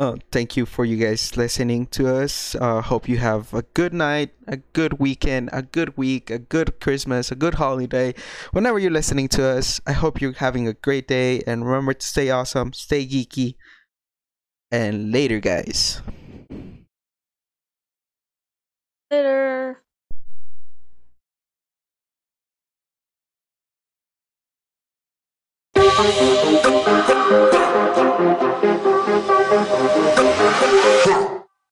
Uh, 0.00 0.16
thank 0.32 0.56
you 0.56 0.66
for 0.66 0.84
you 0.84 0.96
guys 0.96 1.36
listening 1.36 1.86
to 1.86 2.08
us. 2.08 2.56
Uh, 2.56 2.80
hope 2.80 3.08
you 3.08 3.18
have 3.18 3.54
a 3.54 3.62
good 3.74 3.92
night, 3.92 4.30
a 4.48 4.56
good 4.56 4.98
weekend, 4.98 5.50
a 5.52 5.62
good 5.62 5.96
week, 5.96 6.30
a 6.30 6.38
good 6.38 6.80
Christmas, 6.80 7.30
a 7.30 7.36
good 7.36 7.54
holiday. 7.54 8.12
Whenever 8.50 8.78
you're 8.78 8.90
listening 8.90 9.28
to 9.28 9.44
us, 9.44 9.80
I 9.86 9.92
hope 9.92 10.20
you're 10.20 10.32
having 10.32 10.66
a 10.66 10.72
great 10.72 11.06
day. 11.06 11.42
And 11.46 11.64
remember 11.64 11.94
to 11.94 12.06
stay 12.06 12.30
awesome, 12.30 12.72
stay 12.72 13.06
geeky, 13.06 13.54
and 14.72 15.12
later, 15.12 15.38
guys. 15.38 16.02
Later. 19.10 19.83
Huh. 25.96 26.44